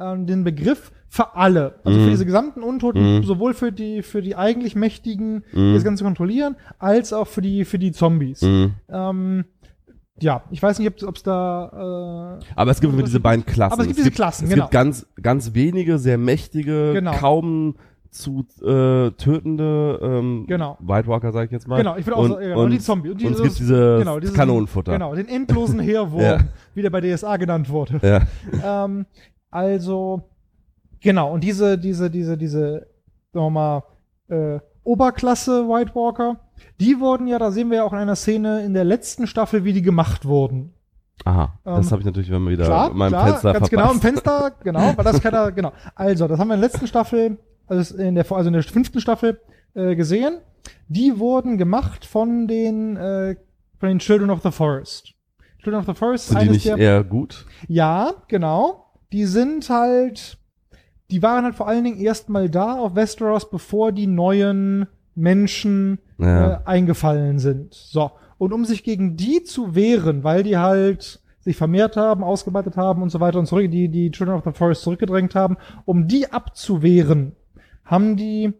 ähm, 0.00 0.26
den 0.26 0.44
Begriff 0.44 0.92
für 1.08 1.34
alle. 1.36 1.76
Also 1.84 1.98
Mhm. 1.98 2.04
für 2.04 2.10
diese 2.10 2.26
gesamten 2.26 2.62
Untoten, 2.62 3.18
Mhm. 3.18 3.22
sowohl 3.24 3.54
für 3.54 3.72
die, 3.72 4.02
für 4.02 4.20
die 4.22 4.36
eigentlich 4.36 4.76
Mächtigen, 4.76 5.42
die 5.52 5.58
Mhm. 5.58 5.74
das 5.74 5.84
Ganze 5.84 6.04
kontrollieren, 6.04 6.56
als 6.78 7.12
auch 7.12 7.26
für 7.26 7.40
die, 7.42 7.64
für 7.64 7.78
die 7.78 7.92
Zombies. 7.92 8.42
Mhm. 8.42 8.72
Ähm, 8.90 9.44
ja, 10.20 10.42
ich 10.50 10.62
weiß 10.62 10.78
nicht, 10.80 11.04
ob 11.04 11.16
es 11.16 11.22
da, 11.22 12.38
äh, 12.40 12.44
Aber 12.56 12.70
es 12.72 12.80
gibt 12.80 12.92
immer 12.92 13.02
diese 13.04 13.20
beiden 13.20 13.46
Klassen. 13.46 13.72
Aber 13.72 13.82
es 13.82 13.88
gibt 13.88 13.98
diese 14.00 14.10
Klassen, 14.10 14.44
es 14.44 14.50
genau. 14.50 14.64
gibt 14.64 14.72
ganz, 14.72 15.06
ganz 15.22 15.54
wenige, 15.54 15.98
sehr 15.98 16.18
mächtige, 16.18 16.92
Genau. 16.94 17.12
kaum 17.12 17.76
zu 18.10 18.46
äh, 18.62 19.10
tötende 19.12 19.98
ähm, 20.02 20.44
Genau. 20.48 20.76
White 20.80 21.06
Walker, 21.08 21.30
sag 21.30 21.44
ich 21.46 21.52
jetzt 21.52 21.68
mal. 21.68 21.76
genau, 21.76 21.96
ich 21.96 22.06
will 22.06 22.14
auch 22.14 22.20
und, 22.24 22.30
sagen, 22.32 22.42
genau, 22.42 22.62
und, 22.64 22.70
die 22.70 22.78
Zombies. 22.78 23.12
und 23.12 23.22
es 23.22 23.42
gibt 23.42 23.58
diese 23.58 23.98
genau, 23.98 24.18
dieses- 24.18 24.34
Kanonenfutter. 24.34 24.92
Genau, 24.92 25.14
den 25.14 25.28
endlosen 25.28 25.78
Heerwurm, 25.80 26.20
Ja. 26.22 26.38
wie 26.74 26.82
der 26.82 26.90
bei 26.90 27.00
DSA 27.02 27.36
genannt 27.36 27.68
wurde. 27.68 28.00
Ja. 28.02 28.84
ähm, 28.86 29.04
also, 29.50 30.22
genau, 31.00 31.32
und 31.32 31.42
diese, 31.44 31.78
diese, 31.78 32.10
diese, 32.10 32.36
diese, 32.36 32.86
sagen 33.32 33.46
wir 33.46 33.50
mal, 33.50 33.82
äh, 34.28 34.60
Oberklasse 34.84 35.68
White 35.68 35.94
Walker, 35.94 36.36
die 36.80 36.98
wurden 36.98 37.26
ja, 37.26 37.38
da 37.38 37.50
sehen 37.50 37.70
wir 37.70 37.78
ja 37.78 37.84
auch 37.84 37.92
in 37.92 37.98
einer 37.98 38.16
Szene 38.16 38.64
in 38.64 38.72
der 38.74 38.84
letzten 38.84 39.26
Staffel, 39.26 39.64
wie 39.64 39.72
die 39.72 39.82
gemacht 39.82 40.24
wurden. 40.24 40.72
Aha, 41.24 41.58
das 41.64 41.86
Ähm, 41.86 41.90
habe 41.92 42.00
ich 42.00 42.06
natürlich 42.06 42.30
immer 42.30 42.50
wieder 42.50 42.64
Klar, 42.64 42.90
in 42.90 42.96
meinem 42.96 43.10
klar, 43.10 43.26
Fenster 43.26 43.52
ganz 43.52 43.68
verpasst. 43.68 43.70
genau 43.70 43.92
im 43.92 44.00
Fenster, 44.00 44.52
genau, 44.62 44.92
weil 44.96 45.04
das 45.04 45.20
keiner, 45.20 45.52
genau. 45.52 45.72
Also, 45.94 46.26
das 46.28 46.38
haben 46.38 46.48
wir 46.48 46.54
in 46.54 46.60
der 46.60 46.68
letzten 46.70 46.86
Staffel, 46.86 47.38
also 47.66 47.96
in 47.96 48.14
der, 48.14 48.30
also 48.32 48.46
in 48.48 48.52
der 48.54 48.62
fünften 48.62 49.00
Staffel 49.00 49.40
äh, 49.74 49.94
gesehen. 49.96 50.38
Die 50.88 51.18
wurden 51.18 51.58
gemacht 51.58 52.04
von 52.04 52.46
den, 52.46 52.96
äh, 52.96 53.36
von 53.78 53.88
den 53.88 53.98
Children 53.98 54.30
of 54.30 54.42
the 54.42 54.50
Forest. 54.50 55.12
Children 55.62 55.80
of 55.80 55.86
the 55.86 55.94
Forest, 55.94 56.28
Sind 56.28 56.36
die 56.38 56.42
eines 56.42 56.52
nicht 56.54 56.66
der, 56.66 56.76
eher 56.78 57.04
gut? 57.04 57.46
ja, 57.66 58.14
genau. 58.28 58.86
Die 59.12 59.24
sind 59.24 59.68
halt, 59.70 60.38
die 61.10 61.22
waren 61.22 61.44
halt 61.44 61.54
vor 61.54 61.68
allen 61.68 61.84
Dingen 61.84 61.98
erstmal 62.00 62.48
da 62.50 62.74
auf 62.78 62.94
Westeros, 62.94 63.48
bevor 63.50 63.92
die 63.92 64.06
neuen 64.06 64.86
Menschen 65.14 65.98
Ja. 66.18 66.54
äh, 66.54 66.58
eingefallen 66.64 67.38
sind. 67.38 67.74
So. 67.74 68.10
Und 68.38 68.52
um 68.52 68.64
sich 68.64 68.84
gegen 68.84 69.16
die 69.16 69.42
zu 69.42 69.74
wehren, 69.74 70.22
weil 70.24 70.42
die 70.42 70.56
halt 70.58 71.20
sich 71.40 71.56
vermehrt 71.56 71.96
haben, 71.96 72.22
ausgebreitet 72.22 72.76
haben 72.76 73.02
und 73.02 73.10
so 73.10 73.20
weiter 73.20 73.38
und 73.38 73.46
zurück, 73.46 73.70
die, 73.70 73.88
die 73.88 74.10
Children 74.10 74.36
of 74.36 74.44
the 74.44 74.52
Forest 74.52 74.82
zurückgedrängt 74.82 75.34
haben, 75.34 75.56
um 75.86 76.06
die 76.06 76.30
abzuwehren, 76.30 77.32
haben 77.84 78.16
die 78.16 78.52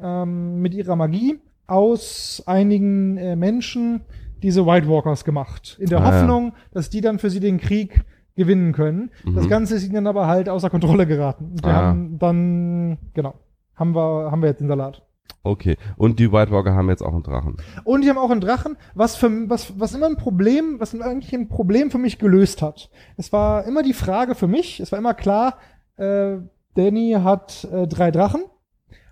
ähm, 0.00 0.60
mit 0.62 0.74
ihrer 0.74 0.94
Magie 0.96 1.40
aus 1.66 2.42
einigen 2.46 3.16
äh, 3.18 3.34
Menschen 3.36 4.02
diese 4.42 4.64
White 4.66 4.88
Walkers 4.88 5.24
gemacht. 5.24 5.76
In 5.80 5.88
der 5.88 5.98
Ah, 6.00 6.04
ja. 6.10 6.20
Hoffnung, 6.20 6.52
dass 6.72 6.88
die 6.90 7.00
dann 7.00 7.18
für 7.18 7.28
sie 7.28 7.40
den 7.40 7.58
Krieg 7.58 8.04
gewinnen 8.38 8.72
können. 8.72 9.10
Das 9.34 9.44
Mhm. 9.44 9.48
Ganze 9.50 9.74
ist 9.74 9.84
ihnen 9.84 9.94
dann 9.96 10.06
aber 10.06 10.26
halt 10.26 10.48
außer 10.48 10.70
Kontrolle 10.70 11.06
geraten. 11.06 11.50
Und 11.50 11.64
Die 11.64 11.68
Ah. 11.68 11.74
haben 11.74 12.18
dann, 12.18 12.96
genau, 13.12 13.34
haben 13.76 13.94
wir, 13.94 14.30
haben 14.30 14.40
wir 14.40 14.48
jetzt 14.48 14.60
den 14.60 14.68
Salat. 14.68 15.02
Okay. 15.42 15.76
Und 15.96 16.18
die 16.18 16.32
White 16.32 16.50
Walker 16.50 16.74
haben 16.74 16.88
jetzt 16.88 17.02
auch 17.02 17.12
einen 17.12 17.22
Drachen. 17.22 17.56
Und 17.84 18.02
die 18.02 18.08
haben 18.10 18.18
auch 18.18 18.30
einen 18.30 18.40
Drachen, 18.40 18.76
was 18.94 19.16
für, 19.16 19.30
was, 19.48 19.78
was 19.78 19.94
immer 19.94 20.06
ein 20.06 20.16
Problem, 20.16 20.76
was 20.78 20.98
eigentlich 20.98 21.32
ein 21.34 21.48
Problem 21.48 21.90
für 21.90 21.98
mich 21.98 22.18
gelöst 22.18 22.60
hat. 22.62 22.90
Es 23.16 23.32
war 23.32 23.64
immer 23.64 23.82
die 23.82 23.92
Frage 23.92 24.34
für 24.34 24.48
mich, 24.48 24.80
es 24.80 24.90
war 24.90 24.98
immer 24.98 25.14
klar, 25.14 25.54
äh, 25.96 26.38
Danny 26.74 27.16
hat 27.22 27.66
äh, 27.72 27.86
drei 27.86 28.10
Drachen. 28.10 28.42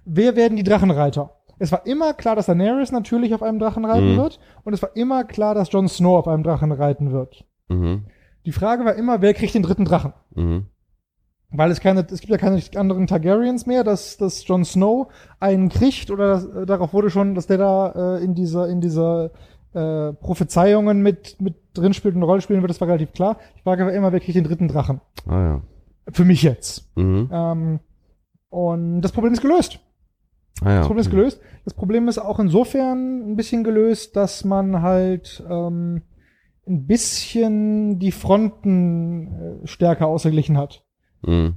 Wer 0.04 0.36
werden 0.36 0.56
die 0.56 0.62
Drachenreiter? 0.62 1.30
Es 1.58 1.72
war 1.72 1.86
immer 1.86 2.12
klar, 2.12 2.36
dass 2.36 2.46
Daenerys 2.46 2.92
natürlich 2.92 3.32
auf 3.34 3.42
einem 3.42 3.58
Drachen 3.58 3.84
reiten 3.84 4.12
Mhm. 4.12 4.18
wird. 4.18 4.38
Und 4.64 4.72
es 4.74 4.82
war 4.82 4.94
immer 4.94 5.24
klar, 5.24 5.54
dass 5.54 5.72
Jon 5.72 5.88
Snow 5.88 6.18
auf 6.18 6.28
einem 6.28 6.42
Drachen 6.42 6.70
reiten 6.70 7.12
wird. 7.12 7.44
Mhm. 7.68 8.04
Die 8.46 8.52
Frage 8.52 8.84
war 8.84 8.94
immer, 8.94 9.20
wer 9.20 9.34
kriegt 9.34 9.54
den 9.54 9.64
dritten 9.64 9.84
Drachen? 9.84 10.12
Mhm. 10.34 10.66
Weil 11.50 11.70
es 11.70 11.80
keine, 11.80 12.06
es 12.08 12.20
gibt 12.20 12.30
ja 12.30 12.38
keine 12.38 12.62
anderen 12.76 13.06
Targaryens 13.06 13.66
mehr, 13.66 13.82
dass, 13.84 14.16
dass 14.16 14.46
Jon 14.46 14.64
Snow 14.64 15.08
einen 15.40 15.68
kriegt 15.68 16.10
oder 16.10 16.28
das, 16.28 16.44
äh, 16.46 16.66
darauf 16.66 16.92
wurde 16.92 17.10
schon, 17.10 17.34
dass 17.34 17.48
der 17.48 17.58
da 17.58 18.18
äh, 18.18 18.24
in 18.24 18.34
dieser, 18.34 18.68
in 18.68 18.80
dieser 18.80 19.30
äh, 19.74 20.12
Prophezeiungen 20.12 21.02
mit, 21.02 21.40
mit 21.40 21.56
drin 21.74 21.92
spielt 21.92 22.14
und 22.14 22.20
eine 22.20 22.26
Rolle 22.26 22.40
spielen 22.40 22.62
wird, 22.62 22.70
das 22.70 22.80
war 22.80 22.88
relativ 22.88 23.12
klar. 23.12 23.38
Die 23.56 23.62
Frage 23.62 23.84
war 23.84 23.92
immer, 23.92 24.12
wer 24.12 24.20
kriegt 24.20 24.36
den 24.36 24.44
dritten 24.44 24.68
Drachen? 24.68 25.00
Ah 25.26 25.40
ja. 25.40 25.62
Für 26.12 26.24
mich 26.24 26.42
jetzt. 26.42 26.96
Mhm. 26.96 27.28
Ähm, 27.32 27.80
und 28.48 29.02
das 29.02 29.12
Problem 29.12 29.32
ist 29.32 29.42
gelöst. 29.42 29.80
Ah 30.62 30.70
ja. 30.70 30.78
Das 30.78 30.86
Problem 30.86 31.00
ist 31.00 31.10
gelöst. 31.10 31.40
Das 31.64 31.74
Problem 31.74 32.08
ist 32.08 32.18
auch 32.18 32.38
insofern 32.38 33.32
ein 33.32 33.36
bisschen 33.36 33.64
gelöst, 33.64 34.14
dass 34.14 34.44
man 34.44 34.82
halt 34.82 35.44
ähm, 35.50 36.02
ein 36.68 36.86
bisschen 36.86 37.98
die 37.98 38.12
Fronten 38.12 39.60
äh, 39.62 39.66
stärker 39.66 40.06
ausgeglichen 40.08 40.56
hat. 40.58 40.84
Mhm. 41.22 41.56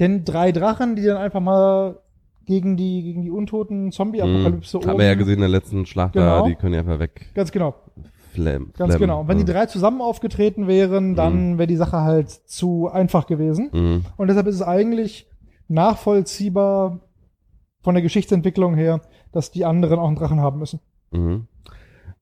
Denn 0.00 0.24
drei 0.24 0.52
Drachen, 0.52 0.96
die 0.96 1.04
dann 1.04 1.16
einfach 1.16 1.40
mal 1.40 2.00
gegen 2.46 2.76
die, 2.76 3.02
gegen 3.02 3.22
die 3.22 3.30
untoten 3.30 3.90
Zombie-Apokalypse 3.90 4.78
Mhm. 4.78 4.86
Haben 4.86 4.98
wir 4.98 5.06
ja 5.06 5.14
gesehen 5.14 5.34
in 5.34 5.40
der 5.40 5.48
letzten 5.48 5.86
Schlacht 5.86 6.14
da, 6.16 6.20
Genau. 6.40 6.48
die 6.48 6.56
können 6.56 6.74
ja 6.74 6.80
einfach 6.80 6.98
weg. 6.98 7.30
Ganz 7.34 7.52
genau, 7.52 7.74
Flam, 8.32 8.70
ganz 8.76 8.98
genau. 8.98 9.20
Und 9.20 9.28
wenn 9.28 9.38
die 9.38 9.50
Ja. 9.50 9.60
drei 9.60 9.66
zusammen 9.66 10.02
aufgetreten 10.02 10.66
wären, 10.66 11.14
dann 11.14 11.56
wäre 11.56 11.66
die 11.68 11.76
Sache 11.76 12.00
halt 12.02 12.28
zu 12.30 12.88
einfach 12.88 13.26
gewesen. 13.26 13.70
Mhm. 13.72 14.04
Und 14.16 14.26
deshalb 14.28 14.46
ist 14.48 14.56
es 14.56 14.62
eigentlich 14.62 15.26
nachvollziehbar 15.68 17.00
von 17.80 17.94
der 17.94 18.02
Geschichtsentwicklung 18.02 18.74
her, 18.74 19.00
dass 19.32 19.50
die 19.50 19.64
anderen 19.64 19.98
auch 19.98 20.06
einen 20.08 20.16
Drachen 20.16 20.40
haben 20.40 20.58
müssen. 20.58 20.80
Mhm. 21.12 21.46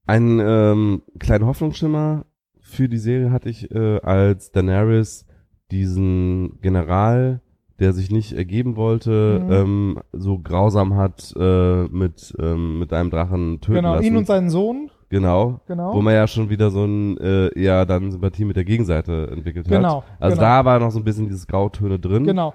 Einen 0.06 0.40
ähm, 0.40 1.02
kleinen 1.18 1.46
Hoffnungsschimmer 1.46 2.26
für 2.60 2.88
die 2.88 2.98
Serie 2.98 3.30
hatte 3.30 3.48
ich, 3.48 3.70
äh, 3.70 4.00
als 4.00 4.50
Daenerys 4.52 5.26
diesen 5.70 6.60
General, 6.60 7.40
der 7.78 7.92
sich 7.92 8.10
nicht 8.10 8.32
ergeben 8.32 8.76
wollte, 8.76 9.40
Mhm. 9.44 9.52
ähm, 9.52 9.98
so 10.12 10.38
grausam 10.38 10.94
hat 10.96 11.32
äh, 11.38 11.84
mit 11.88 12.34
ähm, 12.38 12.78
mit 12.78 12.92
einem 12.92 13.10
Drachen 13.10 13.60
töten 13.60 13.74
genau, 13.76 13.94
lassen. 13.94 14.04
ihn 14.06 14.16
und 14.16 14.26
seinen 14.26 14.50
Sohn, 14.50 14.90
genau. 15.12 15.60
genau. 15.68 15.94
Wo 15.94 16.02
man 16.02 16.14
ja 16.14 16.26
schon 16.26 16.50
wieder 16.50 16.70
so 16.70 16.84
ein 16.84 17.16
äh, 17.18 17.48
eher 17.56 17.86
dann 17.86 18.10
Sympathie 18.10 18.44
mit 18.44 18.56
der 18.56 18.64
Gegenseite 18.64 19.28
entwickelt 19.30 19.68
Genau, 19.68 19.98
hat. 20.02 20.04
Also 20.18 20.36
genau. 20.36 20.48
da 20.48 20.64
war 20.64 20.78
noch 20.80 20.90
so 20.90 20.98
ein 20.98 21.04
bisschen 21.04 21.26
dieses 21.28 21.46
Grautöne 21.46 22.00
drin. 22.00 22.24
Genau. 22.24 22.54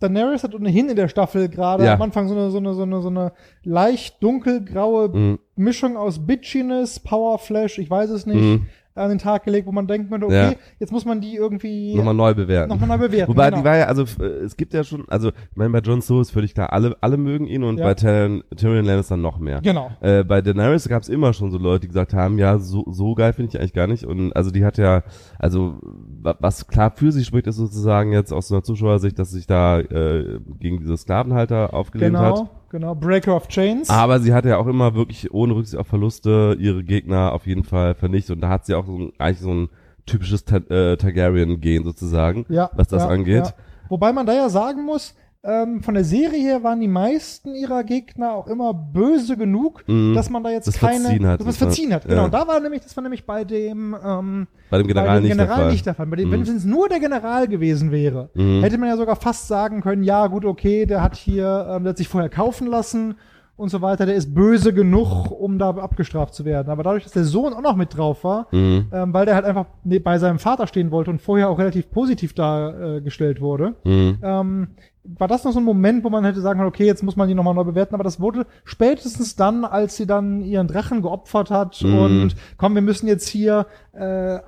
Daenerys 0.00 0.42
hat 0.44 0.54
ohnehin 0.54 0.90
in 0.90 0.96
der 0.96 1.08
Staffel 1.08 1.48
gerade 1.48 1.84
Ja. 1.86 1.94
am 1.94 2.02
Anfang 2.02 2.28
so 2.28 2.34
eine, 2.34 2.50
so 2.50 2.58
eine, 2.58 2.74
so 2.74 2.82
eine, 2.82 3.00
so 3.00 3.08
eine 3.08 3.32
leicht 3.62 4.22
dunkelgraue 4.22 5.08
Mhm. 5.08 5.38
Mischung 5.56 5.96
aus 5.96 6.18
Bitchiness, 6.26 6.98
Powerflash, 7.00 7.78
ich 7.78 7.88
weiß 7.88 8.10
es 8.10 8.26
nicht, 8.26 8.40
Mhm. 8.42 8.66
An 8.94 9.08
den 9.08 9.18
Tag 9.18 9.44
gelegt, 9.44 9.66
wo 9.66 9.72
man 9.72 9.86
denken 9.86 10.10
könnte, 10.10 10.26
okay, 10.26 10.50
Ja. 10.52 10.54
jetzt 10.78 10.92
muss 10.92 11.04
man 11.04 11.20
die 11.20 11.34
irgendwie 11.36 11.94
Nochmal 11.94 12.14
neu 12.14 12.34
bewerten. 12.34 12.68
nochmal 12.68 12.88
neu 12.88 12.98
bewerten. 13.06 13.30
Wobei, 13.32 13.46
genau. 13.50 13.62
die 13.62 13.64
war 13.64 13.76
ja, 13.78 13.86
also 13.86 14.02
äh, 14.22 14.24
es 14.44 14.56
gibt 14.56 14.74
ja 14.74 14.84
schon, 14.84 15.04
also 15.08 15.28
ich 15.30 15.56
meine, 15.56 15.70
bei 15.70 15.78
Jon 15.78 16.02
Snow 16.02 16.20
ist 16.20 16.30
völlig 16.30 16.52
klar, 16.54 16.72
alle, 16.72 16.96
alle 17.00 17.16
mögen 17.16 17.46
ihn 17.46 17.62
und 17.64 17.78
Ja. 17.78 17.84
bei 17.84 17.94
Tyrion, 17.94 18.44
Tyrion 18.56 18.84
Lannister 18.84 19.16
noch 19.16 19.38
mehr. 19.38 19.60
Genau. 19.62 19.90
Äh, 20.00 20.24
bei 20.24 20.42
Daenerys 20.42 20.88
gab 20.88 21.02
es 21.02 21.08
immer 21.08 21.32
schon 21.32 21.50
so 21.50 21.58
Leute, 21.58 21.80
die 21.80 21.88
gesagt 21.88 22.12
haben, 22.12 22.38
ja, 22.38 22.58
so, 22.58 22.84
so 22.90 23.14
geil 23.14 23.32
finde 23.32 23.50
ich 23.50 23.58
eigentlich 23.58 23.72
gar 23.72 23.86
nicht. 23.86 24.04
Und 24.04 24.32
also 24.36 24.50
die 24.50 24.64
hat 24.64 24.76
ja, 24.78 25.02
also 25.38 25.78
wa- 26.22 26.36
was 26.40 26.66
klar 26.66 26.92
für 26.94 27.12
sie 27.12 27.24
spricht, 27.24 27.46
ist 27.46 27.56
sozusagen 27.56 28.12
jetzt 28.12 28.32
aus 28.32 28.52
einer 28.52 28.62
Zuschauersicht, 28.62 29.18
dass 29.18 29.30
sie 29.30 29.36
sich 29.38 29.46
da 29.46 29.80
äh, 29.80 30.38
gegen 30.60 30.78
diese 30.80 30.96
Sklavenhalter 30.96 31.72
aufgelehnt 31.74 32.16
hat. 32.18 32.50
Genau. 32.72 32.94
Breaker 32.94 33.36
of 33.36 33.48
Chains. 33.48 33.90
Aber 33.90 34.18
sie 34.18 34.32
hat 34.32 34.46
ja 34.46 34.56
auch 34.56 34.66
immer 34.66 34.94
wirklich 34.94 35.32
ohne 35.32 35.54
Rücksicht 35.54 35.78
auf 35.78 35.86
Verluste 35.86 36.56
ihre 36.58 36.82
Gegner 36.82 37.32
auf 37.32 37.46
jeden 37.46 37.64
Fall 37.64 37.94
vernichtet. 37.94 38.36
Und 38.36 38.40
da 38.40 38.48
hat 38.48 38.64
sie 38.64 38.74
auch 38.74 38.86
so 38.86 38.98
ein, 38.98 39.12
eigentlich 39.18 39.40
so 39.40 39.52
ein 39.52 39.68
typisches 40.06 40.46
Ta 40.46 40.56
äh, 40.56 40.96
Targaryen-Gen 40.96 41.84
sozusagen, 41.84 42.46
ja, 42.48 42.70
was 42.74 42.88
das 42.88 43.02
ja, 43.02 43.08
angeht. 43.10 43.44
Ja. 43.44 43.54
Wobei 43.90 44.14
man 44.14 44.24
da 44.24 44.32
ja 44.32 44.48
sagen 44.48 44.86
muss, 44.86 45.14
ähm, 45.44 45.82
von 45.82 45.94
der 45.94 46.04
Serie 46.04 46.40
her 46.40 46.62
waren 46.62 46.80
die 46.80 46.86
meisten 46.88 47.54
ihrer 47.54 47.82
Gegner 47.82 48.32
auch 48.32 48.46
immer 48.46 48.72
böse 48.72 49.36
genug, 49.36 49.82
Mhm. 49.88 50.14
dass 50.14 50.30
man 50.30 50.44
da 50.44 50.50
jetzt 50.50 50.68
Das 50.68 50.78
keine, 50.78 51.00
verziehen 51.00 51.26
hat, 51.26 51.40
dass 51.40 51.46
man 51.46 51.50
es 51.52 51.56
verziehen 51.58 51.92
hat. 51.92 52.04
ja. 52.04 52.10
Genau, 52.10 52.28
da 52.28 52.46
war 52.46 52.60
nämlich, 52.60 52.82
das 52.82 52.96
war 52.96 53.02
nämlich 53.02 53.26
bei 53.26 53.42
dem, 53.44 53.96
ähm, 54.04 54.46
Bei 54.70 54.78
dem 54.78 54.86
General 54.86 55.06
bei 55.08 55.14
dem 55.16 55.22
nicht 55.24 55.32
General 55.32 55.48
der 55.48 55.56
Fall. 55.64 55.72
nicht 55.72 55.86
der 55.86 55.94
Fall. 55.94 56.06
Bei 56.06 56.16
dem, 56.16 56.28
Mhm. 56.28 56.32
Wenn 56.32 56.42
es 56.56 56.64
nur 56.64 56.88
der 56.88 57.00
General 57.00 57.48
gewesen 57.48 57.90
wäre, 57.90 58.30
Mhm. 58.34 58.62
hätte 58.62 58.78
man 58.78 58.88
ja 58.88 58.96
sogar 58.96 59.16
fast 59.16 59.48
sagen 59.48 59.80
können, 59.80 60.04
ja 60.04 60.26
gut, 60.28 60.44
okay, 60.44 60.86
der 60.86 61.02
hat 61.02 61.16
hier, 61.16 61.66
ähm, 61.70 61.82
der 61.84 61.90
hat 61.90 61.98
sich 61.98 62.08
vorher 62.08 62.30
kaufen 62.30 62.68
lassen 62.68 63.16
und 63.56 63.68
so 63.68 63.80
weiter, 63.82 64.06
der 64.06 64.14
ist 64.14 64.34
böse 64.34 64.72
genug, 64.72 65.30
um 65.30 65.58
da 65.58 65.70
abgestraft 65.70 66.34
zu 66.34 66.44
werden. 66.44 66.68
Aber 66.70 66.82
dadurch, 66.82 67.04
dass 67.04 67.12
der 67.12 67.24
Sohn 67.24 67.52
auch 67.52 67.60
noch 67.62 67.76
mit 67.76 67.96
drauf 67.96 68.24
war, 68.24 68.46
Mhm. 68.50 68.86
ähm, 68.92 69.12
weil 69.14 69.26
der 69.26 69.34
halt 69.34 69.44
einfach 69.44 69.66
ne- 69.84 70.00
bei 70.00 70.18
seinem 70.18 70.38
Vater 70.38 70.66
stehen 70.66 70.90
wollte 70.90 71.10
und 71.10 71.20
vorher 71.20 71.48
auch 71.48 71.58
relativ 71.58 71.90
positiv 71.90 72.32
dargestellt 72.34 73.40
wurde, 73.40 73.74
Mhm. 73.84 74.18
ähm, 74.22 74.68
war 75.04 75.26
das 75.28 75.42
noch 75.44 75.52
so 75.52 75.58
ein 75.58 75.64
Moment, 75.64 76.04
wo 76.04 76.10
man 76.10 76.24
hätte 76.24 76.40
sagen 76.40 76.58
können, 76.60 76.68
okay, 76.68 76.86
jetzt 76.86 77.02
muss 77.02 77.16
man 77.16 77.26
die 77.28 77.34
nochmal 77.34 77.54
neu 77.54 77.64
bewerten, 77.64 77.94
aber 77.94 78.04
das 78.04 78.20
wurde 78.20 78.46
spätestens 78.64 79.34
dann, 79.36 79.64
als 79.64 79.96
sie 79.96 80.06
dann 80.06 80.42
ihren 80.42 80.68
Drachen 80.68 81.02
geopfert 81.02 81.50
hat 81.50 81.82
Mhm. 81.82 81.94
und 81.98 82.36
komm, 82.56 82.74
wir 82.76 82.82
müssen 82.82 83.06
jetzt 83.08 83.28
hier 83.28 83.66
äh, 83.92 83.98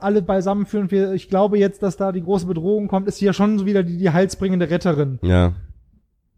alle 0.01 0.23
beisammenführen. 0.23 0.90
Wir, 0.90 1.12
ich 1.12 1.29
glaube 1.29 1.59
jetzt, 1.59 1.83
dass 1.83 1.97
da 1.97 2.11
die 2.12 2.23
große 2.23 2.47
Bedrohung 2.47 2.88
kommt, 2.88 3.09
ist 3.09 3.19
sie 3.19 3.27
ja 3.27 3.33
schon 3.33 3.59
so 3.59 3.67
wieder 3.67 3.83
die, 3.83 3.99
die 3.99 4.11
heilsbringende 4.11 4.71
Retterin. 4.71 5.19
Ja. 5.23 5.53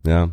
Ja. 0.06 0.30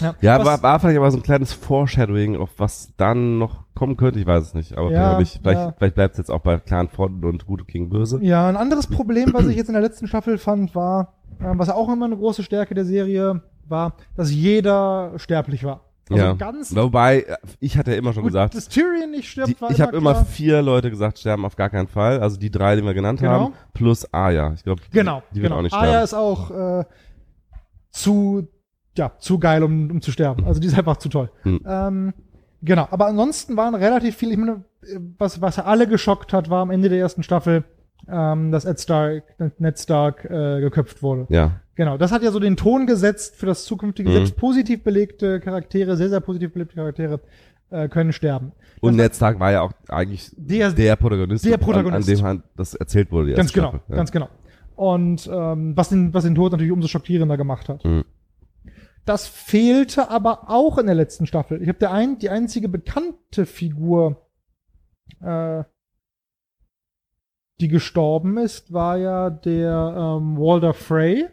Ja, 0.00 0.14
Ja, 0.20 0.44
war, 0.44 0.62
war 0.62 0.78
vielleicht 0.80 0.98
aber 0.98 1.10
so 1.10 1.18
ein 1.18 1.22
kleines 1.22 1.52
Foreshadowing, 1.52 2.36
auf 2.36 2.50
was 2.58 2.92
dann 2.96 3.38
noch 3.38 3.64
kommen 3.74 3.96
könnte. 3.96 4.18
Ich 4.20 4.26
weiß 4.26 4.42
es 4.44 4.54
nicht. 4.54 4.76
Aber 4.76 4.90
Ja, 4.90 5.14
vielleicht, 5.16 5.42
ja. 5.44 5.74
vielleicht 5.76 5.94
bleibt 5.94 6.12
es 6.12 6.18
jetzt 6.18 6.30
auch 6.30 6.40
bei 6.40 6.58
Clan 6.58 6.88
Front 6.88 7.24
und 7.24 7.46
Gute 7.46 7.64
gegen 7.64 7.88
Böse. 7.90 8.18
Ja, 8.22 8.48
ein 8.48 8.56
anderes 8.56 8.86
Problem, 8.86 9.30
was 9.32 9.46
ich 9.46 9.56
jetzt 9.56 9.68
in 9.68 9.74
der 9.74 9.82
letzten 9.82 10.06
Staffel 10.06 10.38
fand, 10.38 10.74
war, 10.74 11.14
ähm, 11.40 11.58
was 11.58 11.70
auch 11.70 11.92
immer 11.92 12.06
eine 12.06 12.16
große 12.16 12.42
Stärke 12.42 12.74
der 12.74 12.84
Serie 12.84 13.42
war, 13.68 13.94
dass 14.16 14.30
jeder 14.32 15.12
sterblich 15.16 15.64
war. 15.64 15.80
Also 16.10 16.24
ja. 16.24 16.32
ganz 16.32 16.74
Wobei, 16.74 17.20
äh, 17.20 17.36
ich 17.60 17.78
hatte 17.78 17.92
ja 17.92 17.96
immer 17.98 18.12
schon 18.12 18.24
gut, 18.24 18.32
gesagt, 18.32 18.56
dass 18.56 18.68
Tyrion 18.68 19.12
nicht 19.12 19.28
stirbt, 19.30 19.48
die, 19.48 19.60
war 19.60 19.70
ich 19.70 19.80
habe 19.80 19.96
immer 19.96 20.24
vier 20.24 20.60
Leute 20.60 20.90
gesagt, 20.90 21.20
sterben 21.20 21.44
auf 21.44 21.54
gar 21.54 21.70
keinen 21.70 21.86
Fall. 21.86 22.20
Also 22.20 22.36
die 22.36 22.50
drei, 22.50 22.74
die 22.74 22.82
wir 22.82 22.94
genannt 22.94 23.20
Genau. 23.20 23.32
haben, 23.32 23.54
plus 23.74 24.12
Aya. 24.12 24.52
Ich 24.54 24.64
glaube, 24.64 24.82
die, 24.82 24.90
Genau, 24.90 25.22
die 25.30 25.36
wird 25.36 25.44
genau. 25.44 25.58
auch 25.58 25.62
nicht 25.62 25.72
Arya 25.72 26.04
sterben. 26.04 26.04
ist 26.04 26.14
auch 26.14 26.50
äh, 26.80 26.84
zu, 27.92 28.48
ja, 28.96 29.12
zu 29.18 29.38
geil, 29.38 29.62
um, 29.62 29.90
um 29.90 30.00
zu 30.00 30.10
sterben. 30.12 30.44
Also 30.44 30.60
die 30.60 30.66
ist 30.66 30.76
einfach 30.78 30.96
zu 30.98 31.08
toll. 31.08 31.30
Hm. 31.42 31.60
Ähm, 31.66 32.12
genau, 32.62 32.88
aber 32.90 33.06
ansonsten 33.06 33.56
waren 33.56 33.74
relativ 33.74 34.16
viele, 34.16 34.32
ich 34.32 34.38
meine, 34.38 34.64
was, 35.18 35.40
was 35.40 35.58
alle 35.58 35.86
geschockt 35.86 36.32
hat, 36.32 36.50
war 36.50 36.62
am 36.62 36.70
Ende 36.70 36.88
der 36.88 36.98
ersten 36.98 37.22
Staffel, 37.22 37.64
ähm, 38.08 38.50
dass 38.50 38.64
Ed 38.64 38.80
Stark, 38.80 39.22
Ned 39.58 39.78
Stark 39.78 40.24
äh, 40.24 40.60
geköpft 40.60 41.02
wurde. 41.02 41.26
Ja. 41.28 41.60
Genau, 41.76 41.96
das 41.96 42.12
hat 42.12 42.22
ja 42.22 42.30
so 42.30 42.40
den 42.40 42.56
Ton 42.56 42.86
gesetzt 42.86 43.36
für 43.36 43.46
das 43.46 43.64
zukünftige, 43.64 44.08
Mhm. 44.10 44.14
selbst 44.14 44.36
positiv 44.36 44.82
belegte 44.82 45.40
Charaktere, 45.40 45.96
sehr, 45.96 46.08
sehr 46.10 46.20
positiv 46.20 46.52
belegte 46.52 46.74
Charaktere 46.74 47.20
äh, 47.70 47.88
können 47.88 48.12
sterben. 48.12 48.52
Und 48.80 48.96
Das- 48.98 49.04
Ned 49.06 49.14
Stark 49.14 49.38
war 49.38 49.52
ja 49.52 49.60
auch 49.62 49.72
eigentlich 49.88 50.30
Der- 50.36 50.72
der 50.72 50.96
Protagonist, 50.96 51.44
der 51.44 51.56
Protagonist. 51.58 52.08
An, 52.22 52.26
an 52.26 52.36
dem 52.38 52.42
das 52.56 52.74
erzählt 52.74 53.12
wurde. 53.12 53.28
die 53.28 53.34
Ganz 53.34 53.52
genau, 53.52 53.68
Staffel. 53.68 53.84
Ja. 53.90 53.96
ganz 53.96 54.10
genau. 54.10 54.28
Und 54.76 55.30
ähm, 55.32 55.76
was, 55.76 55.90
den, 55.90 56.12
was 56.14 56.24
den 56.24 56.34
Tod 56.34 56.52
natürlich 56.52 56.72
umso 56.72 56.88
schockierender 56.88 57.36
gemacht 57.36 57.68
hat. 57.68 57.84
Mhm. 57.84 58.04
Das 59.04 59.26
fehlte 59.26 60.10
aber 60.10 60.50
auch 60.50 60.78
in 60.78 60.86
der 60.86 60.94
letzten 60.94 61.26
Staffel. 61.26 61.60
Ich 61.62 61.68
habe 61.68 61.78
der 61.78 61.92
ein, 61.92 62.18
die 62.18 62.30
einzige 62.30 62.68
bekannte 62.68 63.46
Figur, 63.46 64.28
äh, 65.20 65.64
die 67.60 67.68
gestorben 67.68 68.38
ist, 68.38 68.72
war 68.72 68.96
ja 68.96 69.30
der 69.30 69.94
ähm, 69.96 70.38
Walder 70.38 70.72
Frey, 70.74 71.26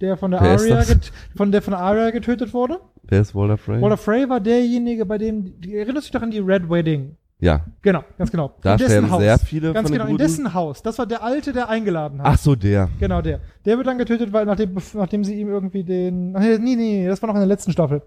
der 0.00 0.16
von 0.16 0.30
der 0.30 0.40
Wer 0.40 0.84
get- 0.84 1.12
von 1.36 1.52
der 1.52 1.62
von 1.62 1.74
Arya 1.74 2.10
getötet 2.10 2.54
wurde. 2.54 2.80
Wer 3.02 3.20
ist 3.20 3.34
Walder 3.34 3.58
Frey? 3.58 3.80
Walder 3.82 3.96
Frey 3.96 4.28
war 4.28 4.40
derjenige, 4.40 5.04
bei 5.06 5.18
dem, 5.18 5.60
die, 5.60 5.76
erinnert 5.76 6.02
sich 6.02 6.12
doch 6.12 6.22
an 6.22 6.30
die 6.30 6.38
Red 6.38 6.70
Wedding. 6.70 7.16
Ja, 7.40 7.64
Genau, 7.82 8.02
ganz 8.18 8.30
genau. 8.30 8.52
da 8.62 8.72
in 8.72 8.78
dessen 8.78 9.10
Haus. 9.10 9.20
sehr 9.20 9.38
viele 9.38 9.72
Ganz 9.72 9.88
von 9.88 9.92
genau, 9.94 10.04
den 10.04 10.10
in 10.10 10.16
Guten. 10.18 10.28
dessen 10.28 10.54
Haus. 10.54 10.82
Das 10.82 10.98
war 10.98 11.06
der 11.06 11.22
Alte, 11.22 11.52
der 11.52 11.68
eingeladen 11.68 12.20
hat. 12.20 12.26
Ach 12.26 12.38
so, 12.38 12.54
der. 12.54 12.88
Genau, 12.98 13.22
der. 13.22 13.40
Der 13.64 13.76
wird 13.76 13.86
dann 13.86 13.98
getötet, 13.98 14.32
weil 14.32 14.46
nachdem, 14.46 14.76
nachdem 14.94 15.24
sie 15.24 15.40
ihm 15.40 15.48
irgendwie 15.48 15.84
den. 15.84 16.34
Ach, 16.36 16.40
Nee, 16.40 16.58
nee, 16.58 16.76
nee, 16.76 17.06
das 17.08 17.20
war 17.22 17.28
noch 17.28 17.34
in 17.34 17.40
der 17.40 17.48
letzten 17.48 17.72
Staffel. 17.72 18.02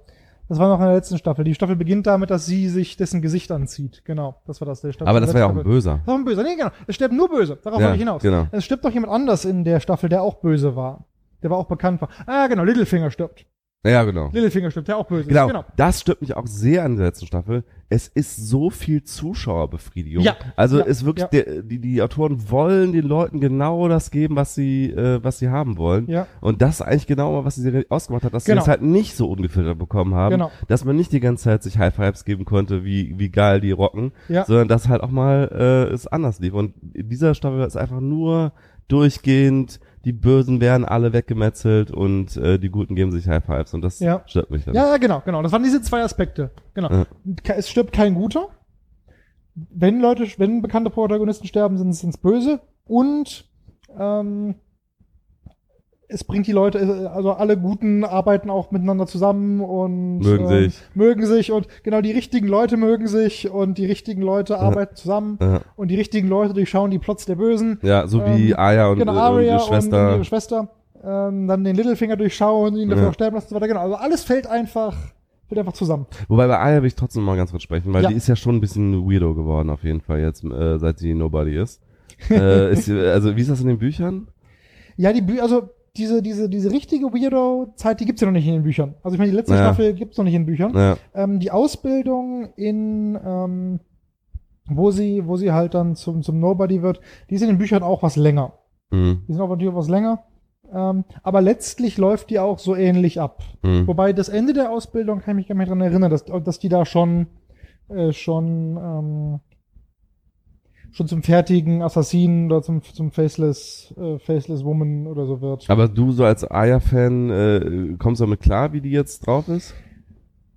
Das 0.50 0.60
war 0.60 0.68
noch 0.68 0.80
in 0.80 0.86
der 0.86 0.96
letzten 0.96 1.18
Staffel. 1.18 1.46
Die 1.46 1.56
Staffel 1.56 1.76
beginnt 1.78 2.06
damit, 2.06 2.30
dass 2.30 2.46
sie 2.46 2.68
sich 2.68 2.98
dessen 2.98 3.22
Gesicht 3.22 3.50
anzieht. 3.52 4.04
Genau, 4.06 4.42
das 4.46 4.60
war 4.60 4.66
das 4.68 4.82
der 4.82 4.92
Staffel. 4.92 5.08
Aber 5.10 5.20
das 5.22 5.34
war 5.34 5.40
ja 5.40 5.48
auch 5.48 5.56
ein 5.56 5.64
Böser. 5.64 6.00
Das 6.00 6.08
war 6.08 6.16
ein 6.16 6.26
Böser. 6.26 6.44
Nee, 6.44 6.56
genau. 6.58 6.70
Es 6.86 6.96
stirbt 6.96 7.14
nur 7.14 7.30
Böse. 7.30 7.58
Darauf 7.64 7.80
Ja, 7.80 7.86
wollte 7.88 7.96
ich 7.96 8.02
hinaus. 8.02 8.22
genau. 8.22 8.48
Es 8.52 8.66
stirbt 8.66 8.84
doch 8.84 8.92
jemand 8.92 9.14
anders 9.14 9.46
in 9.46 9.64
der 9.64 9.80
Staffel, 9.80 10.10
der 10.10 10.22
auch 10.22 10.36
böse 10.42 10.76
war. 10.76 11.06
Der 11.42 11.50
war 11.50 11.58
auch 11.58 11.68
bekannt 11.68 12.02
war. 12.02 12.10
Ah, 12.26 12.48
genau, 12.48 12.64
Littlefinger 12.66 13.10
stirbt. 13.10 13.46
Ja, 13.86 14.04
genau. 14.06 14.30
Littlefinger 14.32 14.72
stirbt, 14.72 14.88
der 14.88 14.98
auch 14.98 15.08
böse 15.08 15.28
Genau. 15.28 15.48
Genau. 15.48 15.66
das 15.76 16.00
stört 16.00 16.22
mich 16.22 16.36
auch 16.38 16.48
sehr 16.48 16.86
an 16.86 16.96
der 16.96 17.08
letzten 17.08 17.26
Staffel. 17.26 17.64
Es 17.90 18.08
ist 18.08 18.38
so 18.48 18.70
viel 18.70 19.04
Zuschauerbefriedigung. 19.04 20.24
Ja, 20.24 20.36
Also 20.56 20.80
ja, 20.80 20.86
ist 20.86 21.06
wirklich, 21.06 21.24
ja. 21.24 21.28
der, 21.44 21.62
die, 21.64 21.80
die 21.80 22.02
Autoren 22.02 22.50
wollen 22.50 22.94
den 22.94 23.04
Leuten 23.06 23.40
genau 23.42 23.88
das 23.90 24.10
geben, 24.10 24.36
was 24.38 24.56
sie, 24.56 24.90
äh, 24.90 25.22
was 25.24 25.40
sie 25.40 25.50
haben 25.50 25.78
wollen. 25.78 26.08
Ja. 26.10 26.28
Und 26.40 26.62
das 26.62 26.76
ist 26.76 26.82
eigentlich 26.82 27.08
genau 27.08 27.34
mal, 27.34 27.46
was 27.46 27.56
die 27.56 27.62
Serie 27.62 27.86
ausgemacht 27.90 28.24
hat, 28.24 28.34
dass 28.34 28.46
Genau. 28.46 28.62
sie 28.62 28.66
das 28.66 28.68
halt 28.70 28.82
nicht 28.84 29.16
so 29.16 29.30
ungefiltert 29.30 29.78
bekommen 29.78 30.16
haben. 30.16 30.32
Genau. 30.32 30.52
Dass 30.70 30.86
man 30.86 30.96
nicht 30.96 31.12
die 31.12 31.20
ganze 31.20 31.44
Zeit 31.44 31.62
sich 31.64 31.78
High 31.78 31.94
Fives 31.94 32.24
geben 32.26 32.46
konnte, 32.46 32.86
wie, 32.86 33.14
wie 33.20 33.30
geil 33.30 33.60
die 33.62 33.72
rocken, 33.72 34.14
Ja. 34.30 34.46
sondern 34.46 34.70
dass 34.70 34.88
halt 34.88 35.04
auch 35.04 35.12
mal 35.12 35.50
äh, 35.54 35.94
es 35.94 36.08
anders 36.08 36.40
lief. 36.40 36.54
Und 36.54 36.74
in 36.94 37.10
dieser 37.10 37.36
Staffel 37.36 37.62
ist 37.66 37.76
einfach 37.76 38.00
nur 38.00 38.54
durchgehend, 38.88 39.80
die 40.06 40.12
Bösen 40.14 40.60
werden 40.60 40.86
alle 40.86 41.14
weggemetzelt 41.14 41.92
und 41.92 42.36
äh, 42.38 42.60
die 42.60 42.70
Guten 42.70 42.96
geben 42.96 43.12
sich 43.12 43.28
High 43.28 43.44
Fives 43.44 43.74
und 43.74 43.82
das 43.82 44.00
Ja. 44.00 44.22
stört 44.26 44.52
mich 44.52 44.66
dann. 44.66 44.76
Ja, 44.76 44.88
ja, 44.88 44.98
genau, 44.98 45.22
genau. 45.24 45.42
Das 45.42 45.52
waren 45.52 45.64
diese 45.64 45.82
zwei 45.82 46.02
Aspekte. 46.04 46.52
Genau. 46.74 46.90
Ja. 46.92 47.06
Es 47.56 47.70
stirbt 47.70 47.94
kein 47.94 48.14
Guter. 48.14 48.48
Wenn 49.56 50.02
Leute, 50.02 50.28
wenn 50.38 50.62
bekannte 50.62 50.90
Protagonisten 50.90 51.48
sterben, 51.48 51.78
sind 51.94 52.10
es 52.10 52.18
böse. 52.18 52.60
Und 52.86 53.46
ähm, 53.98 54.56
es 56.14 56.24
bringt 56.24 56.48
die 56.48 56.52
Leute, 56.52 57.12
also 57.14 57.32
alle 57.32 57.58
Guten 57.58 58.04
arbeiten 58.04 58.50
auch 58.50 58.72
miteinander 58.72 59.08
zusammen 59.08 59.62
und 59.62 60.20
Mögen 60.20 60.46
ähm, 60.46 60.64
sich. 60.70 60.82
mögen 60.94 61.26
sich 61.26 61.52
und 61.52 61.68
genau 61.84 62.02
die 62.02 62.12
richtigen 62.12 62.48
Leute 62.48 62.78
mögen 62.78 63.08
sich 63.08 63.50
und 63.50 63.78
die 63.78 63.86
richtigen 63.86 64.22
Leute 64.22 64.60
arbeiten 64.60 64.96
zusammen 64.96 65.38
Ja. 65.42 65.62
und 65.76 65.90
die 65.90 65.96
richtigen 65.96 66.28
Leute 66.28 66.54
durchschauen 66.54 66.92
die 66.92 67.00
Plots 67.00 67.26
der 67.26 67.36
Bösen. 67.36 67.80
Ja, 67.82 68.08
so 68.08 68.24
wie 68.26 68.52
Ähm, 68.52 68.60
Aya 68.60 68.88
und, 68.88 69.00
genau, 69.00 69.14
äh, 69.14 69.40
und 69.40 69.44
ihre 69.46 69.56
und, 69.56 69.62
Schwester. 69.64 70.08
und 70.10 70.14
ihre 70.16 70.26
Schwester. 70.26 70.70
Ähm, 71.06 71.48
dann 71.48 71.64
den 71.64 71.76
Littlefinger 71.76 72.16
durchschauen 72.16 72.76
ihn 72.78 72.90
dafür 72.90 73.08
Ja. 73.08 73.14
sterben 73.14 73.36
lassen 73.36 73.46
und 73.48 73.50
so 73.50 73.56
weiter. 73.56 73.68
Genau. 73.68 73.82
Also 73.82 73.96
alles 73.96 74.24
fällt 74.24 74.48
einfach, 74.48 74.96
fällt 75.48 75.60
einfach 75.60 75.74
zusammen. 75.74 76.06
Wobei 76.30 76.48
bei 76.48 76.58
Aya 76.58 76.82
will 76.82 76.88
ich 76.88 76.96
trotzdem 76.96 77.24
mal 77.24 77.36
ganz 77.36 77.52
kurz 77.52 77.64
sprechen, 77.64 77.92
weil 77.94 78.04
Ja. 78.04 78.10
die 78.10 78.16
ist 78.16 78.28
ja 78.28 78.36
schon 78.38 78.56
ein 78.56 78.62
bisschen 78.62 79.10
weirdo 79.10 79.34
geworden 79.34 79.70
auf 79.70 79.84
jeden 79.84 80.00
Fall 80.00 80.22
jetzt, 80.22 80.44
äh, 80.46 80.78
seit 80.80 81.00
sie 81.00 81.14
Nobody 81.14 81.58
ist. 81.58 81.82
äh, 82.30 82.72
ist 82.72 82.86
sie- 82.86 82.98
also 83.00 83.36
wie 83.36 83.42
ist 83.42 83.50
das 83.50 83.60
in 83.62 83.68
den 83.68 83.80
Büchern? 83.80 84.28
Ja, 84.96 85.12
die 85.12 85.22
Bü 85.22 85.40
also 85.40 85.70
diese, 85.98 86.22
diese, 86.24 86.50
diese 86.50 86.72
richtige 86.72 87.06
Weirdo-Zeit, 87.14 88.00
die 88.00 88.06
gibt's 88.06 88.22
ja 88.22 88.26
noch 88.28 88.32
nicht 88.34 88.48
in 88.48 88.54
den 88.54 88.64
Büchern. 88.64 88.96
Also 89.04 89.14
ich 89.16 89.20
meine, 89.20 89.32
die 89.32 89.38
letzte 89.38 89.54
Ja. 89.54 89.60
Staffel 89.60 89.94
gibt's 89.94 90.18
noch 90.18 90.26
nicht 90.26 90.34
in 90.34 90.42
den 90.42 90.48
Büchern. 90.48 90.74
Ja, 90.76 90.98
Ähm, 91.14 91.40
die 91.40 91.52
Ausbildung 91.52 92.50
in, 92.56 93.18
ähm, 93.24 93.80
wo 94.68 94.92
sie, 94.92 95.28
wo 95.28 95.38
sie 95.38 95.52
halt 95.52 95.74
dann 95.76 95.96
zum, 95.96 96.24
zum 96.24 96.40
Nobody 96.40 96.82
wird, 96.82 97.00
die 97.30 97.36
ist 97.36 97.42
in 97.42 97.50
den 97.50 97.58
Büchern 97.60 97.84
auch 97.84 98.02
was 98.02 98.16
länger. 98.16 98.54
mhm. 98.92 99.22
Die 99.28 99.34
sind 99.34 99.42
auch 99.42 99.50
natürlich 99.50 99.76
was 99.76 99.90
länger. 99.90 100.24
Ähm, 100.74 101.04
aber 101.22 101.42
letztlich 101.42 101.98
läuft 102.00 102.32
die 102.32 102.40
auch 102.40 102.58
so 102.58 102.76
ähnlich 102.76 103.22
ab. 103.22 103.44
Mhm. 103.62 103.86
Wobei 103.86 104.14
das 104.14 104.30
Ende 104.30 104.54
der 104.54 104.72
Ausbildung 104.72 105.20
kann 105.20 105.34
ich 105.34 105.36
mich 105.36 105.48
gar 105.48 105.56
nicht 105.56 105.70
dran 105.70 105.82
erinnern, 105.82 106.10
dass, 106.10 106.26
dass 106.26 106.58
die 106.58 106.70
da 106.70 106.86
schon, 106.86 107.28
äh, 107.90 108.12
schon, 108.14 108.78
ähm, 108.78 109.40
schon 110.94 111.08
zum 111.08 111.24
fertigen 111.24 111.82
Assassinen 111.82 112.52
oder 112.52 112.62
zum, 112.62 112.82
zum 112.84 113.12
Faceless, 113.12 113.94
äh, 113.98 114.20
Faceless 114.20 114.64
Woman 114.64 115.08
oder 115.08 115.26
so 115.26 115.42
wird. 115.42 115.70
Aber 115.70 115.88
du 115.88 116.12
so 116.12 116.24
als 116.24 116.50
Aya-Fan, 116.50 117.30
äh, 117.30 117.96
kommst 117.98 118.22
du 118.22 118.26
damit 118.26 118.40
klar, 118.42 118.72
wie 118.74 118.82
die 118.82 118.92
jetzt 118.92 119.26
drauf 119.26 119.48
ist? 119.50 119.74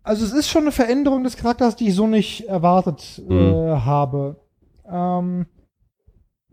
Also 0.02 0.24
es 0.24 0.32
ist 0.32 0.48
schon 0.48 0.62
eine 0.62 0.72
Veränderung 0.72 1.24
des 1.24 1.36
Charakters, 1.36 1.74
die 1.74 1.88
ich 1.88 1.94
so 1.94 2.06
nicht 2.06 2.46
erwartet 2.46 3.20
äh, 3.28 3.32
Mhm. 3.32 3.84
habe. 3.84 4.36
Ähm, 4.88 5.46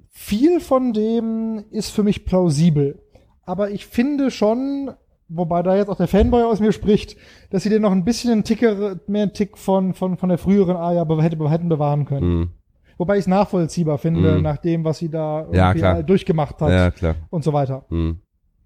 viel 0.10 0.60
von 0.60 0.94
dem 0.94 1.64
ist 1.70 1.90
für 1.90 2.04
mich 2.04 2.26
plausibel. 2.26 3.00
Aber 3.46 3.72
ich 3.72 3.86
finde 3.86 4.32
schon, 4.32 4.92
wobei 5.28 5.62
da 5.62 5.76
jetzt 5.76 5.90
auch 5.90 5.98
der 5.98 6.08
Fanboy 6.08 6.44
aus 6.44 6.62
mir 6.62 6.72
spricht, 6.72 7.18
dass 7.50 7.64
sie 7.64 7.70
den 7.70 7.82
noch 7.82 7.92
ein 7.92 8.06
bisschen 8.06 8.32
einen 8.32 8.44
Ticker, 8.44 9.00
mehr 9.08 9.24
einen 9.24 9.34
Tick 9.34 9.58
von, 9.58 9.94
von, 9.94 10.18
von 10.18 10.30
der 10.30 10.38
früheren 10.38 10.78
Aya 10.78 11.06
hätten 11.50 11.70
bewahren 11.70 12.06
können. 12.06 12.38
Mhm. 12.40 12.50
Wobei 12.98 13.16
ich 13.16 13.22
es 13.22 13.28
nachvollziehbar 13.28 13.98
finde, 13.98 14.38
Mhm. 14.38 14.44
nach 14.44 14.58
dem, 14.58 14.84
was 14.84 14.98
sie 15.00 15.10
da 15.10 15.48
Ja, 15.52 15.74
klar. 15.74 16.04
durchgemacht 16.04 16.62
hat 16.62 16.70
Ja, 16.72 16.92
klar. 16.92 17.16
und 17.30 17.44
so 17.44 17.52
weiter. 17.54 17.86
Mhm. 17.90 18.20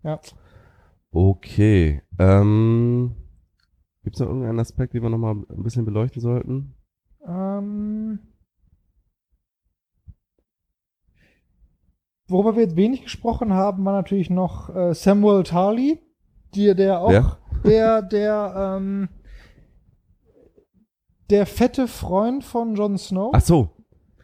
Ja. 0.04 0.20
Okay. 1.12 2.02
Ähm, 2.20 3.16
Gibt 4.04 4.16
es 4.16 4.20
noch 4.20 4.28
irgendeinen 4.28 4.60
Aspekt, 4.60 4.94
den 4.94 5.04
wir 5.04 5.10
nochmal 5.10 5.36
ein 5.36 5.64
bisschen 5.64 5.86
beleuchten 5.86 6.22
sollten? 6.22 6.74
Ähm, 7.28 8.20
worüber 12.28 12.56
wir 12.56 12.64
jetzt 12.64 12.76
wenig 12.76 13.04
gesprochen 13.04 13.54
haben, 13.54 13.84
war 13.86 13.94
natürlich 13.94 14.30
noch 14.30 14.74
äh, 14.76 14.94
Samuel 14.94 15.44
Tarly, 15.44 16.00
die, 16.54 16.74
der 16.76 17.00
auch, 17.02 17.12
Ja. 17.12 17.38
der, 17.66 18.02
der, 18.02 18.76
ähm, 18.78 19.10
der 21.30 21.46
fette 21.46 21.88
Freund 21.88 22.44
von 22.44 22.76
Jon 22.76 22.98
Snow, 22.98 23.32
Ach 23.34 23.42
so, 23.42 23.72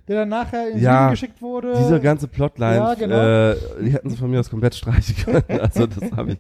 der 0.08 0.20
dann 0.22 0.30
nachher 0.30 0.70
in 0.72 0.80
Ja, 0.80 1.04
Süden 1.04 1.12
geschickt 1.12 1.42
wurde. 1.42 1.74
diese 1.78 2.00
ganze 2.02 2.28
Plotline, 2.28 2.76
ja, 2.76 2.94
genau. 2.94 3.16
äh, 3.52 3.56
die 3.82 3.92
hätten 3.92 4.10
sie 4.10 4.18
von 4.18 4.30
mir 4.30 4.40
aus 4.40 4.50
komplett 4.50 4.76
streichen 4.76 5.16
können. 5.24 5.44
Also 5.62 5.88
das 5.88 6.12
habe 6.12 6.34
ich, 6.34 6.40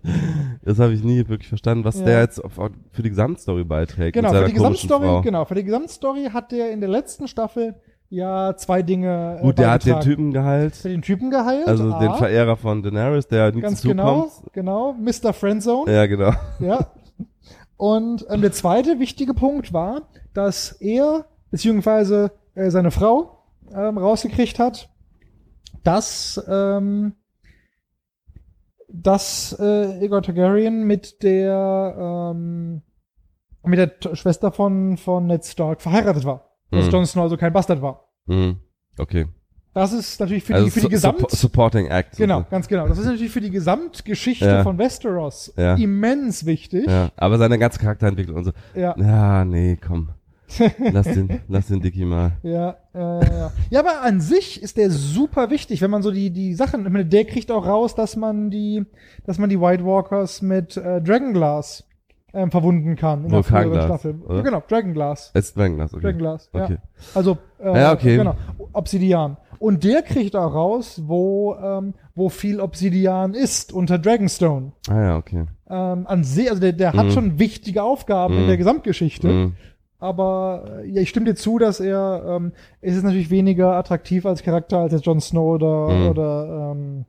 das 0.63 0.79
habe 0.79 0.93
ich 0.93 1.03
nie 1.03 1.27
wirklich 1.29 1.47
verstanden, 1.47 1.85
was 1.85 1.99
Ja. 1.99 2.05
der 2.05 2.19
jetzt 2.21 2.43
auf, 2.43 2.53
für 2.91 3.01
die 3.03 3.09
Gesamtstory 3.09 3.63
beiträgt. 3.63 4.13
genau, 4.15 4.31
für 4.33 4.45
die 4.45 4.53
Gesamtstory, 4.53 5.05
Frau. 5.05 5.21
genau, 5.21 5.45
für 5.45 5.55
die 5.55 5.63
Gesamtstory 5.63 6.29
hat 6.33 6.51
der 6.51 6.71
in 6.71 6.81
der 6.81 6.89
letzten 6.89 7.27
Staffel 7.27 7.75
ja 8.09 8.53
zwei 8.57 8.81
Dinge. 8.83 9.37
äh, 9.39 9.41
Gut, 9.41 9.57
der 9.57 9.71
hat 9.71 9.85
den. 9.85 9.99
Typen 10.01 10.31
geheilt, 10.33 10.83
den 10.83 11.01
Typen 11.01 11.31
geheilt. 11.31 11.67
also 11.67 11.91
A, 11.93 11.99
den 11.99 12.13
Verehrer 12.15 12.57
von 12.57 12.83
Daenerys, 12.83 13.27
der 13.27 13.51
nie 13.53 13.61
Ganz 13.61 13.81
genau, 13.81 14.21
kommt. 14.23 14.53
genau, 14.53 14.93
Mr. 14.93 15.33
Friendzone. 15.33 15.91
Ja, 15.91 16.05
genau. 16.05 16.31
Ja. 16.59 16.87
Und 17.77 18.25
ähm, 18.29 18.41
der 18.41 18.51
zweite 18.51 18.99
wichtige 18.99 19.33
Punkt 19.33 19.73
war, 19.73 20.03
dass 20.33 20.73
er 20.73 21.25
beziehungsweise 21.49 22.31
äh, 22.55 22.69
seine 22.69 22.91
Frau 22.91 23.39
ähm, 23.75 23.97
rausgekriegt 23.97 24.59
hat, 24.59 24.89
dass 25.83 26.43
ähm, 26.49 27.13
dass 28.89 29.55
äh, 29.59 29.99
Aegon 30.01 30.23
Targaryen 30.23 30.83
mit 30.85 31.23
der 31.23 32.31
ähm, 32.35 32.81
mit 33.63 33.79
der 33.79 34.15
Schwester 34.15 34.51
von 34.51 34.97
von 34.97 35.27
Ned 35.27 35.45
Stark 35.45 35.81
verheiratet 35.81 36.25
war. 36.25 36.49
Dass 36.69 36.85
Mhm. 36.87 36.91
Jon 36.91 37.05
Snow 37.05 37.23
also 37.23 37.37
kein 37.37 37.53
Bastard 37.53 37.81
war. 37.81 38.09
Mhm. 38.25 38.57
Okay. 38.97 39.27
Das 39.73 39.91
ist 39.91 40.19
natürlich 40.19 40.43
für 40.43 40.53
also 40.53 40.65
die 40.65 40.71
für 40.71 40.81
die 40.81 40.89
Gesamt 40.89 41.21
suppo- 41.21 41.35
Supporting 41.35 41.87
Act. 41.87 42.17
genau 42.17 42.43
ganz 42.51 42.67
genau. 42.67 42.87
Das 42.87 42.99
ist 42.99 43.05
natürlich 43.05 43.31
für 43.31 43.41
die 43.41 43.49
Gesamtgeschichte 43.49 44.45
Ja. 44.45 44.63
von 44.63 44.77
Westeros 44.77 45.51
Ja. 45.57 45.73
immens 45.75 46.45
wichtig. 46.45 46.85
Ja, 46.87 47.09
aber 47.15 47.39
seine 47.39 47.57
ganze 47.57 47.79
Charakterentwicklung 47.79 48.37
und 48.37 48.43
so. 48.43 48.51
ja. 48.75 48.95
Ja, 48.99 49.43
nee, 49.45 49.77
komm. 49.77 50.09
Lass 50.91 51.05
den, 51.07 51.41
lass 51.47 51.67
den 51.67 51.81
Dicky 51.81 52.05
mal. 52.05 52.33
Ja, 52.43 52.75
äh, 52.93 53.49
ja. 53.69 53.79
aber 53.79 54.01
an 54.03 54.21
sich 54.21 54.61
ist 54.61 54.77
der 54.77 54.89
super 54.91 55.49
wichtig, 55.49 55.81
wenn 55.81 55.91
man 55.91 56.01
so 56.03 56.11
die 56.11 56.29
die 56.31 56.53
Sachen, 56.53 56.85
ich 56.85 56.91
meine, 56.91 57.05
der 57.05 57.25
kriegt 57.25 57.51
auch 57.51 57.65
raus, 57.65 57.95
dass 57.95 58.15
man 58.15 58.49
die, 58.49 58.85
dass 59.25 59.37
man 59.39 59.49
die 59.49 59.59
White 59.59 59.85
Walkers 59.85 60.41
mit 60.41 60.77
äh, 60.77 61.01
Dragonglass 61.01 61.85
ähm, 62.33 62.49
verwunden 62.51 62.95
kann 62.95 63.25
in 63.25 63.31
der 63.31 63.43
früheren 63.43 63.81
Staffel. 63.81 64.15
oder? 64.25 64.37
Ja, 64.37 64.41
genau, 64.41 64.63
Dragonglass. 64.67 65.31
Ist 65.33 65.55
Dragonglass, 65.57 65.93
okay. 65.93 66.03
Dragonglass, 66.03 66.49
Okay. 66.53 66.73
ja. 66.73 66.79
Also 67.13 67.37
äh, 67.59 67.79
Ja, 67.79 67.93
okay. 67.93 68.17
genau, 68.17 68.35
Obsidian. 68.73 69.37
Und 69.59 69.83
der 69.85 70.01
kriegt 70.01 70.35
auch 70.35 70.53
raus, 70.53 71.01
wo 71.05 71.55
ähm, 71.55 71.93
wo 72.15 72.29
viel 72.29 72.59
Obsidian 72.59 73.33
ist 73.33 73.71
unter 73.71 73.97
Dragonstone. 73.97 74.73
Ah 74.89 75.01
ja, 75.01 75.17
okay. 75.17 75.45
Ähm, 75.69 76.05
an 76.05 76.23
sich, 76.23 76.49
also 76.49 76.59
der, 76.61 76.73
der 76.73 76.93
hat 76.93 77.05
Mhm. 77.05 77.11
schon 77.11 77.39
wichtige 77.39 77.81
Aufgaben 77.81 78.33
in 78.35 78.43
Mhm. 78.43 78.47
der 78.47 78.57
Gesamtgeschichte. 78.57 79.27
Mhm. 79.27 79.53
Aber 80.03 80.81
äh, 80.83 80.89
ja, 80.89 81.01
ich 81.01 81.09
stimme 81.09 81.25
dir 81.27 81.35
zu, 81.35 81.57
dass 81.59 81.79
er 81.79 82.23
ähm, 82.27 82.51
es 82.81 82.95
ist 82.95 83.03
natürlich 83.03 83.29
weniger 83.29 83.73
attraktiv 83.75 84.25
als 84.25 84.43
Charakter 84.43 84.79
als 84.79 84.91
jetzt 84.93 85.05
Jon 85.05 85.21
Snow 85.21 85.55
oder, 85.55 85.89
Mhm. 85.89 86.07
oder 86.09 86.71
ähm, 86.75 87.05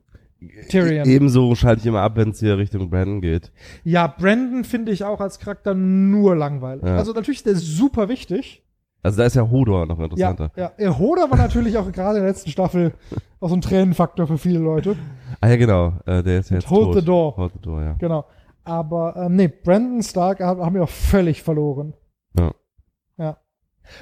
Tyrion. 0.69 1.05
E- 1.07 1.13
Ebenso 1.15 1.55
schalte 1.55 1.81
ich 1.81 1.87
immer 1.87 2.01
ab, 2.01 2.13
wenn 2.15 2.29
es 2.29 2.39
hier 2.39 2.57
Richtung 2.57 2.89
Brandon 2.89 3.19
geht. 3.21 3.51
Ja, 3.83 4.07
Brandon 4.07 4.63
finde 4.63 4.91
ich 4.91 5.03
auch 5.03 5.19
als 5.19 5.39
Charakter 5.39 5.73
nur 5.73 6.35
langweilig. 6.35 6.85
Ja. 6.85 6.95
Also 6.97 7.11
natürlich 7.13 7.39
ist 7.39 7.45
der 7.47 7.55
super 7.55 8.07
wichtig. 8.09 8.61
Also 9.03 9.17
da 9.19 9.25
ist 9.25 9.35
ja 9.35 9.47
Hodor 9.49 9.85
noch 9.85 9.99
interessanter. 9.99 10.51
ja. 10.55 10.71
ja. 10.79 10.97
Hoda 10.97 11.29
war 11.29 11.37
natürlich 11.37 11.77
auch 11.77 11.91
gerade 11.91 12.17
in 12.17 12.23
der 12.23 12.31
letzten 12.31 12.49
Staffel 12.49 12.93
auch 13.39 13.49
so 13.49 13.55
ein 13.55 13.61
Tränenfaktor 13.61 14.25
für 14.25 14.37
viele 14.37 14.59
Leute. 14.59 14.95
Ah 15.41 15.49
ja, 15.49 15.57
genau. 15.57 15.93
Äh, 16.05 16.23
der 16.23 16.39
ist 16.39 16.49
ja 16.49 16.57
jetzt 16.57 16.69
Hold 16.69 16.85
tot. 16.85 16.95
the 16.95 17.05
door. 17.05 17.35
Hold 17.37 17.53
the 17.53 17.59
door, 17.61 17.81
ja. 17.83 17.93
Genau. 17.99 18.25
Aber 18.63 19.15
ähm, 19.17 19.35
nee, 19.35 19.47
Brandon 19.47 20.01
Stark 20.01 20.39
hab- 20.39 20.59
haben 20.59 20.73
wir 20.75 20.83
auch 20.83 20.89
völlig 20.89 21.43
verloren. 21.43 21.93
Ja. 22.39 22.51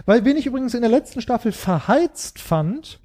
Weil, 0.05 0.25
wen 0.25 0.37
ich 0.37 0.45
übrigens 0.45 0.73
in 0.73 0.81
der 0.81 0.89
letzten 0.89 1.21
Staffel 1.21 1.51
verheizt 1.51 2.39
fand, 2.39 2.99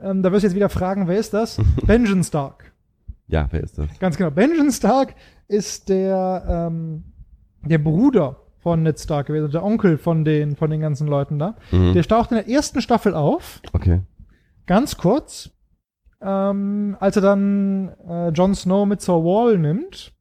ähm, 0.00 0.22
da 0.22 0.30
wirst 0.32 0.44
du 0.44 0.48
jetzt 0.48 0.56
wieder 0.56 0.68
fragen, 0.68 1.08
wer 1.08 1.18
ist 1.18 1.34
das? 1.34 1.58
Benjen 1.86 2.22
Stark. 2.24 2.72
Ja, 3.26 3.46
wer 3.50 3.62
ist 3.62 3.78
das? 3.78 3.86
Ganz 3.98 4.16
genau. 4.16 4.30
Benjen 4.30 4.70
Stark 4.72 5.14
ist 5.48 5.88
der, 5.88 6.68
ähm, 6.70 7.04
der 7.62 7.78
Bruder 7.78 8.36
von 8.60 8.82
Ned 8.82 8.98
Stark 8.98 9.26
gewesen, 9.26 9.50
der 9.50 9.64
Onkel 9.64 9.98
von 9.98 10.24
den, 10.24 10.56
von 10.56 10.70
den 10.70 10.80
ganzen 10.80 11.06
Leuten 11.06 11.38
da. 11.38 11.56
Mhm. 11.70 11.94
Der 11.94 12.02
taucht 12.04 12.30
in 12.32 12.36
der 12.38 12.48
ersten 12.48 12.80
Staffel 12.80 13.14
auf, 13.14 13.60
Okay. 13.72 14.00
ganz 14.66 14.96
kurz, 14.96 15.50
ähm, 16.20 16.96
als 16.98 17.16
er 17.16 17.22
dann 17.22 17.90
äh, 18.08 18.28
Jon 18.30 18.54
Snow 18.54 18.86
mit 18.86 19.00
zur 19.00 19.24
Wall 19.24 19.58
nimmt 19.58 20.12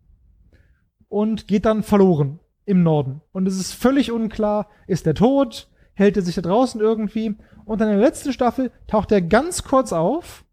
und 1.09 1.47
geht 1.47 1.65
dann 1.65 1.83
verloren 1.83 2.39
im 2.65 2.83
Norden. 2.83 3.21
Und 3.31 3.47
es 3.47 3.59
ist 3.59 3.73
völlig 3.73 4.11
unklar, 4.11 4.67
ist 4.87 5.07
er 5.07 5.13
tot, 5.15 5.69
hält 5.97 6.15
er 6.15 6.23
sich 6.23 6.35
da 6.35 6.41
draußen 6.41 6.79
irgendwie. 6.79 7.35
Und 7.65 7.81
dann 7.81 7.89
in 7.89 7.97
der 7.97 8.05
letzten 8.07 8.31
Staffel 8.31 8.71
taucht 8.87 9.11
er 9.11 9.21
ganz 9.21 9.63
kurz 9.63 9.91
auf, 9.91 10.45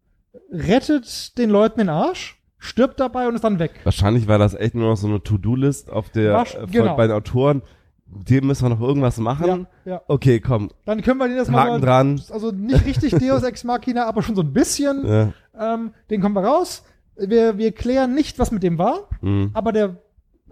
rettet 0.51 1.37
den 1.37 1.49
Leuten 1.49 1.79
den 1.79 1.89
Arsch, 1.89 2.41
stirbt 2.57 2.99
dabei 2.99 3.27
und 3.27 3.35
ist 3.35 3.43
dann 3.43 3.59
weg. 3.59 3.71
Wahrscheinlich 3.83 4.27
war 4.27 4.37
das 4.37 4.53
echt 4.53 4.75
nur 4.75 4.89
noch 4.89 4.97
so 4.97 5.07
eine 5.07 5.21
To-Do-List 5.21 5.89
auf 5.91 6.09
der 6.09 6.35
Wasch- 6.35 6.55
äh, 6.61 6.65
genau. 6.67 6.95
bei 6.95 7.07
den 7.07 7.15
Autoren. 7.15 7.61
Dem 8.07 8.47
müssen 8.47 8.65
wir 8.65 8.69
noch 8.69 8.81
irgendwas 8.81 9.17
machen. 9.17 9.67
Ja, 9.85 9.91
ja. 9.93 10.01
Okay, 10.07 10.39
komm, 10.39 10.69
Dann 10.85 11.01
können 11.01 11.17
wir 11.19 11.27
den 11.27 11.37
das 11.37 11.49
mal 11.49 11.63
Haken 11.63 11.79
so, 11.79 11.85
dran. 11.85 12.21
also 12.31 12.51
nicht 12.51 12.85
richtig 12.85 13.11
Deus 13.19 13.43
Ex 13.43 13.63
Machina, 13.63 14.05
aber 14.05 14.21
schon 14.21 14.35
so 14.35 14.41
ein 14.41 14.53
bisschen. 14.53 15.05
Ja. 15.05 15.73
Ähm, 15.73 15.91
den 16.09 16.21
kommen 16.21 16.35
wir 16.35 16.43
raus. 16.43 16.83
Wir, 17.17 17.57
wir 17.57 17.71
klären 17.71 18.13
nicht, 18.13 18.37
was 18.39 18.51
mit 18.51 18.61
dem 18.63 18.77
war, 18.77 19.09
Mhm. 19.21 19.51
aber 19.53 19.71
der 19.71 19.95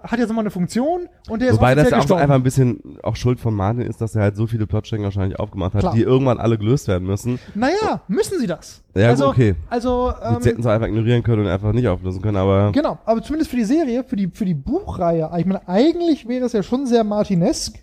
hat 0.04 0.20
jetzt 0.20 0.28
nochmal 0.28 0.43
eine 0.43 0.51
Funktion 0.51 1.08
und 1.30 1.41
der 1.41 1.49
ist 1.49 1.58
Wobei 1.58 1.76
das 1.76 1.89
ja 1.89 1.97
auch 1.97 2.12
einfach 2.12 2.36
ein 2.36 2.43
bisschen 2.43 2.97
auch 3.04 3.16
Schuld 3.16 3.39
von 3.39 3.54
Martin 3.54 3.82
ist, 3.84 4.01
dass 4.01 4.16
er 4.16 4.24
halt 4.24 4.36
so 4.36 4.47
viele 4.47 4.68
Plotstränge 4.68 5.06
wahrscheinlich 5.06 5.39
aufgemacht 5.39 5.74
hat, 5.74 5.82
Klar. 5.82 5.93
die 5.93 6.01
irgendwann 6.01 6.39
alle 6.39 6.58
gelöst 6.58 6.88
werden 6.88 7.08
müssen. 7.08 7.39
Naja, 7.56 8.01
müssen 8.08 8.39
sie 8.39 8.47
das. 8.47 8.84
Ja, 8.95 9.10
also, 9.10 9.30
okay. 9.30 9.56
Also, 9.70 10.14
Ähm, 10.22 10.41
sie 10.41 10.49
hätten 10.49 10.62
es 10.62 10.68
einfach 10.68 10.88
ignorieren 10.88 11.24
können 11.24 11.43
und 11.43 11.47
einfach 11.47 11.72
nicht 11.72 11.88
auflösen 11.88 12.22
können, 12.22 12.38
aber 12.38 12.72
genau, 12.74 12.99
aber 13.06 13.22
zumindest 13.22 13.49
für 13.49 13.58
die 13.58 13.64
Serie, 13.64 14.04
für 14.04 14.16
die, 14.16 14.28
für 14.28 14.45
die 14.45 14.54
Buchreihe, 14.54 15.32
ich 15.38 15.45
meine, 15.45 15.68
eigentlich 15.68 16.28
wäre 16.28 16.45
es 16.45 16.54
ja 16.54 16.64
schon 16.64 16.86
sehr 16.86 17.04
Martinesk, 17.04 17.80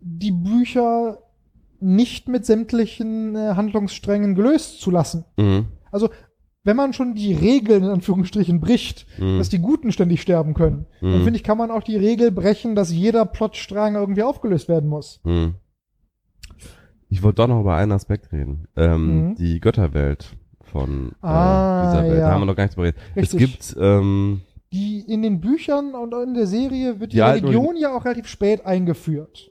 die 0.00 0.32
Bücher 0.32 1.18
nicht 1.78 2.28
mit 2.28 2.46
sämtlichen 2.46 3.36
äh, 3.36 3.54
Handlungssträngen 3.54 4.34
gelöst 4.34 4.80
zu 4.80 4.90
lassen. 4.90 5.24
mhm. 5.36 5.66
Also, 5.92 6.08
wenn 6.70 6.76
man 6.76 6.92
schon 6.92 7.14
die 7.16 7.34
Regeln 7.34 7.82
in 7.82 7.90
Anführungsstrichen 7.90 8.60
bricht, 8.60 9.04
Mhm. 9.18 9.38
dass 9.38 9.48
die 9.48 9.58
Guten 9.58 9.90
ständig 9.90 10.22
sterben 10.22 10.54
können, 10.54 10.86
dann 11.00 11.18
Mhm. 11.18 11.24
finde 11.24 11.36
ich, 11.36 11.42
kann 11.42 11.58
man 11.58 11.72
auch 11.72 11.82
die 11.82 11.96
Regel 11.96 12.30
brechen, 12.30 12.76
dass 12.76 12.92
jeder 12.92 13.26
Plotstrang 13.26 13.96
irgendwie 13.96 14.22
aufgelöst 14.22 14.68
werden 14.68 14.88
muss. 14.88 15.20
Mhm. 15.24 15.54
Ich 17.08 17.24
wollte 17.24 17.36
doch 17.42 17.48
noch 17.48 17.60
über 17.60 17.74
einen 17.74 17.90
Aspekt 17.90 18.30
reden. 18.30 18.68
Ähm, 18.76 19.30
Mhm. 19.30 19.34
Die 19.34 19.58
Götterwelt 19.58 20.36
von 20.62 21.08
äh, 21.22 21.26
Ah, 21.26 21.90
dieser 21.90 22.04
Welt. 22.04 22.18
ja. 22.20 22.28
Da 22.28 22.32
haben 22.34 22.42
wir 22.42 22.46
noch 22.46 22.54
gar 22.54 22.62
nichts 22.64 22.76
drüber 22.76 22.92
geredet. 22.92 23.02
Es 23.16 23.36
gibt 23.36 23.76
ähm, 23.80 24.42
Die 24.72 25.00
in 25.00 25.22
den 25.22 25.40
Büchern 25.40 25.94
und 25.96 26.14
in 26.14 26.34
der 26.34 26.46
Serie 26.46 27.00
wird 27.00 27.10
die, 27.12 27.16
Die 27.16 27.22
Religion 27.22 27.76
ja 27.76 27.92
auch 27.96 28.04
relativ 28.04 28.28
spät 28.28 28.64
eingeführt. 28.64 29.50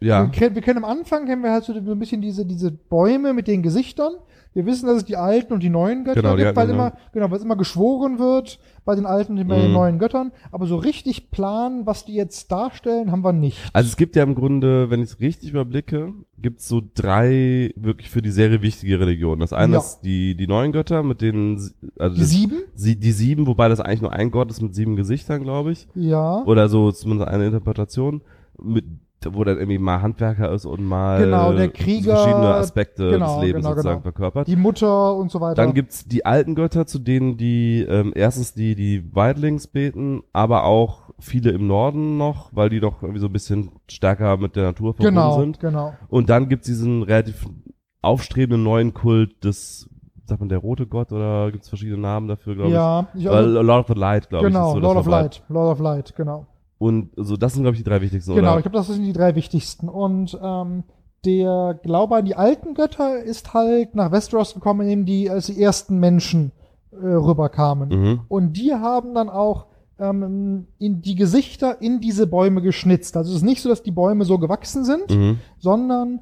ja, 0.00 0.24
Wir, 0.24 0.30
kennen, 0.30 0.54
wir 0.54 0.60
kennen 0.62 0.84
am 0.84 0.90
Anfang 0.90 1.24
kennen 1.24 1.42
wir 1.42 1.50
halt 1.52 1.64
so 1.64 1.72
ein 1.72 1.98
bisschen 1.98 2.20
diese, 2.20 2.44
diese 2.44 2.70
Bäume 2.70 3.32
mit 3.32 3.46
den 3.48 3.62
Gesichtern. 3.62 4.12
Wir 4.52 4.66
wissen, 4.66 4.86
dass 4.86 4.96
es 4.96 5.04
die 5.04 5.16
alten 5.16 5.52
und 5.52 5.62
die 5.62 5.70
neuen 5.70 6.02
Götter 6.04 6.22
Genau, 6.22 6.34
gibt, 6.34 6.46
alten 6.46 6.56
weil 6.56 6.68
und 6.68 6.74
immer, 6.74 6.92
genau, 7.12 7.30
weil 7.30 7.38
es 7.38 7.44
immer 7.44 7.56
geschworen 7.56 8.18
wird 8.18 8.58
bei 8.84 8.96
den 8.96 9.06
alten 9.06 9.38
und 9.38 9.46
bei 9.46 9.56
den 9.58 9.68
Mhm. 9.68 9.72
neuen 9.74 9.98
Göttern. 10.00 10.32
Aber 10.50 10.66
so 10.66 10.74
richtig 10.76 11.30
Plan, 11.30 11.86
was 11.86 12.04
die 12.04 12.14
jetzt 12.14 12.50
darstellen, 12.50 13.12
haben 13.12 13.22
wir 13.22 13.32
nicht. 13.32 13.58
Also 13.72 13.88
es 13.88 13.96
gibt 13.96 14.16
ja 14.16 14.24
im 14.24 14.34
Grunde, 14.34 14.90
wenn 14.90 15.00
ich 15.02 15.10
es 15.10 15.20
richtig 15.20 15.50
überblicke, 15.50 16.14
gibt 16.36 16.60
es 16.60 16.66
so 16.68 16.82
drei 16.94 17.72
wirklich 17.76 18.10
für 18.10 18.22
die 18.22 18.30
Serie 18.32 18.60
wichtige 18.60 18.98
Religionen. 18.98 19.40
Das 19.40 19.52
eine 19.52 19.74
Ja. 19.74 19.78
ist 19.78 20.00
die, 20.00 20.34
die 20.34 20.48
neuen 20.48 20.72
Götter, 20.72 21.02
mit 21.04 21.20
sie- 21.20 21.30
also 21.98 22.14
Die 22.16 22.20
das- 22.20 22.30
sieben? 22.30 22.56
sie, 22.74 22.96
die 22.96 23.12
sieben, 23.12 23.46
wobei 23.46 23.68
das 23.68 23.78
eigentlich 23.78 24.02
nur 24.02 24.12
ein 24.12 24.32
Gott 24.32 24.50
ist 24.50 24.60
mit 24.62 24.74
sieben 24.74 24.96
Gesichtern, 24.96 25.42
glaube 25.44 25.70
ich. 25.72 25.86
Ja. 25.94 26.42
Oder 26.44 26.68
so 26.68 26.90
zumindest 26.90 27.28
eine 27.30 27.46
Interpretation, 27.46 28.22
mit, 28.60 28.84
wo 29.32 29.44
dann 29.44 29.56
irgendwie 29.58 29.78
mal 29.78 30.00
Handwerker 30.02 30.50
ist 30.52 30.64
und 30.64 30.84
mal 30.84 31.22
Genau, 31.24 31.52
der 31.52 31.68
Krieger, 31.68 32.16
verschiedene 32.16 32.54
Aspekte 32.54 33.10
genau, 33.10 33.34
des 33.36 33.44
Lebens 33.46 33.64
genau, 33.64 33.74
sozusagen 33.76 33.96
genau. 33.96 34.02
verkörpert. 34.02 34.46
Die 34.48 34.56
Mutter 34.56 35.14
und 35.16 35.30
so 35.30 35.40
weiter. 35.40 35.56
Dann 35.56 35.74
gibt's 35.74 36.06
die 36.06 36.24
alten 36.24 36.54
Götter, 36.54 36.86
zu 36.86 36.98
denen 36.98 37.36
die 37.36 37.82
ähm, 37.88 38.12
erstens 38.14 38.54
die 38.54 38.74
die 38.74 39.14
Wildlings 39.14 39.66
beten, 39.66 40.22
aber 40.32 40.64
auch 40.64 41.10
viele 41.18 41.50
im 41.50 41.66
Norden 41.66 42.16
noch, 42.16 42.48
weil 42.54 42.70
die 42.70 42.80
doch 42.80 43.02
irgendwie 43.02 43.20
so 43.20 43.26
ein 43.26 43.32
bisschen 43.32 43.70
stärker 43.90 44.36
mit 44.38 44.56
der 44.56 44.62
Natur 44.64 44.94
verbunden 44.94 45.14
genau, 45.14 45.38
sind. 45.40 45.60
genau. 45.60 45.92
Und 46.08 46.30
dann 46.30 46.48
gibt's 46.48 46.66
diesen 46.66 47.02
relativ 47.02 47.46
aufstrebenden 48.02 48.62
neuen 48.62 48.94
Kult 48.94 49.44
des, 49.44 49.88
sagt 50.24 50.40
man 50.40 50.48
der 50.48 50.58
rote 50.58 50.86
Gott 50.86 51.12
oder 51.12 51.50
gibt's 51.52 51.68
verschiedene 51.68 51.98
Namen 52.00 52.28
dafür, 52.28 52.54
glaube 52.54 52.70
Ja, 52.70 53.06
ich, 53.14 53.26
Äh, 53.26 53.40
Lord 53.42 53.80
of 53.90 53.94
the 53.94 54.00
Light, 54.00 54.30
glaube 54.30 54.48
ich. 54.48 54.52
genau, 54.54 54.72
so 54.72 54.78
Lord 54.78 54.96
of. 54.96 55.06
Light, 55.06 55.42
Lord 55.48 55.72
of 55.72 55.80
Light, 55.80 56.14
genau. 56.16 56.46
Und 56.80 57.10
so, 57.14 57.36
das 57.36 57.52
sind, 57.52 57.62
glaube 57.62 57.76
ich, 57.76 57.82
die 57.84 57.88
drei 57.88 58.00
wichtigsten, 58.00 58.34
Genau, 58.34 58.48
oder? 58.52 58.58
ich 58.58 58.62
glaube, 58.64 58.78
das 58.78 58.86
sind 58.86 59.04
die 59.04 59.12
drei 59.12 59.34
wichtigsten. 59.34 59.86
Und 59.90 60.36
ähm, 60.42 60.84
der 61.26 61.78
Glaube 61.82 62.16
an 62.16 62.24
die 62.24 62.34
alten 62.36 62.72
Götter 62.72 63.22
ist 63.22 63.52
halt 63.52 63.94
nach 63.94 64.10
Westeros 64.10 64.54
gekommen, 64.54 64.80
indem 64.88 65.04
die 65.04 65.28
als 65.28 65.46
die 65.46 65.62
ersten 65.62 65.98
Menschen 66.00 66.52
äh, 66.92 66.96
rüberkamen. 66.96 67.88
Mhm. 67.90 68.20
Und 68.28 68.54
die 68.54 68.72
haben 68.72 69.14
dann 69.14 69.28
auch 69.28 69.66
ähm, 69.98 70.68
in 70.78 71.02
die 71.02 71.16
Gesichter 71.16 71.82
in 71.82 72.00
diese 72.00 72.26
Bäume 72.26 72.62
geschnitzt. 72.62 73.14
Also 73.14 73.30
es 73.30 73.36
ist 73.36 73.42
nicht 73.42 73.60
so, 73.60 73.68
dass 73.68 73.82
die 73.82 73.90
Bäume 73.90 74.24
so 74.24 74.38
gewachsen 74.38 74.82
sind, 74.86 75.10
Mhm. 75.10 75.38
sondern 75.58 76.20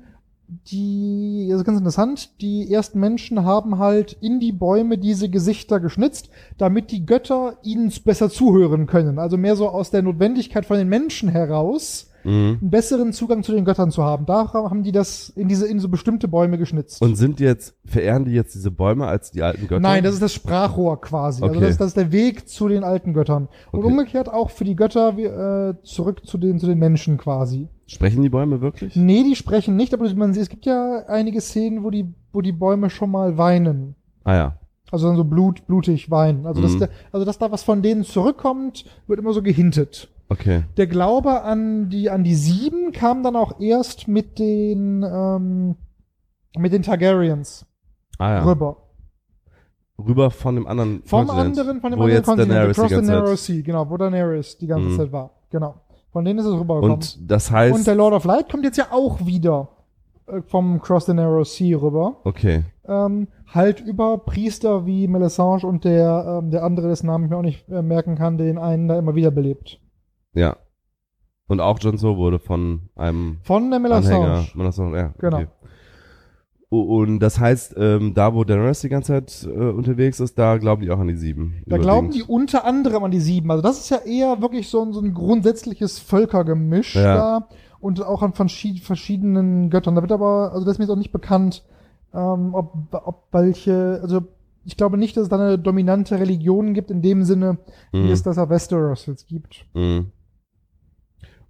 die, 0.48 1.48
das 1.50 1.60
ist 1.60 1.64
ganz 1.66 1.78
interessant, 1.78 2.40
die 2.40 2.72
ersten 2.72 2.98
Menschen 3.00 3.44
haben 3.44 3.78
halt 3.78 4.16
in 4.20 4.40
die 4.40 4.52
Bäume 4.52 4.98
diese 4.98 5.28
Gesichter 5.28 5.78
geschnitzt, 5.80 6.30
damit 6.56 6.90
die 6.90 7.04
Götter 7.06 7.58
ihnen 7.62 7.92
besser 8.04 8.30
zuhören 8.30 8.86
können. 8.86 9.18
Also 9.18 9.36
mehr 9.36 9.56
so 9.56 9.68
aus 9.68 9.90
der 9.90 10.02
Notwendigkeit 10.02 10.64
von 10.66 10.78
den 10.78 10.88
Menschen 10.88 11.28
heraus, 11.28 12.06
Mhm. 12.24 12.58
einen 12.60 12.70
besseren 12.70 13.12
Zugang 13.12 13.44
zu 13.44 13.52
den 13.52 13.64
Göttern 13.64 13.92
zu 13.92 14.02
haben. 14.02 14.26
Da 14.26 14.52
haben 14.52 14.82
die 14.82 14.90
das 14.90 15.28
in 15.30 15.46
diese, 15.46 15.68
in 15.68 15.78
so 15.78 15.88
bestimmte 15.88 16.26
Bäume 16.26 16.58
geschnitzt. 16.58 17.00
Und 17.00 17.14
sind 17.14 17.38
die 17.38 17.44
jetzt, 17.44 17.76
verehren 17.84 18.24
die 18.24 18.32
jetzt 18.32 18.56
diese 18.56 18.72
Bäume 18.72 19.06
als 19.06 19.30
die 19.30 19.40
alten 19.42 19.68
Götter? 19.68 19.80
Nein, 19.80 20.02
das 20.02 20.14
ist 20.14 20.22
das 20.22 20.34
Sprachrohr 20.34 21.00
quasi. 21.00 21.42
Also 21.42 21.54
Okay. 21.54 21.60
das 21.60 21.70
ist, 21.70 21.80
das 21.80 21.86
ist 21.88 21.96
der 21.96 22.10
Weg 22.10 22.48
zu 22.48 22.66
den 22.66 22.82
alten 22.82 23.14
Göttern. 23.14 23.48
Und 23.70 23.78
Okay. 23.80 23.88
umgekehrt 23.88 24.28
auch 24.28 24.50
für 24.50 24.64
die 24.64 24.74
Götter 24.74 25.16
äh, 25.16 25.74
zurück 25.84 26.26
zu 26.26 26.38
den, 26.38 26.58
zu 26.58 26.66
den 26.66 26.78
Menschen 26.80 27.18
quasi. 27.18 27.68
Sprechen 27.88 28.22
die 28.22 28.28
Bäume 28.28 28.60
wirklich? 28.60 28.94
Nee, 28.96 29.22
die 29.24 29.34
sprechen 29.34 29.74
nicht, 29.74 29.94
aber 29.94 30.12
man 30.14 30.34
sieht, 30.34 30.42
es 30.42 30.48
gibt 30.50 30.66
ja 30.66 31.04
einige 31.08 31.40
Szenen, 31.40 31.82
wo 31.82 31.90
die, 31.90 32.12
wo 32.32 32.42
die 32.42 32.52
Bäume 32.52 32.90
schon 32.90 33.10
mal 33.10 33.38
weinen. 33.38 33.94
Ah 34.24 34.34
ja. 34.34 34.58
Also 34.90 35.06
dann 35.08 35.16
so 35.16 35.24
blut, 35.24 35.66
blutig 35.66 36.10
weinen. 36.10 36.46
Also, 36.46 36.60
dass 36.62 36.74
Mhm. 36.74 36.78
der, 36.80 36.88
also 37.12 37.24
dass 37.26 37.38
da 37.38 37.50
was 37.50 37.62
von 37.62 37.82
denen 37.82 38.04
zurückkommt, 38.04 38.84
wird 39.06 39.18
immer 39.20 39.32
so 39.32 39.42
gehintet. 39.42 40.08
Okay. 40.28 40.64
Der 40.76 40.86
Glaube 40.86 41.42
an 41.42 41.88
die, 41.88 42.10
an 42.10 42.24
die 42.24 42.34
Sieben 42.34 42.92
kam 42.92 43.22
dann 43.22 43.36
auch 43.36 43.58
erst 43.60 44.06
mit 44.08 44.38
den, 44.38 45.02
ähm, 45.02 45.74
mit 46.58 46.72
den 46.74 46.82
Targaryens 46.82 47.64
Ah 48.18 48.30
ja. 48.34 48.44
rüber. 48.44 48.76
Rüber 49.98 50.30
von 50.30 50.54
dem 50.54 50.66
anderen 50.66 51.02
Vom 51.04 51.26
Kontinent, 51.26 51.58
anderen, 51.58 51.80
von 51.80 51.90
dem 51.90 51.98
wo 51.98 52.02
anderen 52.02 52.18
jetzt 52.18 52.26
Kontinent, 52.26 52.52
Daenerys 52.52 52.78
across 52.78 52.90
the 52.90 53.02
narrow 53.10 53.36
sea, 53.38 53.62
genau, 53.62 53.88
wo 53.90 53.96
Daenerys 53.96 54.56
die 54.58 54.66
ganze 54.66 54.88
Mhm. 54.90 54.96
Zeit 54.96 55.12
war. 55.12 55.30
Genau. 55.50 55.74
Von 56.18 56.24
denen 56.24 56.40
ist 56.40 56.46
es 56.46 56.54
rübergekommen. 56.54 56.94
Und 56.94 57.30
das 57.30 57.48
heißt, 57.52 57.72
Und 57.72 57.86
der 57.86 57.94
Lord 57.94 58.12
of 58.12 58.24
Light 58.24 58.50
kommt 58.50 58.64
jetzt 58.64 58.76
ja 58.76 58.86
auch 58.90 59.24
wieder 59.24 59.68
äh, 60.26 60.42
vom 60.42 60.82
Cross 60.82 61.06
the 61.06 61.14
Narrow 61.14 61.46
Sea 61.46 61.78
rüber. 61.78 62.16
okay. 62.24 62.64
Ähm, 62.88 63.28
halt 63.46 63.80
über 63.80 64.18
Priester 64.18 64.84
wie 64.84 65.06
Melisandre 65.06 65.68
und 65.68 65.84
der, 65.84 66.40
ähm, 66.42 66.50
der 66.50 66.64
andere, 66.64 66.88
dessen 66.88 67.06
Namen 67.06 67.24
ich 67.26 67.30
mir 67.30 67.36
auch 67.36 67.42
nicht 67.42 67.68
äh, 67.68 67.82
merken 67.82 68.16
kann, 68.16 68.36
den 68.36 68.58
einen 68.58 68.88
da 68.88 68.98
immer 68.98 69.14
wieder 69.14 69.30
belebt. 69.30 69.80
Ja. 70.34 70.56
Und 71.46 71.60
auch 71.60 71.78
Jon 71.78 71.96
Snow 71.98 72.16
wurde 72.16 72.40
von 72.40 72.88
einem 72.96 73.38
Von 73.44 73.70
der 73.70 73.78
Anhänger. 73.78 74.00
Melisandre. 74.00 74.46
Melisandre, 74.54 74.98
ja, 74.98 75.14
Genau. 75.18 75.36
Okay. 75.36 75.46
Und 76.70 77.20
das 77.20 77.40
heißt, 77.40 77.76
ähm, 77.78 78.12
da 78.12 78.34
wo 78.34 78.44
Daenerys 78.44 78.80
die 78.82 78.90
ganze 78.90 79.12
Zeit 79.12 79.48
äh, 79.50 79.70
unterwegs 79.70 80.20
ist, 80.20 80.38
da 80.38 80.58
glauben 80.58 80.82
die 80.82 80.90
auch 80.90 80.98
an 80.98 81.08
die 81.08 81.16
Sieben. 81.16 81.62
Da 81.66 81.78
glauben 81.78 82.10
die 82.10 82.22
unter 82.22 82.64
anderem 82.66 83.04
an 83.04 83.10
die 83.10 83.20
Sieben. 83.20 83.50
Also 83.50 83.62
das 83.62 83.78
ist 83.78 83.88
ja 83.88 83.98
eher 84.04 84.42
wirklich 84.42 84.68
so 84.68 84.82
ein, 84.82 84.92
so 84.92 85.00
ein 85.00 85.14
grundsätzliches 85.14 85.98
Völkergemisch 85.98 86.94
Ja. 86.94 87.14
da 87.14 87.48
und 87.80 88.04
auch 88.04 88.22
an 88.22 88.34
verschied 88.34 88.80
verschiedenen 88.80 89.70
Göttern. 89.70 89.94
Da 89.94 90.02
wird 90.02 90.12
aber, 90.12 90.52
also 90.52 90.66
das 90.66 90.72
ist 90.74 90.78
mir 90.78 90.84
jetzt 90.84 90.92
auch 90.92 90.96
nicht 90.98 91.12
bekannt, 91.12 91.64
ähm, 92.12 92.50
ob, 92.54 92.74
ob 92.92 93.28
welche, 93.32 94.00
also 94.02 94.20
ich 94.66 94.76
glaube 94.76 94.98
nicht, 94.98 95.16
dass 95.16 95.22
es 95.22 95.28
da 95.30 95.36
eine 95.36 95.58
dominante 95.58 96.20
Religion 96.20 96.74
gibt 96.74 96.90
in 96.90 97.00
dem 97.00 97.24
Sinne, 97.24 97.56
wie 97.92 98.00
Mhm. 98.02 98.10
es 98.10 98.22
das 98.22 98.36
auf 98.36 98.50
Westeros 98.50 99.06
jetzt 99.06 99.26
gibt. 99.26 99.64
Mhm. 99.72 100.12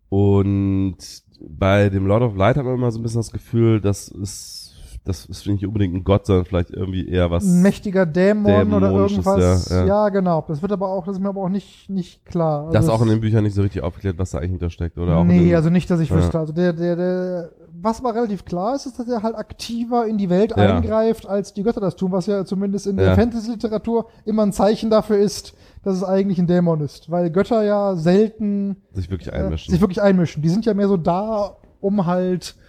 Und 0.08 0.96
bei 1.40 1.88
dem 1.88 2.06
Lord 2.06 2.22
of 2.22 2.36
Light 2.36 2.56
hat 2.56 2.64
man 2.64 2.74
immer 2.74 2.90
so 2.90 2.98
ein 2.98 3.02
bisschen 3.02 3.20
das 3.20 3.30
Gefühl, 3.32 3.80
das 3.80 4.08
ist, 4.08 4.67
das 5.08 5.24
ist 5.24 5.46
nicht 5.46 5.66
unbedingt 5.66 5.94
ein 5.94 6.04
Gott, 6.04 6.26
sondern 6.26 6.44
vielleicht 6.44 6.70
irgendwie 6.70 7.08
eher 7.08 7.30
was. 7.30 7.42
Ein 7.44 7.62
mächtiger 7.62 8.04
Dämon 8.04 8.72
oder 8.74 8.90
irgendwas. 8.90 9.70
ja, 9.70 9.78
Ja, 9.80 9.86
ja. 9.86 10.08
genau. 10.10 10.44
Das 10.46 10.60
wird 10.60 10.70
aber 10.70 10.88
auch, 10.90 11.06
das 11.06 11.16
ist 11.16 11.22
mir 11.22 11.30
aber 11.30 11.40
auch 11.40 11.48
nicht, 11.48 11.88
nicht 11.88 12.26
klar. 12.26 12.60
Also 12.66 12.72
das 12.72 12.84
ist 12.84 12.90
auch 12.90 13.00
in 13.00 13.08
den 13.08 13.20
Büchern 13.20 13.42
nicht 13.42 13.54
so 13.54 13.62
richtig 13.62 13.82
aufgeklärt, 13.82 14.18
was 14.18 14.30
da 14.30 14.38
eigentlich 14.38 14.50
hintersteckt, 14.50 14.98
oder? 14.98 15.16
Auch 15.16 15.24
nee, 15.24 15.46
den, 15.46 15.54
also 15.56 15.70
nicht, 15.70 15.90
dass 15.90 16.00
ich 16.00 16.10
Ja. 16.10 16.16
wüsste. 16.16 16.38
Also 16.38 16.52
der, 16.52 16.74
der, 16.74 16.94
der, 16.96 17.50
was 17.80 18.00
aber 18.00 18.14
relativ 18.14 18.44
klar 18.44 18.74
ist, 18.76 18.84
ist, 18.84 18.98
dass 18.98 19.08
er 19.08 19.22
halt 19.22 19.34
aktiver 19.34 20.06
in 20.06 20.18
die 20.18 20.28
Welt 20.28 20.52
eingreift, 20.52 21.26
als 21.26 21.54
die 21.54 21.62
Götter 21.62 21.80
das 21.80 21.96
tun, 21.96 22.12
was 22.12 22.26
ja 22.26 22.44
zumindest 22.44 22.86
in 22.86 22.96
der. 22.98 23.14
Fantasy-Literatur 23.14 24.06
immer 24.26 24.42
ein 24.42 24.52
Zeichen 24.52 24.90
dafür 24.90 25.16
ist, 25.18 25.54
dass 25.84 25.96
es 25.96 26.04
eigentlich 26.04 26.38
ein 26.38 26.46
Dämon 26.46 26.80
ist. 26.82 27.10
Weil 27.10 27.30
Götter 27.30 27.62
ja 27.62 27.96
selten 27.96 28.76
sich 28.92 29.10
wirklich 29.10 29.28
äh, 29.32 29.36
einmischen. 29.36 29.72
sich 29.72 29.80
wirklich 29.80 30.02
einmischen. 30.02 30.42
Die 30.42 30.48
sind 30.50 30.66
ja 30.66 30.74
mehr 30.74 30.88
so 30.88 30.96
da, 30.98 31.56
um 31.80 32.04
halt 32.04 32.56
äh, 32.56 32.67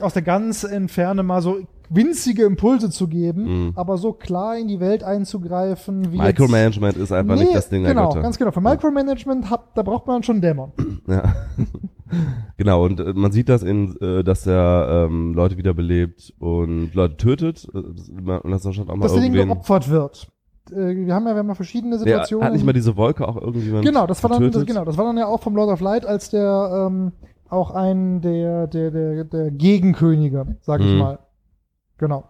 aus 0.00 0.12
der 0.14 0.22
ganz 0.22 0.64
Entferne 0.64 1.22
mal 1.22 1.40
so 1.42 1.58
winzige 1.88 2.44
Impulse 2.44 2.90
zu 2.90 3.06
geben, 3.06 3.44
Mhm. 3.66 3.72
aber 3.76 3.96
so 3.96 4.12
klar 4.12 4.56
in 4.58 4.66
die 4.66 4.80
Welt 4.80 5.04
einzugreifen, 5.04 6.12
wie 6.12 6.18
Micromanagement 6.18 6.96
ist 6.96 7.12
einfach 7.12 7.36
jetzt, 7.36 7.44
nicht 7.44 7.54
das 7.56 7.68
Ding 7.68 7.84
der 7.84 7.94
genau, 7.94 8.08
Götter. 8.08 8.22
ganz 8.22 8.38
genau. 8.38 8.50
Für 8.50 8.60
Micromanagement 8.60 9.48
hat, 9.50 9.66
da 9.76 9.82
braucht 9.82 10.06
man 10.06 10.22
schon 10.22 10.40
Dämon. 10.40 10.72
Ja. 11.06 11.22
genau, 12.56 12.84
und 12.84 13.00
äh, 13.00 13.12
man 13.14 13.32
sieht 13.32 13.48
das 13.48 13.62
in, 13.62 13.96
äh, 14.00 14.22
dass 14.24 14.46
er 14.46 15.06
ähm, 15.08 15.34
Leute 15.34 15.56
wiederbelebt 15.56 16.34
und 16.38 16.94
Leute 16.94 17.16
tötet. 17.16 17.68
Äh, 17.74 17.82
das- 17.94 18.08
Und 18.08 18.50
das 18.50 18.64
ist 18.64 18.78
auch 18.80 18.86
mal 18.96 19.00
Dass 19.00 19.12
der 19.14 19.22
Ding 19.22 19.32
geopfert 19.32 19.88
wird. 19.90 20.28
Äh, 20.70 20.74
Wir 21.06 21.14
haben 21.14 21.26
ja, 21.26 21.34
wir 21.34 21.38
haben 21.38 21.48
ja 21.48 21.54
verschiedene 21.54 21.92
Der 21.92 21.98
Situationen. 22.00 22.44
hat 22.44 22.52
nicht 22.52 22.64
mal 22.64 22.72
diese 22.72 22.96
Wolke 22.96 23.26
auch 23.26 23.36
irgendjemand 23.40 23.84
Genau, 23.84 24.06
das 24.06 24.22
war 24.22 24.30
dann, 24.30 24.50
das, 24.50 24.66
genau, 24.66 24.84
das 24.84 24.96
war 24.98 25.04
dann 25.04 25.16
ja 25.18 25.26
auch 25.26 25.40
vom 25.40 25.54
Lord 25.54 25.70
of 25.70 25.80
Light, 25.80 26.04
als 26.06 26.30
der 26.30 26.88
ähm, 26.90 27.12
auch 27.50 27.70
einen 27.70 28.20
der, 28.20 28.66
der, 28.66 28.90
der, 28.90 29.24
der 29.24 29.50
Gegenkönige, 29.50 30.56
sag 30.62 30.80
ich 30.80 30.92
Mhm. 30.92 30.98
mal. 30.98 31.18
Genau. 31.98 32.28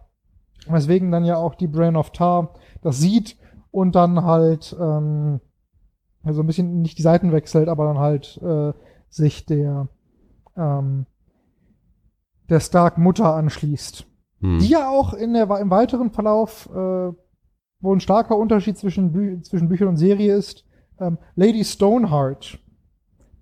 Weswegen 0.69 1.11
dann 1.11 1.25
ja 1.25 1.37
auch 1.37 1.55
die 1.55 1.69
Brain 1.69 1.97
of 1.97 2.11
Tar 2.11 2.55
das 2.83 2.99
sieht 2.99 3.37
und 3.71 3.95
dann 3.95 4.25
halt 4.25 4.77
ähm, 4.81 5.41
also 6.23 6.41
ein 6.43 6.47
bisschen 6.47 6.83
nicht 6.83 6.99
die 6.99 7.03
Seiten 7.03 7.33
wechselt, 7.33 7.69
aber 7.69 7.85
dann 7.85 7.99
halt 7.99 8.41
äh, 8.43 8.73
sich 9.09 9.47
der 9.47 9.89
ähm, 10.57 11.07
der 12.49 12.61
Stark 12.61 12.99
Mutter 12.99 13.35
anschließt 13.35 14.07
Hm. 14.41 14.59
die 14.59 14.69
ja 14.69 14.91
auch 14.91 15.15
in 15.15 15.33
der, 15.33 15.49
im 15.59 15.71
weiteren 15.71 16.11
Verlauf, 16.11 16.69
äh, 16.71 17.13
wo 17.81 17.95
ein 17.95 18.01
starker 18.01 18.37
Unterschied 18.37 18.77
zwischen, 18.77 19.13
Bü 19.13 19.41
zwischen 19.41 19.69
Büchern 19.69 19.89
und 19.89 19.97
Serie 19.97 20.35
ist, 20.35 20.65
ähm, 21.01 21.17
Lady 21.37 21.65
Stoneheart, 21.65 22.59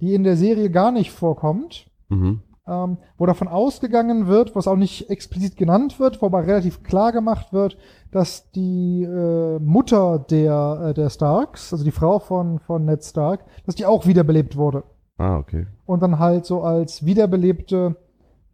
die 0.00 0.14
in 0.14 0.24
der 0.24 0.36
Serie 0.36 0.70
gar 0.70 0.92
nicht 0.92 1.10
vorkommt, 1.12 1.86
Mhm. 2.08 2.40
ähm, 2.66 2.98
wo 3.18 3.26
davon 3.26 3.48
ausgegangen 3.48 4.26
wird, 4.26 4.54
was 4.54 4.68
auch 4.68 4.76
nicht 4.76 5.08
explizit 5.10 5.56
genannt 5.56 5.98
wird, 6.00 6.20
wo 6.22 6.26
aber 6.26 6.46
relativ 6.46 6.82
klar 6.82 7.12
gemacht 7.12 7.52
wird, 7.52 7.76
dass 8.10 8.50
die 8.52 9.02
äh, 9.02 9.58
Mutter 9.58 10.18
der, 10.18 10.86
äh, 10.90 10.94
der 10.94 11.10
Starks, 11.10 11.72
also 11.72 11.84
die 11.84 11.90
Frau 11.90 12.18
von, 12.18 12.58
von 12.60 12.84
Ned 12.84 13.02
Stark, 13.04 13.44
dass 13.66 13.74
die 13.74 13.86
auch 13.86 14.06
wiederbelebt 14.06 14.56
wurde 14.56 14.84
Ah, 15.18 15.38
okay. 15.38 15.66
und 15.86 16.02
dann 16.02 16.18
halt 16.18 16.44
so 16.44 16.62
als 16.62 17.04
Wiederbelebte 17.04 17.96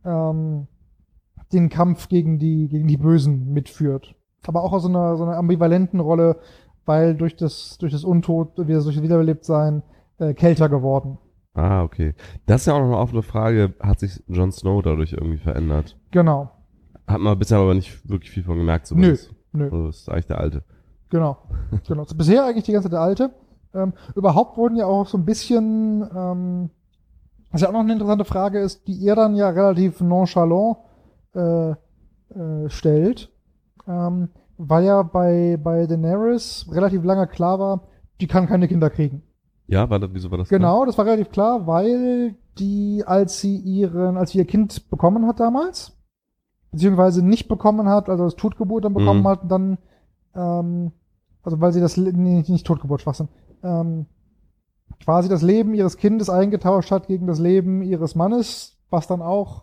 ähm, 0.04 0.66
den 1.52 1.68
Kampf 1.68 2.08
gegen 2.08 2.38
die, 2.38 2.68
gegen 2.68 2.86
die 2.88 2.96
Bösen 2.96 3.52
mitführt. 3.52 4.14
Aber 4.46 4.62
auch 4.62 4.72
aus 4.72 4.82
so 4.84 4.88
einer, 4.88 5.16
so 5.16 5.24
einer 5.24 5.36
ambivalenten 5.36 6.00
Rolle, 6.00 6.36
weil 6.86 7.14
durch 7.14 7.36
das, 7.36 7.76
durch 7.78 7.92
das 7.92 8.04
Untod, 8.04 8.56
durch 8.56 8.68
das 8.68 9.02
Wiederbelebtsein 9.02 9.82
äh, 10.18 10.32
kälter 10.34 10.68
geworden. 10.68 11.18
Ah, 11.60 11.82
okay. 11.82 12.14
Das 12.46 12.62
ist 12.62 12.66
ja 12.66 12.72
auch 12.72 12.78
noch 12.78 12.86
eine 12.86 12.96
offene 12.96 13.22
Frage. 13.22 13.74
Hat 13.80 14.00
sich 14.00 14.22
Jon 14.28 14.50
Snow 14.50 14.80
dadurch 14.80 15.12
irgendwie 15.12 15.36
verändert? 15.36 15.94
Genau. 16.10 16.50
Hat 17.06 17.20
man 17.20 17.38
bisher 17.38 17.58
aber 17.58 17.74
nicht 17.74 18.08
wirklich 18.08 18.30
viel 18.30 18.44
von 18.44 18.56
gemerkt. 18.56 18.84
Nö, 18.84 18.88
zumindest. 18.88 19.34
nö. 19.52 19.64
Also, 19.64 19.86
das 19.88 19.96
ist 19.98 20.08
eigentlich 20.08 20.26
der 20.26 20.38
Alte. 20.38 20.64
Genau. 21.10 21.36
genau. 21.86 22.06
Bisher 22.16 22.46
eigentlich 22.46 22.64
die 22.64 22.72
ganze 22.72 22.86
Zeit 22.86 22.94
der 22.94 23.02
alte. 23.02 23.30
Ähm, 23.74 23.92
überhaupt 24.14 24.56
wurden 24.56 24.76
ja 24.76 24.86
auch 24.86 25.06
so 25.06 25.18
ein 25.18 25.26
bisschen, 25.26 26.02
ähm, 26.16 26.70
was 27.50 27.60
ja 27.60 27.68
auch 27.68 27.72
noch 27.72 27.80
eine 27.80 27.92
interessante 27.92 28.24
Frage 28.24 28.60
ist, 28.60 28.88
die 28.88 28.94
ihr 28.94 29.14
dann 29.14 29.36
ja 29.36 29.50
relativ 29.50 30.00
nonchalant 30.00 30.78
äh, 31.34 31.70
äh, 31.72 31.76
stellt, 32.68 33.30
ähm, 33.86 34.30
weil 34.56 34.84
ja 34.84 35.02
bei, 35.02 35.58
bei 35.62 35.86
Daenerys 35.86 36.66
relativ 36.72 37.04
lange 37.04 37.26
klar 37.26 37.58
war, 37.58 37.82
die 38.20 38.26
kann 38.26 38.46
keine 38.46 38.66
Kinder 38.66 38.88
kriegen. 38.88 39.22
Ja, 39.70 39.88
war 39.88 40.00
das, 40.00 40.10
wieso 40.12 40.30
war 40.30 40.38
das? 40.38 40.48
klar? 40.48 40.58
Genau, 40.58 40.84
das 40.84 40.98
war 40.98 41.06
relativ 41.06 41.30
klar, 41.30 41.66
weil 41.66 42.34
die, 42.58 43.04
als 43.06 43.40
sie 43.40 43.56
ihren, 43.56 44.16
als 44.16 44.32
sie 44.32 44.38
ihr 44.38 44.44
Kind 44.44 44.90
bekommen 44.90 45.26
hat 45.26 45.38
damals, 45.38 45.92
beziehungsweise 46.72 47.24
nicht 47.24 47.46
bekommen 47.48 47.88
hat, 47.88 48.08
also 48.08 48.24
das 48.24 48.34
Totgeburt 48.36 48.84
dann 48.84 48.94
bekommen 48.94 49.20
Mhm. 49.22 49.28
hat, 49.28 49.50
dann, 49.50 49.78
ähm, 50.34 50.92
also 51.42 51.60
weil 51.60 51.72
sie 51.72 51.80
das, 51.80 51.96
nee, 51.96 52.44
nicht 52.46 52.66
Totgeburt, 52.66 53.00
Schwachsinn, 53.00 53.28
ähm, 53.62 54.06
quasi 55.04 55.28
das 55.28 55.42
Leben 55.42 55.72
ihres 55.74 55.96
Kindes 55.96 56.28
eingetauscht 56.28 56.90
hat 56.90 57.06
gegen 57.06 57.26
das 57.28 57.38
Leben 57.38 57.80
ihres 57.82 58.14
Mannes, 58.16 58.76
was 58.90 59.06
dann 59.06 59.22
auch 59.22 59.62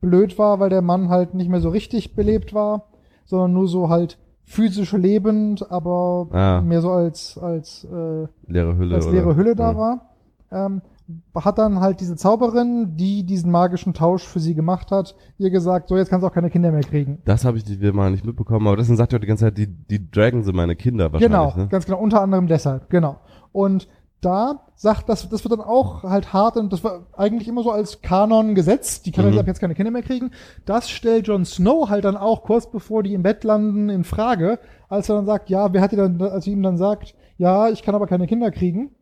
blöd 0.00 0.38
war, 0.38 0.60
weil 0.60 0.70
der 0.70 0.82
Mann 0.82 1.10
halt 1.10 1.34
nicht 1.34 1.48
mehr 1.50 1.60
so 1.60 1.68
richtig 1.68 2.16
belebt 2.16 2.54
war, 2.54 2.88
sondern 3.26 3.52
nur 3.52 3.68
so 3.68 3.88
halt 3.90 4.18
physisch 4.44 4.92
lebend, 4.92 5.70
aber 5.70 6.26
Ah. 6.32 6.60
mehr 6.60 6.80
so 6.80 6.90
als, 6.90 7.38
als, 7.38 7.84
äh, 7.84 8.26
Leere 8.46 8.76
Hülle. 8.76 8.96
als 8.96 9.10
leere 9.10 9.36
Hülle 9.36 9.54
da 9.54 9.72
ja. 9.72 9.76
war, 9.78 10.00
ähm, 10.50 10.82
hat 11.34 11.58
dann 11.58 11.80
halt 11.80 12.00
diese 12.00 12.16
Zauberin, 12.16 12.96
die 12.96 13.24
diesen 13.24 13.50
magischen 13.50 13.92
Tausch 13.92 14.26
für 14.26 14.40
sie 14.40 14.54
gemacht 14.54 14.90
hat, 14.90 15.14
ihr 15.38 15.50
gesagt, 15.50 15.88
so 15.88 15.96
jetzt 15.96 16.08
kannst 16.08 16.22
du 16.22 16.28
auch 16.28 16.32
keine 16.32 16.48
Kinder 16.50 16.70
mehr 16.72 16.82
kriegen. 16.82 17.18
Das 17.24 17.44
habe 17.44 17.58
ich 17.58 17.64
die 17.64 17.76
mal 17.92 18.10
nicht 18.10 18.24
mitbekommen, 18.24 18.66
aber 18.66 18.76
deswegen 18.76 18.96
sagt 18.96 19.12
ihr 19.12 19.18
die 19.18 19.26
ganze 19.26 19.44
Zeit, 19.46 19.58
die, 19.58 19.66
die 19.66 20.10
Dragon 20.10 20.42
sind 20.42 20.54
meine 20.56 20.76
Kinder 20.76 21.12
wahrscheinlich. 21.12 21.30
Genau, 21.52 21.54
Ne? 21.56 21.68
ganz 21.68 21.84
genau, 21.86 21.98
unter 21.98 22.22
anderem 22.22 22.46
deshalb, 22.46 22.88
genau. 22.88 23.18
Und 23.52 23.88
da 24.24 24.60
sagt 24.74 25.08
das, 25.08 25.28
das 25.28 25.44
wird 25.44 25.52
dann 25.52 25.60
auch 25.60 26.02
halt 26.02 26.32
hart 26.32 26.56
und 26.56 26.72
das 26.72 26.82
war 26.82 27.06
eigentlich 27.16 27.48
immer 27.48 27.62
so 27.62 27.70
als 27.70 28.02
Kanon 28.02 28.54
gesetzt, 28.54 29.06
die 29.06 29.12
kann 29.12 29.26
Mhm. 29.26 29.32
mhm. 29.32 29.46
jetzt 29.46 29.60
keine 29.60 29.74
Kinder 29.74 29.90
mehr 29.90 30.02
kriegen. 30.02 30.30
Das 30.64 30.88
stellt 30.88 31.26
Jon 31.26 31.44
Snow 31.44 31.88
halt 31.88 32.04
dann 32.04 32.16
auch 32.16 32.42
kurz 32.42 32.70
bevor 32.70 33.02
die 33.02 33.14
im 33.14 33.22
Bett 33.22 33.44
landen 33.44 33.88
in 33.88 34.04
Frage, 34.04 34.58
als 34.88 35.08
er 35.08 35.16
dann 35.16 35.26
sagt, 35.26 35.50
ja, 35.50 35.72
wer 35.72 35.80
hat 35.80 35.92
dir 35.92 35.96
dann, 35.96 36.20
als 36.20 36.44
sie 36.44 36.52
ihm 36.52 36.62
dann 36.62 36.78
sagt, 36.78 37.14
ja, 37.38 37.68
ich 37.68 37.82
kann 37.82 37.94
aber 37.94 38.06
keine 38.06 38.26
Kinder 38.26 38.50
kriegen. 38.50 38.92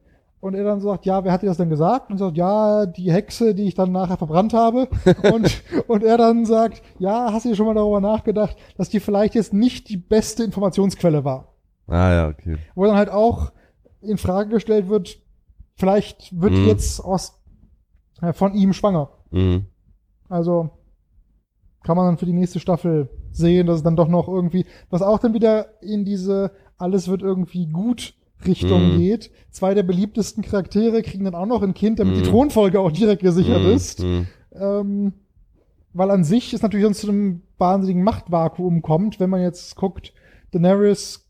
Und 0.40 0.54
er 0.54 0.64
dann 0.64 0.80
sagt, 0.80 1.04
ja, 1.04 1.22
wer 1.22 1.32
hat 1.32 1.42
dir 1.42 1.48
das 1.48 1.58
denn 1.58 1.68
gesagt? 1.68 2.10
Und 2.10 2.16
sagt, 2.16 2.36
ja, 2.38 2.86
die 2.86 3.12
Hexe, 3.12 3.54
die 3.54 3.64
ich 3.64 3.74
dann 3.74 3.92
nachher 3.92 4.16
verbrannt 4.16 4.54
habe. 4.54 4.88
und, 5.34 5.62
und 5.86 6.02
er 6.02 6.16
dann 6.16 6.46
sagt, 6.46 6.82
ja, 6.98 7.30
hast 7.30 7.44
du 7.44 7.50
dir 7.50 7.56
schon 7.56 7.66
mal 7.66 7.74
darüber 7.74 8.00
nachgedacht, 8.00 8.56
dass 8.78 8.88
die 8.88 9.00
vielleicht 9.00 9.34
jetzt 9.34 9.52
nicht 9.52 9.90
die 9.90 9.98
beste 9.98 10.42
Informationsquelle 10.42 11.24
war? 11.24 11.48
Ah 11.88 12.12
ja, 12.12 12.28
okay. 12.28 12.56
wo 12.74 12.86
dann 12.86 12.96
halt 12.96 13.10
auch 13.10 13.52
in 14.03 14.16
Frage 14.18 14.51
gestellt 14.51 14.88
wird, 14.88 15.18
vielleicht 15.74 16.40
wird 16.40 16.53
Mhm. 16.53 16.66
jetzt 16.66 17.01
aus 17.01 17.40
äh, 18.22 18.32
von 18.32 18.55
ihm 18.55 18.72
schwanger. 18.72 19.11
Mhm. 19.30 19.66
Also 20.28 20.70
kann 21.82 21.96
man 21.96 22.07
dann 22.07 22.18
für 22.18 22.26
die 22.26 22.32
nächste 22.34 22.61
Staffel 22.61 23.09
sehen, 23.32 23.66
dass 23.66 23.76
es 23.76 23.82
dann 23.82 23.96
doch 23.96 24.09
noch 24.09 24.28
irgendwie, 24.28 24.66
was 24.90 25.03
auch 25.03 25.18
dann 25.18 25.34
wieder 25.34 25.82
in 25.82 26.05
diese 26.05 26.53
alles 26.76 27.09
wird 27.09 27.22
irgendwie 27.22 27.66
gut 27.66 28.14
Richtung 28.46 28.94
Mhm. 28.94 28.98
geht. 28.98 29.30
Zwei 29.51 29.74
der 29.74 29.82
beliebtesten 29.82 30.42
Charaktere 30.42 31.03
kriegen 31.03 31.24
dann 31.24 31.34
auch 31.34 31.46
noch 31.46 31.62
ein 31.62 31.74
Kind, 31.74 31.98
damit 31.98 32.16
die 32.16 32.20
Mhm. 32.20 32.24
Thronfolge 32.32 32.80
auch 32.80 32.90
direkt 32.92 33.22
gesichert 33.22 33.62
Mhm. 33.62 33.70
ist. 33.70 34.03
Mhm. 34.03 34.26
Ähm, 34.53 35.12
weil 35.92 36.11
an 36.11 36.24
sich 36.24 36.53
ist 36.55 36.62
natürlich 36.62 36.84
sonst 36.84 37.01
zu 37.01 37.09
einem 37.09 37.42
wahnsinnigen 37.59 38.03
Machtvakuum 38.05 38.80
kommt, 38.82 39.18
wenn 39.20 39.30
man 39.30 39.42
jetzt 39.42 39.76
guckt, 39.76 40.12
Daenerys 40.53 41.26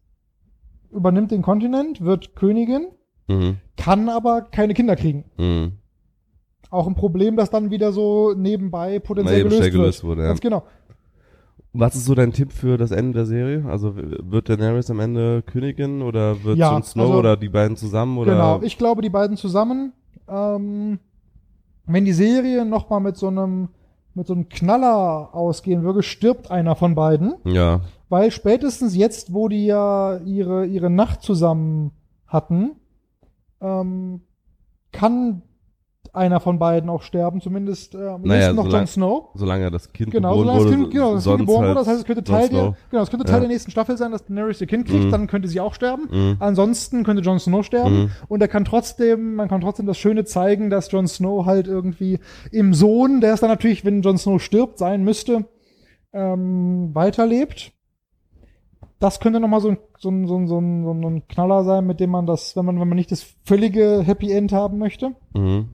übernimmt 0.92 1.30
den 1.30 1.42
Kontinent, 1.42 2.00
wird 2.02 2.34
Königin, 2.36 2.88
Mhm. 3.28 3.56
kann 3.76 4.08
aber 4.08 4.42
keine 4.42 4.74
Kinder 4.74 4.96
kriegen. 4.96 5.24
Mhm. 5.38 5.72
Auch 6.70 6.86
ein 6.86 6.94
Problem, 6.94 7.36
das 7.36 7.50
dann 7.50 7.70
wieder 7.70 7.92
so 7.92 8.32
nebenbei 8.36 8.98
potenziell 9.00 9.44
gelöst, 9.44 9.70
gelöst 9.70 10.02
wird. 10.04 10.10
wurde, 10.10 10.22
ja. 10.22 10.28
Ganz 10.28 10.40
genau. 10.40 10.64
Was 11.72 11.94
ist 11.94 12.04
so 12.06 12.14
dein 12.16 12.32
Tipp 12.32 12.52
für 12.52 12.76
das 12.76 12.90
Ende 12.90 13.12
der 13.18 13.26
Serie? 13.26 13.64
Also 13.66 13.94
wird 13.96 14.48
Daenerys 14.48 14.90
am 14.90 14.98
Ende 14.98 15.42
Königin 15.42 16.02
oder 16.02 16.42
wird 16.42 16.58
Ja, 16.58 16.72
Jon 16.72 16.82
Snow 16.82 17.06
also- 17.06 17.18
oder 17.20 17.36
die 17.36 17.48
beiden 17.48 17.76
zusammen 17.76 18.18
oder? 18.18 18.32
Genau. 18.32 18.60
Ich 18.62 18.76
glaube, 18.76 19.02
die 19.02 19.10
beiden 19.10 19.36
zusammen, 19.36 19.92
ähm, 20.28 20.98
wenn 21.86 22.04
die 22.04 22.12
Serie 22.12 22.64
noch 22.64 22.90
mal 22.90 22.98
mit 23.00 23.16
so 23.16 23.28
einem 23.28 23.68
mit 24.14 24.26
so 24.26 24.34
einem 24.34 24.48
Knaller 24.48 25.34
ausgehen 25.34 25.82
würde, 25.82 26.02
stirbt 26.02 26.50
einer 26.50 26.76
von 26.76 26.94
beiden. 26.94 27.34
ja. 27.44 27.80
Weil 28.08 28.32
spätestens 28.32 28.96
jetzt, 28.96 29.32
wo 29.32 29.48
die 29.48 29.66
ja 29.66 30.16
ihre, 30.24 30.66
ihre 30.66 30.90
Nacht 30.90 31.22
zusammen 31.22 31.92
hatten, 32.26 32.72
ähm, 33.60 34.22
kann 34.90 35.42
einer 36.12 36.40
von 36.40 36.58
beiden 36.58 36.90
auch 36.90 37.02
sterben, 37.02 37.40
zumindest 37.40 37.94
äh, 37.94 38.16
Naja, 38.22 38.52
noch 38.52 38.64
solang- 38.64 38.80
Jon 38.80 38.86
Snow. 38.86 39.28
Solange 39.34 39.70
das 39.70 39.92
Kind 39.92 40.10
Genau, 40.10 40.36
geboren 40.38 40.58
wurde, 40.58 40.70
Kind, 40.70 40.90
genau, 40.90 41.14
das 41.14 41.24
Kind 41.24 41.38
geboren 41.38 41.58
halt 41.60 41.68
wurde, 41.68 41.78
das 41.80 41.86
heißt, 41.88 41.98
es 42.00 42.04
könnte 42.04 42.24
Teil 42.24 42.48
der, 42.48 42.74
genau, 42.90 43.02
es 43.02 43.10
könnte 43.10 43.24
Teil 43.26 43.34
Ja. 43.36 43.40
der 43.40 43.48
nächsten 43.48 43.70
Staffel 43.70 43.96
sein, 43.96 44.10
dass 44.10 44.24
Daenerys 44.26 44.60
ihr 44.60 44.66
Kind 44.66 44.86
kriegt, 44.86 45.04
Mhm. 45.04 45.10
dann 45.10 45.26
könnte 45.26 45.48
sie 45.48 45.60
auch 45.60 45.74
sterben. 45.74 46.08
Mhm. 46.10 46.36
Ansonsten 46.40 47.04
könnte 47.04 47.22
Jon 47.22 47.38
Snow 47.38 47.64
sterben 47.64 48.02
Mhm. 48.04 48.10
und 48.28 48.40
er 48.40 48.48
kann 48.48 48.64
trotzdem, 48.64 49.34
man 49.36 49.48
kann 49.48 49.60
trotzdem 49.60 49.86
das 49.86 49.98
Schöne 49.98 50.24
zeigen, 50.24 50.68
dass 50.70 50.90
Jon 50.90 51.06
Snow 51.06 51.46
halt 51.46 51.66
irgendwie 51.68 52.18
im 52.50 52.74
Sohn, 52.74 53.20
der 53.20 53.34
es 53.34 53.40
dann 53.40 53.50
natürlich, 53.50 53.84
wenn 53.84 54.02
Jon 54.02 54.18
Snow 54.18 54.40
stirbt, 54.42 54.78
sein 54.78 55.04
müsste, 55.04 55.44
ähm, 56.12 56.90
weiterlebt. 56.94 57.72
Das 58.98 59.18
könnte 59.20 59.40
nochmal 59.40 59.60
so 59.60 59.68
ein, 59.70 59.78
so, 59.98 60.10
ein, 60.10 60.26
so, 60.26 60.36
ein, 60.36 60.46
so, 60.48 60.58
ein, 60.58 60.84
so 60.84 60.90
ein 61.08 61.26
Knaller 61.28 61.64
sein, 61.64 61.86
mit 61.86 62.00
dem 62.00 62.10
man 62.10 62.26
das, 62.26 62.54
wenn 62.56 62.66
man, 62.66 62.78
wenn 62.80 62.88
man 62.88 62.96
nicht 62.96 63.10
das 63.10 63.24
völlige 63.44 64.02
Happy 64.04 64.30
End 64.30 64.52
haben 64.52 64.76
möchte. 64.78 65.12
Mhm. 65.34 65.70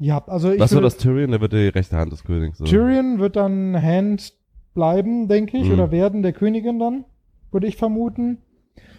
Ja, 0.00 0.24
also 0.26 0.50
ich 0.50 0.58
Was 0.58 0.72
wird 0.72 0.82
das 0.84 0.96
Tyrion? 0.96 1.30
Der 1.30 1.40
wird 1.40 1.52
die 1.52 1.68
rechte 1.68 1.96
Hand 1.96 2.10
des 2.12 2.24
Königs. 2.24 2.58
So. 2.58 2.64
Tyrion 2.64 3.18
wird 3.18 3.36
dann 3.36 3.80
Hand 3.80 4.32
bleiben, 4.74 5.28
denke 5.28 5.58
ich, 5.58 5.66
Mhm. 5.66 5.74
oder 5.74 5.90
werden 5.90 6.22
der 6.22 6.32
Königin 6.32 6.78
dann, 6.78 7.04
würde 7.52 7.66
ich 7.66 7.76
vermuten. 7.76 8.38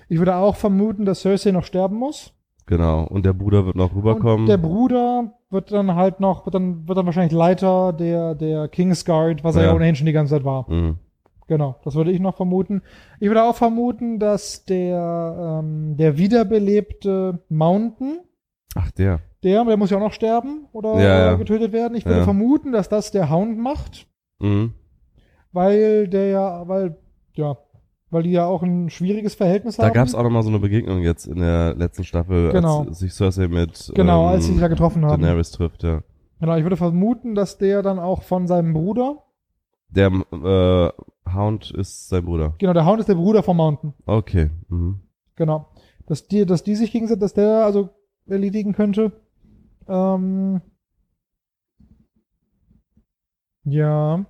Ich 0.09 0.19
würde 0.19 0.35
auch 0.35 0.55
vermuten, 0.55 1.05
dass 1.05 1.21
Cersei 1.21 1.51
noch 1.51 1.63
sterben 1.65 1.95
muss. 1.97 2.33
Genau. 2.67 3.03
Und 3.07 3.25
der 3.25 3.33
Bruder 3.33 3.65
wird 3.65 3.75
noch 3.75 3.95
rüberkommen. 3.95 4.41
Und 4.41 4.45
der 4.47 4.57
Bruder, 4.57 5.33
wird 5.49 5.71
dann 5.71 5.95
halt 5.95 6.19
noch, 6.21 6.45
wird 6.45 6.55
dann, 6.55 6.87
wird 6.87 6.97
dann 6.97 7.05
wahrscheinlich 7.05 7.33
Leiter 7.33 7.91
der, 7.93 8.35
der 8.35 8.67
Kingsguard, 8.69 9.43
was 9.43 9.55
er 9.57 9.63
ja 9.63 9.67
Ja. 9.69 9.75
ohnehin 9.75 9.95
schon 9.95 10.05
die 10.05 10.13
ganze 10.13 10.35
Zeit 10.35 10.45
war. 10.45 10.69
Mhm. 10.71 10.97
Genau, 11.47 11.75
das 11.83 11.95
würde 11.95 12.11
ich 12.11 12.19
noch 12.21 12.37
vermuten. 12.37 12.81
Ich 13.19 13.27
würde 13.27 13.43
auch 13.43 13.55
vermuten, 13.55 14.19
dass 14.19 14.63
der, 14.63 15.59
ähm, 15.61 15.97
der 15.97 16.17
wiederbelebte 16.17 17.39
Mountain, 17.49 18.19
Ach, 18.75 18.89
der. 18.91 19.19
Der, 19.43 19.65
der 19.65 19.77
muss 19.77 19.89
ja 19.89 19.97
auch 19.97 20.01
noch 20.01 20.13
sterben 20.13 20.67
oder 20.71 20.95
Ja, 21.01 21.25
ja. 21.31 21.33
getötet 21.35 21.71
werden. 21.73 21.95
Ich 21.95 22.05
würde 22.05 22.19
Ja. 22.19 22.23
vermuten, 22.23 22.71
dass 22.71 22.89
das 22.89 23.11
der 23.11 23.29
Hound 23.31 23.57
macht, 23.57 24.07
Mhm. 24.39 24.73
weil 25.51 26.07
der 26.07 26.27
ja, 26.27 26.67
weil, 26.67 26.97
ja, 27.33 27.57
weil 28.09 28.23
die 28.23 28.31
ja 28.31 28.45
auch 28.45 28.61
ein 28.63 28.89
schwieriges 28.89 29.35
Verhältnis 29.35 29.77
Da 29.77 29.85
haben. 29.85 29.93
gab's 29.93 30.13
auch 30.15 30.23
nochmal 30.23 30.43
so 30.43 30.49
eine 30.49 30.59
Begegnung 30.59 30.99
jetzt 31.01 31.27
in 31.27 31.39
der 31.39 31.75
letzten 31.75 32.03
Staffel, 32.03 32.51
Genau. 32.51 32.83
als 32.83 32.99
sich 32.99 33.13
Cersei 33.13 33.47
mit 33.47 33.91
Genau, 33.95 34.23
ähm, 34.27 34.29
als 34.35 34.45
sie 34.45 34.51
sich 34.51 34.61
da 34.61 34.67
getroffen 34.67 35.05
haben. 35.05 35.21
Daenerys 35.21 35.51
trifft, 35.51 35.83
ja. 35.83 36.01
Genau, 36.39 36.55
ich 36.57 36.63
würde 36.63 36.77
vermuten, 36.77 37.35
dass 37.35 37.57
der 37.57 37.81
dann 37.83 37.99
auch 37.99 38.23
von 38.23 38.47
seinem 38.47 38.73
Bruder, 38.73 39.23
Der 39.89 40.07
äh, 40.07 40.89
Hound 41.33 41.71
ist 41.71 42.09
sein 42.09 42.25
Bruder. 42.25 42.55
genau, 42.57 42.73
der 42.73 42.85
Hound 42.85 42.99
ist 42.99 43.09
der 43.09 43.15
Bruder 43.15 43.43
vom 43.43 43.57
Mountain. 43.57 43.93
Okay. 44.05 44.49
Mhm. 44.69 45.01
Genau. 45.35 45.67
Dass 46.07 46.27
die, 46.27 46.45
dass 46.45 46.63
die 46.63 46.75
sich 46.75 46.91
gegenseitig, 46.91 47.21
dass 47.21 47.33
der 47.33 47.65
also 47.65 47.89
erledigen 48.27 48.73
könnte. 48.73 49.11
Ähm, 49.87 50.61
ja. 53.63 54.25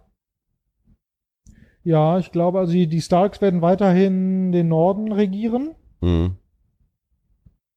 Ja, 1.84 2.20
ich 2.20 2.32
glaube, 2.32 2.60
also 2.60 2.74
die, 2.74 2.88
die 2.88 3.02
Starks 3.02 3.42
werden 3.42 3.62
weiterhin 3.62 4.52
den 4.52 4.68
Norden 4.68 5.12
regieren. 5.12 5.76
Mhm. 6.02 6.38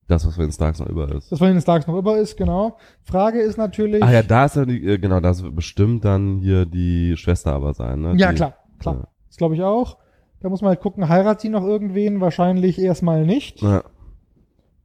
Das, 0.07 0.27
was 0.27 0.35
für 0.35 0.43
den 0.43 0.53
Starks 0.53 0.81
noch 0.81 0.89
über 0.89 1.11
ist. 1.13 1.33
Das 1.33 1.39
von 1.39 1.49
den 1.49 1.63
Starks 1.63 1.87
noch 1.87 1.97
über 1.97 2.19
ist, 2.19 2.37
genau. 2.37 2.77
Frage 3.03 3.41
ist 3.41 3.57
natürlich. 3.57 4.03
Ah 4.03 4.13
ja, 4.13 4.23
da 4.23 4.45
ist 4.45 4.57
ja 4.57 4.67
die, 4.67 4.87
äh, 4.87 4.99
genau, 4.99 5.21
das 5.21 5.43
wird 5.43 5.57
bestimmt 5.57 6.05
dann 6.05 6.41
hier 6.41 6.67
die 6.67 7.17
Schwester 7.17 7.55
aber 7.55 7.73
sein, 7.73 8.03
ne? 8.03 8.15
Ja, 8.17 8.31
die, 8.31 8.37
klar, 8.37 8.55
klar. 8.79 8.95
Ja. 8.97 9.09
Das 9.29 9.39
glaube 9.39 9.55
ich 9.55 9.63
auch. 9.63 9.97
Da 10.41 10.51
muss 10.51 10.61
man 10.61 10.69
halt 10.69 10.81
gucken, 10.81 11.09
heiratet 11.09 11.41
sie 11.41 11.49
noch 11.49 11.65
irgendwen? 11.65 12.21
Wahrscheinlich 12.21 12.79
erstmal 12.79 13.25
nicht. 13.25 13.63
Ja. 13.63 13.85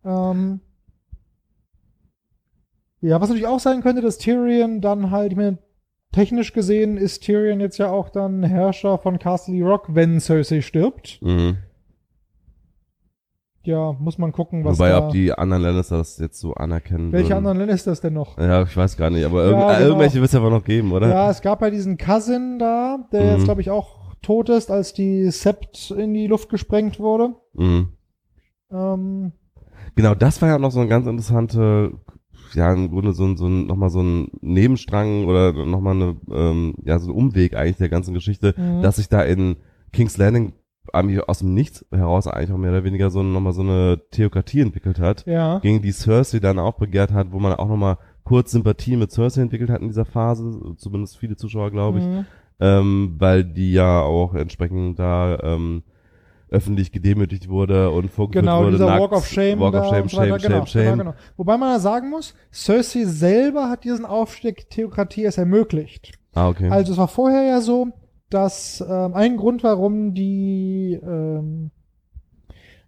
Ähm, 0.06 0.62
ja, 3.02 3.20
was 3.22 3.30
natürlich 3.30 3.48
auch 3.48 3.60
sein 3.60 3.82
könnte, 3.82 4.02
dass 4.02 4.18
Tyrion 4.18 4.82
dann 4.82 5.12
halt, 5.12 5.32
ich 5.32 5.38
meine, 5.38 5.58
technisch 6.12 6.54
gesehen 6.54 6.98
ist 6.98 7.24
Tyrion 7.24 7.60
jetzt 7.60 7.78
ja 7.78 7.92
auch 7.92 8.10
dann 8.10 8.44
Herrscher 8.44 8.98
von 8.98 9.20
Castle 9.20 9.64
Rock, 9.64 9.88
wenn 9.96 10.20
Cersei 10.20 10.62
stirbt. 10.62 11.20
Mhm. 11.22 11.58
Ja, 13.64 13.92
muss 14.00 14.18
man 14.18 14.32
gucken, 14.32 14.64
was 14.64 14.80
Wobei, 14.80 14.90
da, 14.90 15.06
ob 15.08 15.12
die 15.12 15.34
anderen 15.34 15.62
Lannister 15.64 15.98
das 15.98 16.18
jetzt 16.18 16.40
so 16.40 16.54
anerkennen 16.54 17.12
welche 17.12 17.30
würden. 17.30 17.38
anderen 17.40 17.58
Lannisters 17.60 18.00
denn 18.02 18.14
noch? 18.14 18.38
Ja, 18.38 18.64
ich 18.64 18.76
weiß 18.76 18.96
gar 18.96 19.10
nicht, 19.10 19.26
aber 19.26 19.44
irgend, 19.44 19.62
Ja, 19.62 19.74
äh, 19.74 19.78
genau. 19.78 19.88
irgendwelche 19.90 20.16
wird 20.22 20.30
es 20.30 20.36
aber 20.36 20.50
noch 20.50 20.64
geben, 20.64 20.92
oder? 20.94 21.10
Ja, 21.10 21.30
es 21.30 21.42
gab 21.42 21.62
ja 21.62 21.70
diesen 21.70 21.98
Cousin 21.98 22.58
da, 22.58 23.08
der 23.12 23.22
Mhm. 23.24 23.30
jetzt, 23.36 23.44
glaube 23.46 23.62
ich, 23.62 23.70
auch 23.70 24.16
tot 24.22 24.50
ist, 24.50 24.72
als 24.72 24.94
die 24.94 25.30
Sept 25.30 25.92
in 25.92 26.14
die 26.14 26.28
Luft 26.28 26.50
gesprengt 26.50 27.00
wurde. 27.00 27.36
Mhm. 27.54 27.90
Ähm, 28.72 29.34
Genau, 29.96 30.16
das 30.16 30.42
war 30.42 30.50
ja 30.50 30.58
noch 30.58 30.72
so 30.72 30.80
ein 30.80 30.88
ganz 30.90 31.06
interessante, 31.08 31.92
ja, 32.54 32.74
im 32.74 32.90
Grunde 32.90 33.14
so 33.14 33.26
ein, 33.26 33.38
so 33.38 33.48
ein, 33.48 33.68
nochmal 33.68 33.90
so 33.90 34.02
ein 34.02 34.30
Nebenstrang 34.42 35.26
oder 35.26 35.54
nochmal 35.66 35.96
eine, 35.96 36.16
ähm, 36.32 36.76
ja, 36.84 37.00
so 37.00 37.12
ein 37.12 37.16
Umweg 37.16 37.56
eigentlich 37.56 37.78
der 37.78 37.90
ganzen 37.90 38.14
Geschichte, 38.14 38.54
Mhm. 38.58 38.82
dass 38.82 38.98
sich 38.98 39.10
da 39.10 39.22
in 39.22 39.58
King's 39.92 40.18
Landing 40.18 40.54
eigentlich 40.92 41.22
aus 41.28 41.40
dem 41.40 41.54
Nichts 41.54 41.86
heraus 41.92 42.26
eigentlich 42.28 42.52
auch 42.52 42.58
mehr 42.58 42.72
oder 42.72 42.84
weniger 42.84 43.10
so 43.12 43.22
nochmal 43.22 43.54
so 43.54 43.62
eine 43.62 44.02
Theokratie 44.12 44.62
entwickelt 44.62 45.00
hat, 45.00 45.26
ja. 45.28 45.60
gegen 45.60 45.82
die 45.82 45.92
Cersei 45.92 46.40
dann 46.40 46.58
auch 46.60 46.74
begehrt 46.80 47.12
hat, 47.14 47.32
wo 47.32 47.40
man 47.40 47.54
auch 47.54 47.68
nochmal 47.68 47.98
kurz 48.24 48.52
Sympathie 48.52 48.96
mit 48.96 49.12
Cersei 49.12 49.42
entwickelt 49.42 49.70
hat 49.70 49.82
in 49.82 49.88
dieser 49.88 50.06
Phase, 50.06 50.76
zumindest 50.78 51.18
viele 51.18 51.36
Zuschauer, 51.36 51.70
glaube 51.72 52.00
ich, 52.00 52.06
Mhm. 52.06 52.26
ähm, 52.60 53.16
weil 53.20 53.44
die 53.44 53.72
ja 53.74 54.02
auch 54.02 54.34
entsprechend 54.34 54.98
da 55.00 55.38
ähm, 55.44 55.84
öffentlich 56.52 56.92
gedemütigt 56.92 57.48
wurde 57.50 57.92
und 57.92 58.10
vorgeführt 58.12 58.44
Genau, 58.44 58.62
wurde. 58.62 58.72
dieser 58.72 58.86
nackt. 58.88 59.02
Walk 59.02 59.12
of 59.12 59.28
Shame. 59.28 59.60
Walk 59.60 59.76
of 59.76 59.86
Shame, 59.88 60.10
so 60.10 60.18
weiter. 60.18 60.40
Shame, 60.40 60.52
genau, 60.52 60.66
Shame, 60.66 60.68
Shame. 60.68 60.92
Genau, 60.98 61.12
genau. 61.12 61.14
Wobei 61.38 61.58
man 61.58 61.72
ja 61.74 61.80
sagen 61.80 62.10
muss, 62.10 62.34
Cersei 62.52 63.06
selber 63.06 63.70
hat 63.70 63.84
diesen 63.84 64.06
Aufstieg 64.06 64.70
Theokratie 64.70 65.24
erst 65.24 65.38
ermöglicht. 65.38 66.12
Ah, 66.34 66.50
okay. 66.50 66.70
Also 66.70 66.92
es 66.94 66.98
war 66.98 67.08
vorher 67.08 67.44
ja 67.44 67.62
so, 67.62 67.88
dass 68.30 68.84
ähm, 68.88 69.14
ein 69.14 69.38
Grund, 69.38 69.64
warum 69.64 70.14
die, 70.14 71.00
ähm, 71.02 71.72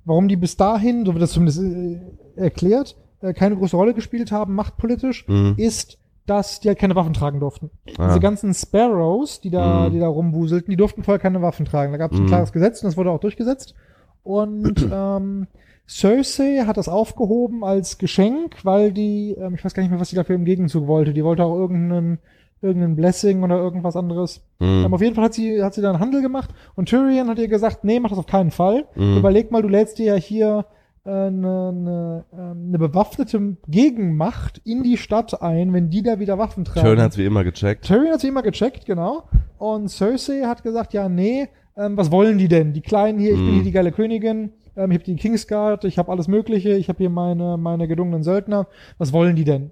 warum 0.06 0.28
die 0.28 0.36
bis 0.36 0.58
dahin, 0.58 1.06
so 1.06 1.14
wird 1.14 1.22
das 1.24 1.32
zumindest 1.32 1.62
äh, 1.62 2.00
erklärt, 2.36 2.96
äh, 3.22 3.34
keine 3.34 3.56
große 3.56 3.76
Rolle 3.76 3.94
gespielt 3.94 4.32
haben, 4.32 4.54
machtpolitisch, 4.56 5.28
Mhm. 5.28 5.56
ist, 5.58 5.98
dass 6.32 6.60
die 6.60 6.68
halt 6.70 6.80
keine 6.80 6.96
Waffen 6.96 7.14
tragen 7.14 7.40
durften. 7.40 7.70
Ah. 7.98 8.08
Diese 8.08 8.20
ganzen 8.20 8.54
Sparrows, 8.54 9.42
die 9.42 9.50
da, 9.50 9.88
Mhm. 9.90 9.94
die 9.94 10.00
da 10.00 10.08
rumwuselten, 10.08 10.70
die 10.72 10.78
durften 10.78 11.04
vorher 11.04 11.20
keine 11.20 11.42
Waffen 11.42 11.66
tragen. 11.66 11.92
Da 11.92 11.98
gab 11.98 12.12
es 12.12 12.18
ein 12.20 12.24
Mhm. 12.24 12.28
klares 12.30 12.52
Gesetz 12.54 12.82
und 12.82 12.88
das 12.88 12.98
wurde 12.98 13.12
auch 13.12 13.20
durchgesetzt. 13.20 13.76
Und 14.24 14.88
ähm, 14.94 15.48
Cersei 15.88 16.64
hat 16.66 16.78
das 16.78 16.88
aufgehoben 16.88 17.64
als 17.64 17.98
Geschenk, 17.98 18.64
weil 18.64 18.92
die, 18.94 19.36
ähm, 19.40 19.56
ich 19.56 19.66
weiß 19.66 19.74
gar 19.74 19.84
nicht 19.84 19.92
mehr, 19.92 20.00
was 20.00 20.10
sie 20.10 20.16
dafür 20.16 20.36
im 20.36 20.46
Gegenzug 20.46 20.88
wollte. 20.88 21.14
Die 21.14 21.24
wollte 21.24 21.44
auch 21.44 21.56
irgendeinen 21.56 22.20
irgendeinen 22.64 22.96
Blessing 22.96 23.42
oder 23.42 23.58
irgendwas 23.58 23.96
anderes. 23.96 24.46
Mhm. 24.60 24.84
Ähm, 24.86 24.94
auf 24.94 25.02
jeden 25.02 25.16
Fall 25.16 25.24
hat 25.26 25.34
sie, 25.34 25.64
hat 25.64 25.74
sie 25.74 25.82
dann 25.82 26.00
Handel 26.00 26.22
gemacht 26.22 26.52
und 26.76 26.88
Tyrion 26.90 27.28
hat 27.28 27.40
ihr 27.40 27.48
gesagt, 27.48 27.84
nee, 27.84 28.00
mach 28.00 28.12
das 28.12 28.20
auf 28.20 28.28
keinen 28.28 28.52
Fall. 28.52 28.86
Mhm. 28.96 29.18
Überleg 29.18 29.50
mal, 29.52 29.64
du 29.64 29.68
lädst 29.68 29.98
dir 29.98 30.06
ja 30.06 30.16
hier 30.16 30.66
eine, 31.04 31.70
eine, 31.70 32.26
ähm, 32.34 32.66
eine 32.70 32.78
bewaffnete 32.80 33.58
Gegenmacht 33.68 34.62
in 34.64 34.84
die 34.84 34.98
Stadt 34.98 35.42
ein, 35.42 35.74
wenn 35.74 35.90
die 35.90 36.04
da 36.04 36.20
wieder 36.20 36.38
Waffen 36.38 36.64
tragen. 36.66 36.82
Tyrion 36.86 37.02
hat's 37.02 37.18
wie 37.18 37.26
immer 37.26 37.44
gecheckt. 37.44 37.86
Tyrion 37.86 38.14
hat 38.14 38.22
sie 38.22 38.28
immer 38.28 38.44
gecheckt, 38.44 38.86
genau. 38.86 39.24
Und 39.58 39.90
Cersei 39.90 40.44
hat 40.46 40.64
gesagt, 40.64 40.94
ja, 40.94 41.10
nee, 41.10 41.48
ähm, 41.76 41.98
was 41.98 42.12
wollen 42.12 42.38
die 42.38 42.48
denn? 42.48 42.74
Die 42.74 42.82
Kleinen 42.82 43.18
hier, 43.20 43.32
ich 43.32 43.38
bin 43.38 43.48
Mhm. 43.50 43.54
hier 43.56 43.64
die 43.64 43.72
geile 43.72 43.92
Königin, 43.92 44.52
ähm, 44.76 44.92
ich 44.92 44.98
habe 44.98 45.04
die 45.06 45.16
Kingsguard, 45.16 45.86
ich 45.86 45.98
habe 45.98 46.12
alles 46.12 46.28
Mögliche, 46.28 46.72
ich 46.76 46.88
habe 46.90 46.98
hier 46.98 47.10
meine, 47.10 47.58
meine 47.58 47.88
gedungenen 47.88 48.24
Söldner. 48.24 48.68
Was 48.98 49.12
wollen 49.12 49.36
die 49.36 49.44
denn? 49.44 49.72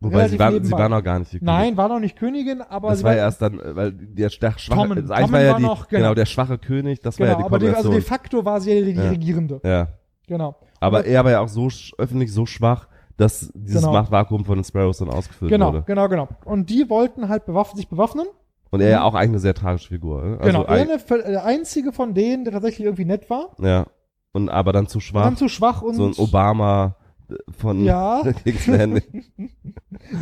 Wobei 0.00 0.14
relativ 0.16 0.32
sie 0.32 0.38
war, 0.38 0.50
nebenbei. 0.52 0.68
sie 0.68 0.80
war 0.82 0.88
noch 0.88 1.02
gar 1.02 1.18
nicht 1.18 1.32
die 1.32 1.38
Nein, 1.42 1.76
war 1.76 1.88
noch 1.88 1.98
nicht 1.98 2.16
Königin, 2.16 2.60
aber 2.62 2.90
Das 2.90 3.02
war 3.02 3.12
ja 3.16 3.18
erst 3.24 3.42
dann, 3.42 3.58
äh, 3.58 3.74
weil 3.76 3.92
der, 3.92 4.28
der 4.28 4.30
schwache, 4.30 4.70
Tommen. 4.70 4.92
eigentlich 4.98 5.16
Tommen 5.18 5.32
war 5.32 5.42
ja 5.42 5.54
die, 5.56 5.62
noch, 5.62 5.88
genau. 5.88 6.00
genau. 6.02 6.14
der 6.14 6.26
schwache 6.26 6.58
König, 6.58 7.00
das 7.00 7.16
genau, 7.16 7.26
war 7.30 7.32
ja 7.32 7.38
die 7.38 7.44
aber 7.46 7.58
die, 7.58 7.68
also 7.68 7.90
de 7.90 8.00
facto 8.00 8.44
war 8.44 8.60
sie 8.60 8.72
ja 8.74 8.84
die, 8.84 8.94
die 8.94 9.00
Ja. 9.00 9.08
Regierende. 9.10 9.60
ja. 9.64 9.88
Genau. 10.28 10.54
Aber 10.80 11.04
er 11.04 11.24
war 11.24 11.30
ja 11.32 11.40
auch 11.40 11.48
so 11.48 11.68
öffentlich 11.98 12.32
so 12.32 12.46
schwach, 12.46 12.86
dass 13.16 13.50
dieses 13.54 13.80
Genau. 13.82 13.92
Machtvakuum 13.94 14.44
von 14.44 14.58
den 14.58 14.64
Sparrows 14.64 14.98
dann 14.98 15.10
ausgefüllt 15.10 15.50
Genau, 15.50 15.68
wurde. 15.72 15.82
genau, 15.86 16.08
genau. 16.08 16.28
Und 16.44 16.70
die 16.70 16.88
wollten 16.88 17.28
halt 17.28 17.46
bewaff 17.46 17.72
sich 17.72 17.88
bewaffnen. 17.88 18.26
Und 18.70 18.80
er 18.82 18.90
ja 18.90 19.02
auch 19.02 19.14
eigentlich 19.14 19.30
eine 19.30 19.38
sehr 19.40 19.54
tragische 19.54 19.88
Figur. 19.88 20.22
ne? 20.22 20.38
genau. 20.42 20.62
Also, 20.62 20.66
ein- 20.66 20.88
Er 20.90 20.98
eine, 21.10 21.22
der 21.32 21.44
einzige 21.44 21.90
von 21.92 22.14
denen, 22.14 22.44
der 22.44 22.52
tatsächlich 22.52 22.84
irgendwie 22.84 23.06
nett 23.06 23.28
war. 23.30 23.48
ja. 23.60 23.86
Und 24.32 24.50
aber 24.50 24.72
dann 24.74 24.86
zu 24.86 25.00
schwach. 25.00 25.24
Dann 25.24 25.36
zu 25.38 25.48
schwach 25.48 25.80
und 25.82 25.94
so 25.94 26.04
ein 26.06 26.12
Obama 26.18 26.96
äh, 27.30 27.34
von 27.50 27.82
Ja. 27.82 28.22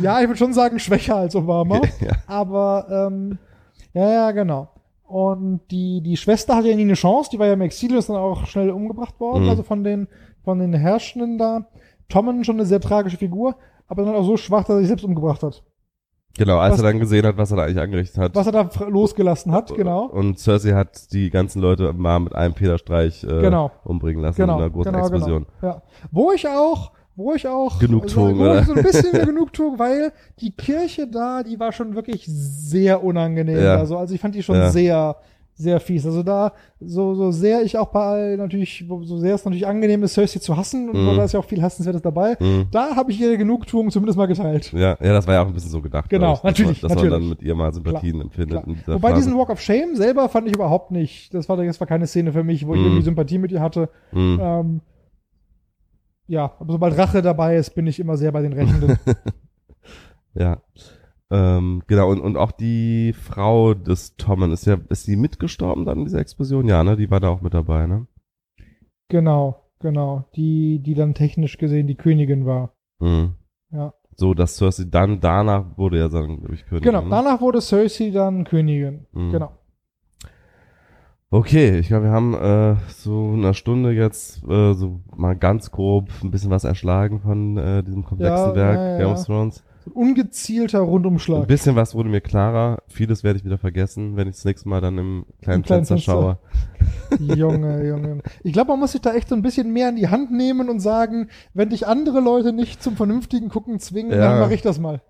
Ja, 0.01 0.21
ich 0.21 0.27
würde 0.27 0.37
schon 0.37 0.53
sagen, 0.53 0.79
schwächer 0.79 1.17
als 1.17 1.35
Obama. 1.35 1.81
ja. 1.99 2.13
Aber, 2.25 2.87
ähm, 3.11 3.37
ja, 3.93 4.09
ja, 4.11 4.31
genau. 4.31 4.69
Und 5.07 5.61
die, 5.71 6.01
die 6.01 6.17
Schwester 6.17 6.55
hatte 6.55 6.69
ja 6.69 6.75
nie 6.75 6.81
eine 6.83 6.93
Chance, 6.95 7.29
die 7.31 7.39
war 7.39 7.47
ja 7.47 7.53
im 7.53 7.61
Exil 7.61 7.91
und 7.93 7.97
ist 7.99 8.09
dann 8.09 8.17
auch 8.17 8.45
schnell 8.45 8.69
umgebracht 8.71 9.19
worden, 9.19 9.43
Mhm. 9.45 9.49
also 9.49 9.63
von 9.63 9.83
den, 9.83 10.07
von 10.43 10.59
den 10.59 10.73
Herrschenden 10.73 11.37
da. 11.37 11.67
Tommen 12.09 12.43
schon 12.43 12.55
eine 12.57 12.65
sehr 12.65 12.81
tragische 12.81 13.17
Figur, 13.17 13.55
aber 13.87 14.03
dann 14.03 14.15
auch 14.15 14.23
so 14.23 14.35
schwach, 14.37 14.61
dass 14.65 14.75
er 14.75 14.79
sich 14.79 14.87
selbst 14.87 15.05
umgebracht 15.05 15.43
hat. 15.43 15.63
Genau, 16.37 16.57
als 16.57 16.73
Was- 16.73 16.81
er 16.81 16.91
dann 16.91 16.99
gesehen 16.99 17.25
hat, 17.25 17.37
was 17.37 17.51
er 17.51 17.57
da 17.57 17.63
eigentlich 17.63 17.79
angerichtet 17.79 18.17
hat. 18.17 18.35
Was 18.35 18.45
er 18.45 18.51
da 18.51 18.69
losgelassen 18.87 19.51
hat, 19.53 19.73
genau. 19.73 20.05
Und 20.05 20.37
Cersei 20.39 20.73
hat 20.73 21.11
die 21.13 21.29
ganzen 21.29 21.61
Leute 21.61 21.93
mal 21.93 22.19
mit 22.19 22.35
einem 22.35 22.53
Federstreich 22.53 23.23
äh, 23.23 23.27
Genau. 23.41 23.71
umbringen 23.85 24.21
lassen 24.21 24.41
Genau, 24.41 24.57
in 24.57 24.61
einer 24.63 24.69
großen 24.69 24.91
genau, 24.91 25.03
Explosion. 25.07 25.45
Genau. 25.61 25.73
Ja. 25.73 25.81
Wo 26.11 26.31
ich 26.33 26.47
auch, 26.47 26.91
wo 27.17 27.33
ich 27.33 27.45
auch 27.47 27.79
Genugtuung, 27.79 28.37
wo 28.37 28.43
oder? 28.43 28.63
so 28.63 28.73
ein 28.73 28.83
bisschen 28.83 29.11
Genugtuung, 29.25 29.77
weil 29.79 30.13
die 30.39 30.51
Kirche 30.51 31.07
da, 31.07 31.43
die 31.43 31.59
war 31.59 31.71
schon 31.73 31.95
wirklich 31.95 32.23
sehr 32.27 33.03
unangenehm. 33.03 33.57
Ja. 33.61 33.75
Also, 33.77 33.97
also 33.97 34.13
ich 34.15 34.21
fand 34.21 34.35
die 34.35 34.43
schon 34.43 34.55
Ja. 34.55 34.69
sehr, 34.69 35.15
sehr 35.55 35.79
fies. 35.79 36.05
Also 36.05 36.21
da, 36.21 36.53
so, 36.79 37.15
so 37.15 37.31
sehr 37.31 37.63
ich 37.63 37.75
auch 37.79 37.87
bei 37.87 38.35
natürlich, 38.37 38.85
so 38.87 39.17
sehr 39.17 39.33
es 39.33 39.43
natürlich 39.43 39.65
angenehm 39.65 40.03
ist, 40.03 40.13
Cersei 40.13 40.39
zu 40.39 40.55
hassen, 40.55 40.91
und 40.91 40.95
Mhm. 41.11 41.17
da 41.17 41.23
ist 41.23 41.31
ja 41.33 41.39
auch 41.39 41.45
viel 41.45 41.59
Hassenswertes 41.63 42.03
dabei, 42.03 42.37
Mhm. 42.39 42.67
da 42.71 42.95
habe 42.95 43.09
ich 43.11 43.19
ihre 43.19 43.35
Genugtuung 43.39 43.89
zumindest 43.89 44.19
mal 44.19 44.27
geteilt. 44.27 44.71
Ja, 44.73 44.95
ja, 45.01 45.13
das 45.13 45.25
war 45.25 45.33
ja 45.33 45.41
auch 45.41 45.47
ein 45.47 45.53
bisschen 45.55 45.71
so 45.71 45.81
gedacht. 45.81 46.11
Genau, 46.11 46.33
ich, 46.35 46.43
natürlich, 46.43 46.81
Dass, 46.81 46.89
man, 46.89 46.97
dass 46.97 47.03
man 47.03 47.11
dann 47.11 47.21
natürlich. 47.23 47.39
mit 47.41 47.47
ihr 47.47 47.55
mal 47.55 47.73
Sympathien 47.73 48.21
empfindet. 48.21 48.49
Klar. 48.61 48.67
in 48.67 48.75
dieser 48.75 48.93
Wobei 48.93 49.09
Phase. 49.09 49.21
diesen 49.23 49.37
Walk 49.39 49.49
of 49.49 49.59
Shame 49.59 49.95
selber 49.95 50.29
fand 50.29 50.47
ich 50.47 50.53
überhaupt 50.53 50.91
nicht. 50.91 51.33
Das 51.33 51.49
war, 51.49 51.57
das 51.57 51.79
war 51.79 51.87
keine 51.87 52.05
Szene 52.05 52.31
für 52.31 52.43
mich, 52.43 52.67
wo 52.67 52.75
ich 52.75 52.79
Mhm. 52.79 52.85
irgendwie 52.85 53.03
Sympathie 53.03 53.39
mit 53.39 53.51
ihr 53.51 53.61
hatte. 53.61 53.89
Mhm. 54.11 54.39
Ähm, 54.39 54.81
ja, 56.27 56.53
aber 56.59 56.73
sobald 56.73 56.97
Rache 56.97 57.21
dabei 57.21 57.57
ist, 57.57 57.75
bin 57.75 57.87
ich 57.87 57.99
immer 57.99 58.17
sehr 58.17 58.31
bei 58.31 58.41
den 58.41 58.53
Rächenden. 58.53 58.97
Ja. 60.37 60.61
Ähm, 61.29 61.83
genau, 61.87 62.09
und, 62.09 62.21
und 62.21 62.37
auch 62.37 62.51
die 62.51 63.13
Frau 63.13 63.73
des 63.73 64.15
Tommen 64.15 64.51
ist 64.51 64.65
ja, 64.65 64.77
ist 64.89 65.07
die 65.07 65.17
mitgestorben 65.17 65.83
dann 65.83 65.99
in 65.99 66.05
dieser 66.05 66.19
Explosion? 66.19 66.67
Ja, 66.67 66.83
ne? 66.83 66.95
Die 66.95 67.11
war 67.11 67.19
da 67.19 67.29
auch 67.29 67.41
mit 67.41 67.53
dabei, 67.53 67.85
ne? 67.85 68.07
genau, 69.09 69.71
genau. 69.79 70.25
Die, 70.35 70.79
die 70.79 70.93
dann 70.93 71.13
technisch 71.13 71.57
gesehen 71.57 71.87
die 71.87 71.95
Königin 71.95 72.45
war. 72.45 72.73
Mhm. 72.99 73.33
Ja. 73.71 73.93
so, 74.15 74.33
dass 74.33 74.55
Cersei 74.55 74.85
dann 74.89 75.19
danach 75.19 75.77
wurde 75.77 75.97
ja 75.99 76.07
dann, 76.07 76.39
glaube 76.39 76.55
ich, 76.55 76.65
Königin. 76.65 76.91
Genau, 76.91 77.01
ne? 77.03 77.09
danach 77.09 77.41
wurde 77.41 77.59
Cersei 77.59 78.11
dann 78.11 78.45
Königin. 78.45 79.05
Mhm. 79.11 79.31
Genau. 79.31 79.56
Okay, 81.29 81.77
ich 81.79 81.87
glaube, 81.89 82.05
wir 82.05 82.11
haben 82.11 82.33
äh, 82.33 82.75
so 82.87 83.31
eine 83.33 83.53
Stunde 83.53 83.91
jetzt 83.91 84.41
äh, 84.47 84.73
so 84.73 85.01
mal 85.13 85.35
ganz 85.35 85.71
grob 85.71 86.09
ein 86.23 86.31
bisschen 86.31 86.51
was 86.51 86.63
erschlagen 86.63 87.19
von 87.19 87.57
äh, 87.57 87.83
diesem 87.83 88.05
komplexen 88.05 88.49
Ja, 88.49 88.55
Werk 88.55 88.75
ja, 88.77 88.91
ja, 88.91 88.97
Game 88.99 89.07
of 89.11 89.25
Thrones. 89.25 89.63
So 89.83 89.91
ein 89.91 89.93
ungezielter 89.93 90.79
Ein 90.79 90.85
Rundumschlag. 90.85 91.45
bisschen 91.47 91.75
was 91.75 91.93
wurde 91.95 92.07
mir 92.07 92.21
klarer. 92.21 92.81
Vieles 92.87 93.25
werde 93.25 93.39
ich 93.39 93.45
wieder 93.45 93.57
vergessen, 93.57 94.15
wenn 94.15 94.29
ich 94.29 94.35
das 94.35 94.45
nächste 94.45 94.69
Mal 94.69 94.79
dann 94.79 94.97
im 94.97 95.25
kleinen 95.41 95.57
Im 95.59 95.63
kleinen 95.63 95.85
Fenster 95.85 95.97
schaue. 95.97 96.37
Junge, 97.19 97.85
Junge. 97.85 98.19
Ich 98.43 98.53
glaube, 98.53 98.71
man 98.71 98.79
muss 98.79 98.93
sich 98.93 99.01
da 99.01 99.13
echt 99.13 99.27
so 99.27 99.35
ein 99.35 99.41
bisschen 99.41 99.73
mehr 99.73 99.89
in 99.89 99.97
die 99.97 100.07
Hand 100.07 100.31
nehmen 100.31 100.69
und 100.69 100.79
sagen, 100.79 101.27
wenn 101.53 101.69
dich 101.69 101.87
andere 101.87 102.21
Leute 102.21 102.53
nicht 102.53 102.81
zum 102.81 102.95
vernünftigen 102.95 103.49
Gucken 103.49 103.79
zwingen, 103.79 104.11
dann 104.11 104.39
mache 104.39 104.53
ich 104.53 104.61
das 104.61 104.79
mal. 104.79 105.01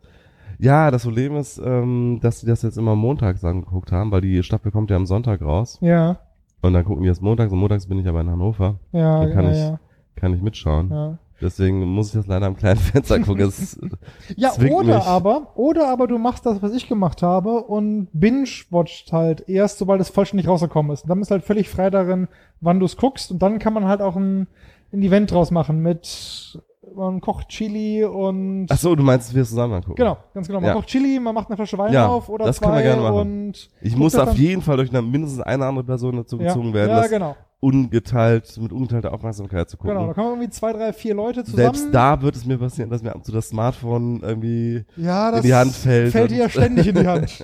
Ja, 0.59 0.89
das 0.91 1.03
Problem 1.03 1.35
ist, 1.35 1.59
ähm, 1.63 2.19
dass 2.21 2.39
sie 2.41 2.47
das 2.47 2.61
jetzt 2.63 2.77
immer 2.77 2.95
montags 2.95 3.43
angeguckt 3.43 3.91
haben, 3.91 4.11
weil 4.11 4.21
die 4.21 4.41
Staffel 4.43 4.71
kommt 4.71 4.89
ja 4.89 4.95
am 4.97 5.05
Sonntag 5.05 5.41
raus. 5.41 5.77
Ja, 5.81 6.17
Und 6.61 6.73
dann 6.73 6.83
gucken 6.83 7.03
die 7.03 7.09
das 7.09 7.21
montags 7.21 7.51
und 7.53 7.59
montags 7.59 7.87
bin 7.87 7.99
ich 7.99 8.07
aber 8.07 8.21
in 8.21 8.29
Hannover. 8.29 8.79
ja, 8.91 9.21
Dann 9.23 9.33
kann 9.33 9.45
ja, 9.45 9.51
ich- 9.51 9.57
ja, 9.59 9.79
Kann 10.15 10.33
ich 10.33 10.41
mitschauen. 10.41 10.89
ja. 10.91 11.17
Deswegen 11.39 11.85
muss 11.85 12.07
ich 12.07 12.13
das 12.13 12.25
leider 12.25 12.47
am 12.47 12.55
kleinen 12.57 12.79
Fenster 12.79 13.19
gucken. 13.19 13.47
Es, 13.47 13.79
Ja, 14.35 14.53
oder 14.53 14.95
mich. 14.97 15.05
aber, 15.05 15.51
oder 15.55 15.87
aber 15.89 16.07
du 16.07 16.17
machst 16.17 16.47
das, 16.47 16.63
was 16.63 16.73
ich 16.73 16.89
gemacht 16.89 17.21
habe 17.21 17.61
und 17.61 18.07
binge-watcht 18.11 19.13
halt 19.13 19.47
erst, 19.47 19.77
sobald 19.77 20.01
es 20.01 20.09
vollständig 20.09 20.47
rausgekommen 20.47 20.91
ist. 20.91 21.03
Und 21.03 21.09
dann 21.09 21.19
bist 21.19 21.29
du 21.29 21.33
halt 21.35 21.43
völlig 21.43 21.69
frei 21.69 21.91
darin, 21.91 22.27
wann 22.59 22.79
du 22.79 22.87
es 22.87 22.97
guckst 22.97 23.31
und 23.31 23.43
dann 23.43 23.59
kann 23.59 23.73
man 23.73 23.85
halt 23.85 24.01
auch 24.01 24.15
ein, 24.15 24.47
ein 24.91 25.03
Event 25.03 25.29
draus 25.31 25.51
machen 25.51 25.79
mit, 25.83 26.59
man 26.97 27.21
kocht 27.21 27.49
Chili 27.49 28.03
und 28.03 28.67
ach 28.69 28.77
so, 28.77 28.95
du 28.95 29.03
meinst, 29.03 29.33
wir 29.33 29.43
zusammen 29.45 29.73
angucken. 29.75 29.95
Genau, 29.95 30.17
ganz 30.33 30.47
genau. 30.47 30.59
Man 30.59 30.69
Ja. 30.69 30.73
kocht 30.75 30.87
Chili, 30.87 31.19
man 31.19 31.33
macht 31.35 31.47
eine 31.47 31.55
Flasche 31.55 31.77
Wein 31.77 31.93
Ja, 31.93 32.07
auf 32.07 32.27
oder 32.29 32.45
das 32.45 32.57
zwei 32.57 32.65
können 32.65 32.77
wir 32.77 32.83
gerne 32.83 33.01
machen. 33.01 33.15
und 33.19 33.69
Ich 33.81 33.95
muss 33.95 34.13
das 34.13 34.29
auf 34.29 34.35
jeden 34.37 34.61
Fall 34.61 34.77
durch 34.77 34.89
eine, 34.89 35.01
mindestens 35.01 35.41
eine 35.41 35.65
andere 35.65 35.85
Person 35.85 36.17
dazu 36.17 36.37
ja, 36.39 36.47
gezogen 36.47 36.73
werden, 36.73 36.89
Ja, 36.89 37.01
das 37.01 37.09
genau. 37.09 37.35
ungeteilt, 37.59 38.57
mit 38.59 38.71
ungeteilter 38.71 39.13
Aufmerksamkeit 39.13 39.69
zu 39.69 39.77
gucken. 39.77 39.93
Genau, 39.95 40.07
da 40.07 40.13
kommen 40.13 40.29
irgendwie 40.29 40.49
zwei, 40.49 40.73
drei, 40.73 40.93
vier 40.93 41.13
Leute 41.15 41.43
zusammen. 41.43 41.63
Selbst 41.75 41.93
da 41.93 42.21
wird 42.21 42.35
es 42.35 42.45
mir 42.45 42.57
passieren, 42.57 42.89
dass 42.89 43.01
mir 43.01 43.09
ab 43.11 43.15
und 43.17 43.25
zu 43.25 43.31
das 43.31 43.49
Smartphone 43.49 44.21
irgendwie, 44.21 44.85
ja, 44.95 45.31
das 45.31 45.41
in 45.41 45.45
die 45.47 45.55
Hand 45.55 45.71
fällt 45.73 46.11
Fällt 46.11 46.31
dir 46.31 46.37
ja 46.37 46.49
ständig 46.49 46.87
in 46.87 46.95
die 46.95 47.07
Hand. 47.07 47.43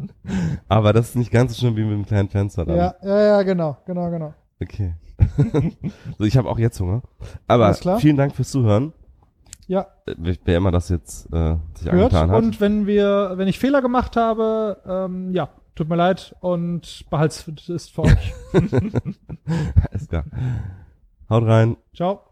aber 0.68 0.92
das 0.92 1.10
ist 1.10 1.16
nicht 1.16 1.30
ganz 1.30 1.54
so 1.54 1.60
schlimm 1.60 1.76
wie 1.76 1.84
mit 1.84 1.92
dem 1.92 2.06
kleinen 2.06 2.28
Fenster 2.28 2.64
dann. 2.64 2.76
ja, 2.76 2.94
ja, 3.02 3.22
ja, 3.22 3.42
genau, 3.42 3.76
genau, 3.86 4.10
genau. 4.10 4.34
Okay. 4.62 4.94
so, 6.18 6.24
ich 6.24 6.36
habe 6.36 6.48
auch 6.48 6.58
jetzt 6.58 6.80
Hunger. 6.80 7.02
Aber 7.46 7.74
vielen 7.98 8.16
Dank 8.16 8.34
fürs 8.34 8.50
Zuhören. 8.50 8.92
Ja, 9.66 9.86
Äh, 10.06 10.36
Wer 10.44 10.56
immer 10.56 10.70
das 10.72 10.88
jetzt 10.88 11.26
äh, 11.32 11.56
sich 11.74 11.90
hört. 11.92 12.12
angetan 12.14 12.30
hat. 12.30 12.42
Und 12.42 12.60
wenn 12.60 12.86
wir, 12.86 13.32
wenn 13.36 13.46
ich 13.48 13.58
Fehler 13.58 13.82
gemacht 13.82 14.16
habe, 14.16 14.78
ähm, 14.86 15.32
ja, 15.32 15.48
tut 15.76 15.88
mir 15.88 15.96
leid 15.96 16.34
und 16.40 17.04
behalt's 17.08 17.46
ist 17.68 17.92
für 17.92 18.02
euch. 18.02 18.34
Alles 19.90 20.08
klar. 20.08 20.24
Haut 21.28 21.44
rein. 21.44 21.76
Ciao. 21.94 22.22